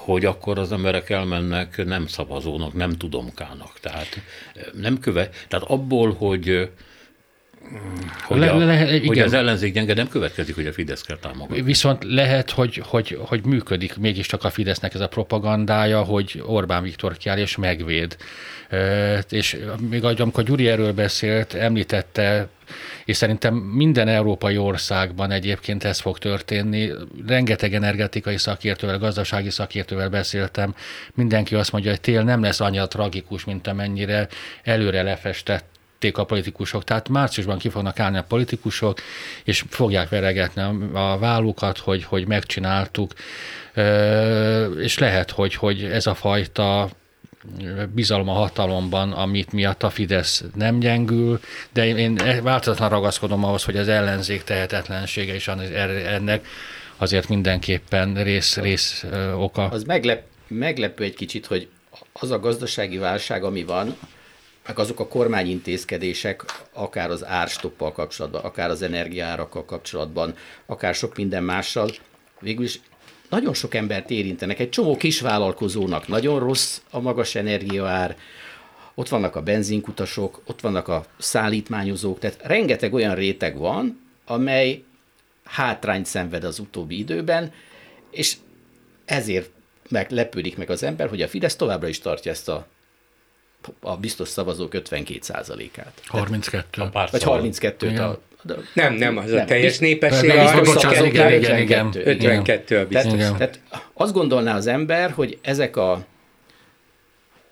hogy 0.05 0.25
akkor 0.25 0.59
az 0.59 0.71
emberek 0.71 1.09
elmennek 1.09 1.85
nem 1.85 2.07
szavazónak, 2.07 2.73
nem 2.73 2.91
tudomkának. 2.91 3.79
Tehát 3.79 4.21
nem 4.73 4.99
köve, 4.99 5.29
tehát 5.47 5.65
abból, 5.69 6.13
hogy 6.13 6.69
hogy, 8.23 8.37
le, 8.37 8.51
le, 8.51 8.65
le, 8.65 8.93
igen. 8.93 9.07
hogy 9.07 9.19
az 9.19 9.33
ellenzék 9.33 9.73
gyenge 9.73 9.93
nem 9.93 10.07
következik, 10.07 10.55
hogy 10.55 10.67
a 10.67 10.73
Fidesz 10.73 11.01
kell 11.01 11.17
támogatni. 11.17 11.61
Viszont 11.61 12.03
lehet, 12.03 12.51
hogy, 12.51 12.81
hogy, 12.85 13.17
hogy 13.21 13.45
működik 13.45 13.97
mégiscsak 13.97 14.43
a 14.43 14.49
Fidesznek 14.49 14.93
ez 14.93 14.99
a 14.99 15.07
propagandája, 15.07 16.01
hogy 16.01 16.43
Orbán 16.45 16.83
Viktor 16.83 17.17
kiáll 17.17 17.37
és 17.37 17.55
megvéd. 17.55 18.17
És 19.29 19.57
még 19.89 20.03
amikor 20.03 20.43
Gyuri 20.43 20.67
erről 20.67 20.93
beszélt, 20.93 21.53
említette, 21.53 22.47
és 23.05 23.17
szerintem 23.17 23.53
minden 23.53 24.07
európai 24.07 24.57
országban 24.57 25.31
egyébként 25.31 25.83
ez 25.83 25.99
fog 25.99 26.17
történni. 26.17 26.91
Rengeteg 27.27 27.73
energetikai 27.73 28.37
szakértővel, 28.37 28.97
gazdasági 28.97 29.49
szakértővel 29.49 30.09
beszéltem. 30.09 30.75
Mindenki 31.13 31.55
azt 31.55 31.71
mondja, 31.71 31.91
hogy 31.91 32.01
tél 32.01 32.23
nem 32.23 32.41
lesz 32.41 32.59
annyira 32.59 32.87
tragikus, 32.87 33.45
mint 33.45 33.67
amennyire 33.67 34.27
előre 34.63 35.01
lefestett 35.01 35.74
a 36.13 36.23
politikusok. 36.23 36.83
Tehát 36.83 37.09
márciusban 37.09 37.57
ki 37.57 37.69
fognak 37.69 37.99
állni 37.99 38.17
a 38.17 38.23
politikusok, 38.23 38.99
és 39.43 39.63
fogják 39.69 40.09
veregetni 40.09 40.61
a 40.93 41.17
vállukat, 41.17 41.77
hogy, 41.77 42.03
hogy 42.03 42.27
megcsináltuk, 42.27 43.13
és 44.81 44.97
lehet, 44.97 45.31
hogy, 45.31 45.55
hogy 45.55 45.83
ez 45.83 46.07
a 46.07 46.13
fajta 46.13 46.89
bizalom 47.93 48.29
a 48.29 48.33
hatalomban, 48.33 49.11
amit 49.11 49.51
miatt 49.51 49.83
a 49.83 49.89
Fidesz 49.89 50.43
nem 50.55 50.79
gyengül, 50.79 51.39
de 51.73 51.85
én 51.85 52.19
változatlan 52.43 52.89
ragaszkodom 52.89 53.43
ahhoz, 53.43 53.63
hogy 53.63 53.77
az 53.77 53.87
ellenzék 53.87 54.43
tehetetlensége 54.43 55.35
is 55.35 55.47
ennek 55.47 56.47
azért 56.97 57.29
mindenképpen 57.29 58.23
rész, 58.23 58.57
rész 58.57 59.05
oka. 59.35 59.67
Az 59.67 59.83
meglep, 59.83 60.23
meglepő 60.47 61.03
egy 61.03 61.15
kicsit, 61.15 61.45
hogy 61.45 61.67
az 62.13 62.31
a 62.31 62.39
gazdasági 62.39 62.97
válság, 62.97 63.43
ami 63.43 63.63
van, 63.63 63.95
meg 64.67 64.79
azok 64.79 64.99
a 64.99 65.07
kormányintézkedések, 65.07 66.45
akár 66.73 67.09
az 67.09 67.25
árstoppal 67.25 67.91
kapcsolatban, 67.91 68.41
akár 68.41 68.69
az 68.69 68.81
energiárakkal 68.81 69.65
kapcsolatban, 69.65 70.35
akár 70.65 70.95
sok 70.95 71.15
minden 71.15 71.43
mással, 71.43 71.89
végül 72.39 72.63
is 72.63 72.79
nagyon 73.29 73.53
sok 73.53 73.73
embert 73.73 74.09
érintenek. 74.09 74.59
Egy 74.59 74.69
csomó 74.69 74.97
kisvállalkozónak 74.97 76.07
nagyon 76.07 76.39
rossz 76.39 76.81
a 76.89 76.99
magas 76.99 77.35
energiaár, 77.35 78.17
ott 78.95 79.09
vannak 79.09 79.35
a 79.35 79.41
benzinkutasok, 79.41 80.41
ott 80.45 80.61
vannak 80.61 80.87
a 80.87 81.05
szállítmányozók, 81.17 82.19
tehát 82.19 82.39
rengeteg 82.43 82.93
olyan 82.93 83.15
réteg 83.15 83.57
van, 83.57 83.99
amely 84.25 84.83
hátrányt 85.43 86.05
szenved 86.05 86.43
az 86.43 86.59
utóbbi 86.59 86.97
időben, 86.97 87.51
és 88.11 88.35
ezért 89.05 89.49
meg 89.89 90.11
lepődik 90.11 90.57
meg 90.57 90.69
az 90.69 90.83
ember, 90.83 91.09
hogy 91.09 91.21
a 91.21 91.27
Fidesz 91.27 91.55
továbbra 91.55 91.87
is 91.87 91.99
tartja 91.99 92.31
ezt 92.31 92.49
a 92.49 92.67
a 93.79 93.97
biztos 93.97 94.27
szavazók 94.27 94.71
52%-át. 94.75 96.01
32. 96.05 96.81
A 96.81 96.89
párt 96.89 97.11
vagy 97.11 97.23
32 97.23 97.97
a, 97.97 98.19
de, 98.41 98.55
nem, 98.73 98.93
nem, 98.93 99.17
az 99.17 99.29
nem. 99.29 99.39
a 99.39 99.45
teljes 99.45 99.77
népesség. 99.77 100.29
A 100.29 100.61
bocsánat, 100.61 101.05
igen, 101.05 101.33
igen, 101.33 101.59
igen, 101.59 101.91
52 101.93 102.77
a 102.77 102.87
biztos. 102.87 103.11
Tehát, 103.11 103.37
tehát 103.37 103.59
azt 103.93 104.13
gondolná 104.13 104.55
az 104.55 104.67
ember, 104.67 105.11
hogy 105.11 105.37
ezek 105.41 105.77
a 105.77 106.05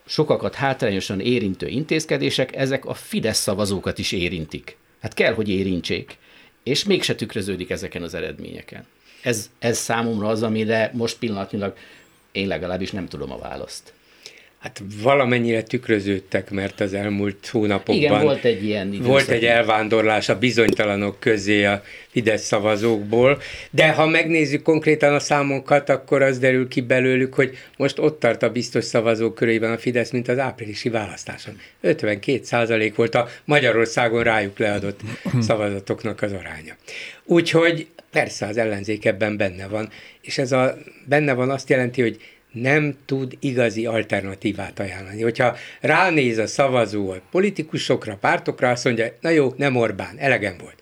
sokakat 0.06 0.56
hátrányosan 0.56 1.20
érintő 1.20 1.68
intézkedések, 1.68 2.56
ezek 2.56 2.86
a 2.86 2.94
Fidesz 2.94 3.40
szavazókat 3.40 3.98
is 3.98 4.12
érintik. 4.12 4.78
Hát 5.02 5.14
kell, 5.14 5.34
hogy 5.34 5.50
érintsék. 5.50 6.18
És 6.64 6.84
mégse 6.84 7.16
tükröződik 7.16 7.70
ezeken 7.70 8.04
az 8.04 8.14
eredményeken. 8.14 8.86
Ez, 9.22 9.50
ez 9.60 9.78
számomra 9.78 10.28
az, 10.28 10.44
amire 10.44 10.92
most 10.94 11.18
pillanatnyilag 11.18 11.74
én 12.32 12.48
legalábbis 12.48 12.92
nem 12.92 13.08
tudom 13.08 13.32
a 13.32 13.38
választ. 13.38 13.94
Hát 14.64 14.82
valamennyire 15.02 15.64
tükröződtek, 15.64 16.52
mert 16.52 16.80
az 16.80 16.94
elmúlt 16.94 17.48
hónapokban 17.48 17.96
Igen, 17.96 18.22
volt 18.22 18.44
egy 18.44 18.64
ilyen 18.64 18.88
időszak. 18.88 19.08
Volt 19.08 19.30
egy 19.30 19.46
elvándorlás 19.46 20.30
a 20.30 20.38
bizonytalanok 20.38 21.20
közé 21.20 21.64
a 21.64 21.84
Fidesz 22.08 22.46
szavazókból, 22.46 23.42
de 23.72 23.92
ha 23.92 24.06
megnézzük 24.06 24.62
konkrétan 24.62 25.14
a 25.14 25.20
számokat, 25.20 25.90
akkor 25.90 26.22
az 26.22 26.40
derül 26.40 26.68
ki 26.68 26.82
belőlük, 26.82 27.34
hogy 27.34 27.58
most 27.78 28.00
ott 28.00 28.20
tart 28.20 28.44
a 28.44 28.52
biztos 28.52 28.84
szavazók 28.84 29.36
körében 29.36 29.72
a 29.72 29.78
Fidesz, 29.78 30.12
mint 30.12 30.28
az 30.28 30.40
áprilisi 30.40 30.90
választáson. 30.90 31.60
52 31.82 32.44
százalék 32.44 32.96
volt 32.96 33.16
a 33.16 33.28
Magyarországon 33.46 34.24
rájuk 34.24 34.58
leadott 34.58 35.00
szavazatoknak 35.40 36.22
az 36.22 36.32
aránya. 36.32 36.76
Úgyhogy 37.24 37.88
persze 38.12 38.46
az 38.46 38.58
ellenzék 38.58 39.06
ebben 39.06 39.38
benne 39.38 39.68
van, 39.68 39.90
és 40.22 40.38
ez 40.38 40.52
a 40.52 40.78
benne 41.06 41.34
van 41.34 41.50
azt 41.50 41.70
jelenti, 41.70 42.02
hogy 42.02 42.20
nem 42.54 42.96
tud 43.06 43.38
igazi 43.40 43.86
alternatívát 43.86 44.80
ajánlani. 44.80 45.22
Hogyha 45.22 45.56
ránéz 45.82 46.38
a 46.38 46.48
szavazó 46.48 47.12
a 47.12 47.22
politikusokra, 47.32 48.18
pártokra, 48.18 48.70
azt 48.70 48.84
mondja, 48.84 49.18
na 49.22 49.30
jó, 49.30 49.54
nem 49.58 49.76
Orbán, 49.76 50.16
elegem 50.18 50.58
volt. 50.58 50.76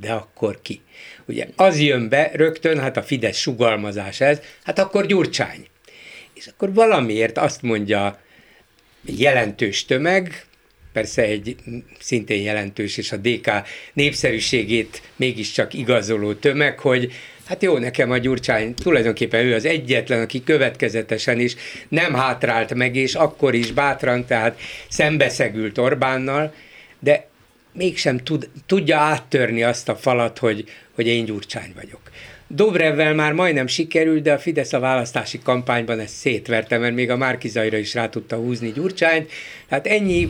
De 0.00 0.12
akkor 0.12 0.58
ki? 0.62 0.80
Ugye 1.24 1.46
az 1.56 1.80
jön 1.80 2.08
be 2.08 2.30
rögtön, 2.34 2.80
hát 2.80 2.96
a 2.96 3.02
Fidesz 3.02 3.36
sugalmazás 3.36 4.20
ez, 4.20 4.40
hát 4.64 4.78
akkor 4.78 5.06
Gyurcsány. 5.06 5.66
És 6.34 6.46
akkor 6.46 6.72
valamiért 6.72 7.38
azt 7.38 7.62
mondja 7.62 8.20
jelentős 9.04 9.84
tömeg, 9.84 10.44
persze 10.92 11.22
egy 11.22 11.56
szintén 11.98 12.42
jelentős, 12.42 12.96
és 12.96 13.12
a 13.12 13.16
DK 13.16 13.50
népszerűségét 13.92 15.02
mégiscsak 15.16 15.74
igazoló 15.74 16.34
tömeg, 16.34 16.78
hogy 16.78 17.12
Hát 17.46 17.62
jó, 17.62 17.78
nekem 17.78 18.10
a 18.10 18.18
Gyurcsány 18.18 18.74
tulajdonképpen 18.74 19.44
ő 19.44 19.54
az 19.54 19.64
egyetlen, 19.64 20.22
aki 20.22 20.44
következetesen 20.44 21.40
is 21.40 21.56
nem 21.88 22.14
hátrált 22.14 22.74
meg, 22.74 22.96
és 22.96 23.14
akkor 23.14 23.54
is 23.54 23.72
bátran, 23.72 24.26
tehát 24.26 24.58
szembeszegült 24.88 25.78
Orbánnal, 25.78 26.54
de 26.98 27.28
mégsem 27.72 28.18
tud, 28.18 28.48
tudja 28.66 28.98
áttörni 28.98 29.62
azt 29.62 29.88
a 29.88 29.96
falat, 29.96 30.38
hogy, 30.38 30.64
hogy 30.94 31.06
én 31.06 31.24
Gyurcsány 31.24 31.72
vagyok. 31.74 32.00
Dobrevvel 32.48 33.14
már 33.14 33.32
majdnem 33.32 33.66
sikerült, 33.66 34.22
de 34.22 34.32
a 34.32 34.38
Fidesz 34.38 34.72
a 34.72 34.78
választási 34.78 35.38
kampányban 35.42 36.00
ezt 36.00 36.14
szétverte, 36.14 36.78
mert 36.78 36.94
még 36.94 37.10
a 37.10 37.16
Márkizajra 37.16 37.76
is 37.76 37.94
rá 37.94 38.08
tudta 38.08 38.36
húzni 38.36 38.72
Gyurcsányt. 38.72 39.30
Tehát 39.68 39.86
ennyi 39.86 40.28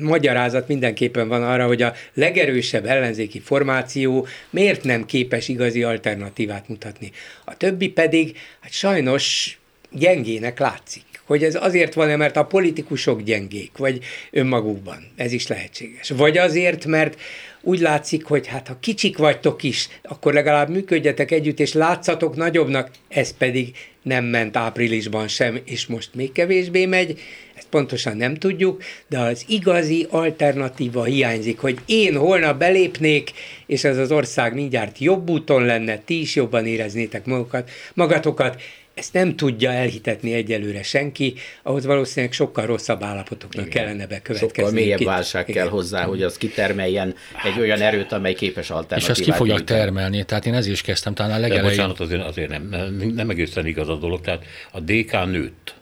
magyarázat 0.00 0.68
mindenképpen 0.68 1.28
van 1.28 1.42
arra, 1.42 1.66
hogy 1.66 1.82
a 1.82 1.92
legerősebb 2.14 2.86
ellenzéki 2.86 3.40
formáció 3.40 4.26
miért 4.50 4.84
nem 4.84 5.04
képes 5.04 5.48
igazi 5.48 5.82
alternatívát 5.82 6.68
mutatni. 6.68 7.10
A 7.44 7.56
többi 7.56 7.88
pedig, 7.88 8.36
hát 8.60 8.72
sajnos 8.72 9.58
gyengének 9.90 10.58
látszik. 10.58 11.04
Hogy 11.24 11.44
ez 11.44 11.54
azért 11.54 11.94
van-e, 11.94 12.16
mert 12.16 12.36
a 12.36 12.44
politikusok 12.44 13.22
gyengék, 13.22 13.70
vagy 13.76 14.04
önmagukban. 14.30 15.12
Ez 15.16 15.32
is 15.32 15.46
lehetséges. 15.46 16.10
Vagy 16.10 16.38
azért, 16.38 16.84
mert 16.84 17.16
úgy 17.64 17.80
látszik, 17.80 18.24
hogy 18.24 18.46
hát 18.46 18.68
ha 18.68 18.76
kicsik 18.80 19.18
vagytok 19.18 19.62
is, 19.62 19.88
akkor 20.02 20.32
legalább 20.32 20.68
működjetek 20.68 21.30
együtt, 21.30 21.60
és 21.60 21.72
látszatok 21.72 22.36
nagyobbnak, 22.36 22.90
ez 23.08 23.36
pedig 23.36 23.76
nem 24.02 24.24
ment 24.24 24.56
áprilisban 24.56 25.28
sem, 25.28 25.60
és 25.64 25.86
most 25.86 26.14
még 26.14 26.32
kevésbé 26.32 26.86
megy, 26.86 27.20
ezt 27.54 27.66
pontosan 27.70 28.16
nem 28.16 28.34
tudjuk, 28.34 28.82
de 29.08 29.18
az 29.18 29.44
igazi 29.48 30.06
alternatíva 30.10 31.04
hiányzik, 31.04 31.58
hogy 31.58 31.78
én 31.86 32.16
holnap 32.16 32.58
belépnék, 32.58 33.32
és 33.66 33.84
ez 33.84 33.98
az 33.98 34.12
ország 34.12 34.54
mindjárt 34.54 34.98
jobb 34.98 35.30
úton 35.30 35.64
lenne, 35.64 35.98
ti 35.98 36.20
is 36.20 36.34
jobban 36.34 36.66
éreznétek 36.66 37.24
magukat, 37.26 37.70
magatokat, 37.94 38.62
ezt 38.94 39.12
nem 39.12 39.36
tudja 39.36 39.70
elhitetni 39.70 40.32
egyelőre 40.32 40.82
senki, 40.82 41.34
ahhoz 41.62 41.84
valószínűleg 41.84 42.32
sokkal 42.32 42.66
rosszabb 42.66 43.02
állapotoknak 43.02 43.66
Igen. 43.66 43.84
kellene 43.84 44.06
bekövetkezni. 44.06 44.48
Sokkal 44.56 44.72
mélyebb 44.72 45.00
Itt, 45.00 45.06
válság 45.06 45.48
Igen. 45.48 45.62
kell 45.62 45.72
hozzá, 45.72 46.04
hogy 46.04 46.22
az 46.22 46.36
kitermeljen 46.36 47.14
egy 47.44 47.60
olyan 47.60 47.80
erőt, 47.80 48.12
amely 48.12 48.34
képes 48.34 48.70
alternatívát. 48.70 49.02
És 49.02 49.08
ezt 49.08 49.30
ki 49.30 49.36
fogja 49.36 49.64
termelni, 49.64 50.24
tehát 50.24 50.46
én 50.46 50.54
ezzel 50.54 50.72
is 50.72 50.82
kezdtem 50.82 51.14
talán 51.14 51.32
a 51.32 51.38
legelején. 51.38 51.64
De 51.64 51.70
bocsánat, 51.70 52.00
azért, 52.00 52.22
azért 52.22 52.48
nem, 52.48 52.68
nem, 52.70 53.12
nem 53.14 53.30
egészen 53.30 53.66
igaz 53.66 53.88
a 53.88 53.96
dolog, 53.96 54.20
tehát 54.20 54.44
a 54.70 54.80
DK 54.80 55.12
nőtt 55.26 55.74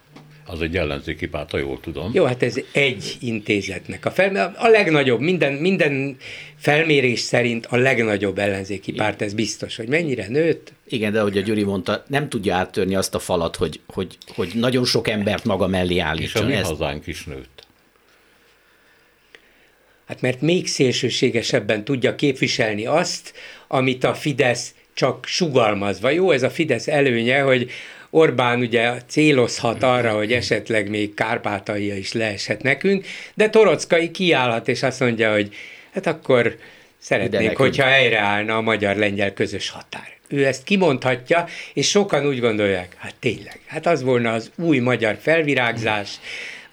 az 0.53 0.61
egy 0.61 0.76
ellenzéki 0.76 1.26
párt, 1.28 1.50
ha 1.50 1.59
jól 1.59 1.80
tudom. 1.80 2.11
Jó, 2.14 2.24
hát 2.24 2.42
ez 2.42 2.61
egy 2.72 3.16
intézetnek. 3.20 4.05
A, 4.05 4.11
fel, 4.11 4.55
a 4.59 4.68
legnagyobb, 4.68 5.20
minden, 5.20 5.53
minden 5.53 6.16
felmérés 6.57 7.20
szerint 7.20 7.66
a 7.66 7.76
legnagyobb 7.76 8.38
ellenzéki 8.38 8.92
párt, 8.92 9.22
ez 9.22 9.34
biztos, 9.34 9.76
hogy 9.76 9.88
mennyire 9.88 10.28
nőtt. 10.28 10.72
Igen, 10.88 11.12
de 11.12 11.20
ahogy 11.20 11.38
a 11.38 11.40
Gyuri 11.40 11.62
mondta, 11.62 12.05
nem 12.09 12.28
tudja 12.28 12.55
áttörni 12.55 12.94
azt 12.94 13.14
a 13.14 13.18
falat, 13.18 13.57
hogy, 13.57 13.80
hogy, 13.86 14.18
hogy 14.34 14.50
nagyon 14.55 14.84
sok 14.84 15.09
embert 15.09 15.44
maga 15.44 15.66
mellé 15.66 15.98
állítson. 15.98 16.50
És 16.50 16.55
a 16.55 16.61
mi 16.61 16.66
hazánk 16.66 17.07
is 17.07 17.24
nőtt. 17.24 17.66
Hát 20.07 20.20
mert 20.20 20.40
még 20.40 20.66
szélsőségesebben 20.66 21.84
tudja 21.84 22.14
képviselni 22.14 22.86
azt, 22.86 23.32
amit 23.68 24.05
a 24.05 24.14
Fidesz 24.14 24.74
csak 24.94 25.26
sugalmazva. 25.26 26.11
Jó, 26.11 26.30
ez 26.30 26.42
a 26.42 26.50
Fidesz 26.50 26.88
előnye, 26.88 27.40
hogy 27.40 27.70
Orbán 28.14 28.60
ugye 28.60 28.92
célozhat 29.06 29.82
arra, 29.82 30.12
hogy 30.12 30.32
esetleg 30.32 30.88
még 30.88 31.14
Kárpátalia 31.14 31.96
is 31.96 32.12
leeshet 32.12 32.62
nekünk, 32.62 33.06
de 33.34 33.48
Torockai 33.48 34.10
kiállhat, 34.10 34.68
és 34.68 34.82
azt 34.82 35.00
mondja, 35.00 35.32
hogy 35.32 35.54
hát 35.94 36.06
akkor 36.06 36.56
szeretnék, 36.98 37.56
hogyha 37.56 37.84
helyreállna 37.84 38.56
a 38.56 38.60
magyar-lengyel 38.60 39.32
közös 39.32 39.70
határ. 39.70 40.08
Ő 40.28 40.46
ezt 40.46 40.62
kimondhatja, 40.62 41.46
és 41.74 41.88
sokan 41.88 42.26
úgy 42.26 42.40
gondolják, 42.40 42.96
hát 42.98 43.14
tényleg, 43.20 43.60
hát 43.66 43.86
az 43.86 44.02
volna 44.02 44.32
az 44.32 44.50
új 44.56 44.78
magyar 44.78 45.18
felvirágzás, 45.20 46.10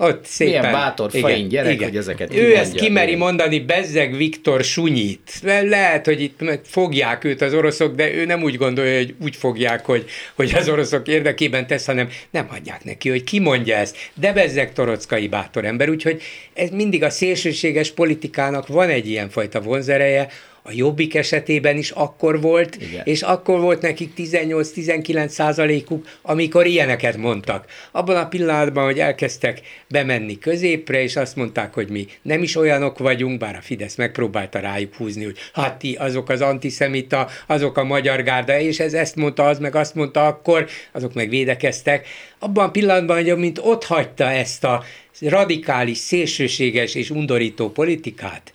ott 0.01 0.25
szépen. 0.25 0.59
Milyen 0.59 0.73
bátor 0.73 1.11
fain 1.11 1.47
gyerek, 1.47 1.73
igen. 1.73 1.87
hogy 1.87 1.97
ezeket 1.97 2.35
Ő 2.35 2.55
ezt 2.55 2.75
kimeri 2.75 3.07
igen. 3.07 3.19
mondani, 3.19 3.59
bezzeg 3.59 4.15
Viktor 4.17 4.63
Sunyit. 4.63 5.31
Lehet, 5.63 6.05
hogy 6.05 6.21
itt 6.21 6.39
fogják 6.63 7.23
őt 7.23 7.41
az 7.41 7.53
oroszok, 7.53 7.95
de 7.95 8.13
ő 8.13 8.25
nem 8.25 8.43
úgy 8.43 8.55
gondolja, 8.55 8.97
hogy 8.97 9.15
úgy 9.21 9.35
fogják, 9.35 9.85
hogy, 9.85 10.05
hogy 10.35 10.53
az 10.55 10.69
oroszok 10.69 11.07
érdekében 11.07 11.67
tesz, 11.67 11.85
hanem 11.85 12.09
nem 12.29 12.47
hagyják 12.47 12.83
neki, 12.83 13.09
hogy 13.09 13.23
ki 13.23 13.39
mondja 13.39 13.75
ezt. 13.75 13.97
De 14.13 14.33
bezzeg 14.33 14.73
torockai 14.73 15.27
bátor 15.27 15.65
ember, 15.65 15.89
úgyhogy 15.89 16.21
ez 16.53 16.69
mindig 16.69 17.03
a 17.03 17.09
szélsőséges 17.09 17.91
politikának 17.91 18.67
van 18.67 18.89
egy 18.89 19.07
ilyenfajta 19.07 19.61
vonzereje, 19.61 20.27
a 20.61 20.71
Jobbik 20.71 21.15
esetében 21.15 21.77
is 21.77 21.91
akkor 21.91 22.41
volt, 22.41 22.75
Igen. 22.75 23.01
és 23.03 23.21
akkor 23.21 23.59
volt 23.59 23.81
nekik 23.81 24.11
18-19 24.17 25.27
százalékuk, 25.27 26.07
amikor 26.21 26.65
ilyeneket 26.65 27.17
mondtak. 27.17 27.65
Abban 27.91 28.15
a 28.15 28.27
pillanatban, 28.27 28.83
hogy 28.83 28.99
elkezdtek 28.99 29.61
bemenni 29.87 30.37
középre, 30.37 31.01
és 31.01 31.15
azt 31.15 31.35
mondták, 31.35 31.73
hogy 31.73 31.89
mi 31.89 32.07
nem 32.21 32.43
is 32.43 32.55
olyanok 32.55 32.97
vagyunk, 32.97 33.39
bár 33.39 33.55
a 33.55 33.61
Fidesz 33.61 33.95
megpróbálta 33.95 34.59
rájuk 34.59 34.95
húzni, 34.95 35.23
hogy 35.23 35.37
hát 35.53 35.79
ti 35.79 35.95
azok 35.95 36.29
az 36.29 36.41
antiszemita, 36.41 37.27
azok 37.47 37.77
a 37.77 37.83
magyar 37.83 38.23
gárda, 38.23 38.59
és 38.59 38.79
ez 38.79 38.93
ezt 38.93 39.15
mondta, 39.15 39.45
az 39.45 39.59
meg 39.59 39.75
azt 39.75 39.95
mondta 39.95 40.27
akkor, 40.27 40.67
azok 40.91 41.13
meg 41.13 41.29
védekeztek. 41.29 42.07
Abban 42.39 42.67
a 42.67 42.71
pillanatban, 42.71 43.23
hogy 43.23 43.37
mint 43.37 43.59
ott 43.63 43.83
hagyta 43.83 44.31
ezt 44.31 44.63
a 44.63 44.83
radikális, 45.21 45.97
szélsőséges 45.97 46.95
és 46.95 47.09
undorító 47.09 47.69
politikát, 47.69 48.53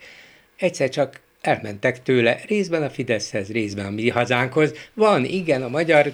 egyszer 0.56 0.88
csak 0.88 1.20
elmentek 1.46 2.02
tőle 2.02 2.40
részben 2.46 2.82
a 2.82 2.90
Fideszhez, 2.90 3.52
részben 3.52 3.86
a 3.86 3.90
mi 3.90 4.08
hazánkhoz. 4.08 4.74
Van, 4.94 5.24
igen, 5.24 5.62
a 5.62 5.68
magyar 5.68 6.12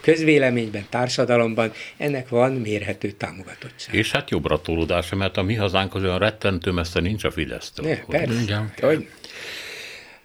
közvéleményben, 0.00 0.86
társadalomban 0.88 1.72
ennek 1.96 2.28
van 2.28 2.52
mérhető 2.52 3.10
támogatottság. 3.10 3.94
És 3.94 4.10
hát 4.10 4.30
jobbra 4.30 4.60
tolódása, 4.60 5.16
mert 5.16 5.36
a 5.36 5.42
mi 5.42 5.54
hazánkhoz 5.54 6.02
olyan 6.02 6.18
rettentő 6.18 6.70
messze 6.70 7.00
nincs 7.00 7.24
a 7.24 7.30
Fidesztől. 7.30 7.86
Ne, 7.86 7.96
persze. 7.96 8.40
Igen. 8.42 8.72
Hogy? 8.80 9.08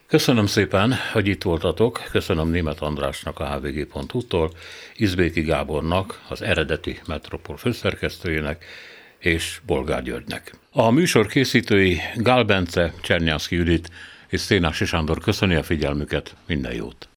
Köszönöm 0.08 0.46
szépen, 0.46 0.96
hogy 1.14 1.28
itt 1.28 1.44
voltatok. 1.44 2.04
Köszönöm 2.12 2.50
Német 2.50 2.80
Andrásnak 2.80 3.40
a 3.40 3.60
hvg.hu-tól, 3.60 4.52
Izbéki 4.96 5.42
Gábornak, 5.42 6.22
az 6.30 6.42
eredeti 6.42 7.00
Metropol 7.08 7.58
főszerkesztőjének, 7.58 8.66
és 9.20 9.60
Bolgár 9.66 10.04
Györgynek. 10.04 10.54
A 10.72 10.90
műsor 10.90 11.28
készítői 11.28 12.00
Gál 12.16 12.44
Bence, 12.44 12.94
Csernyánszki 13.02 13.56
Judit, 13.56 13.90
és 14.32 14.40
Szénási 14.40 14.86
Sándor 14.86 15.20
köszöni 15.20 15.56
a 15.56 15.64
figyelmüket, 15.64 16.36
minden 16.48 16.74
jót! 16.74 17.08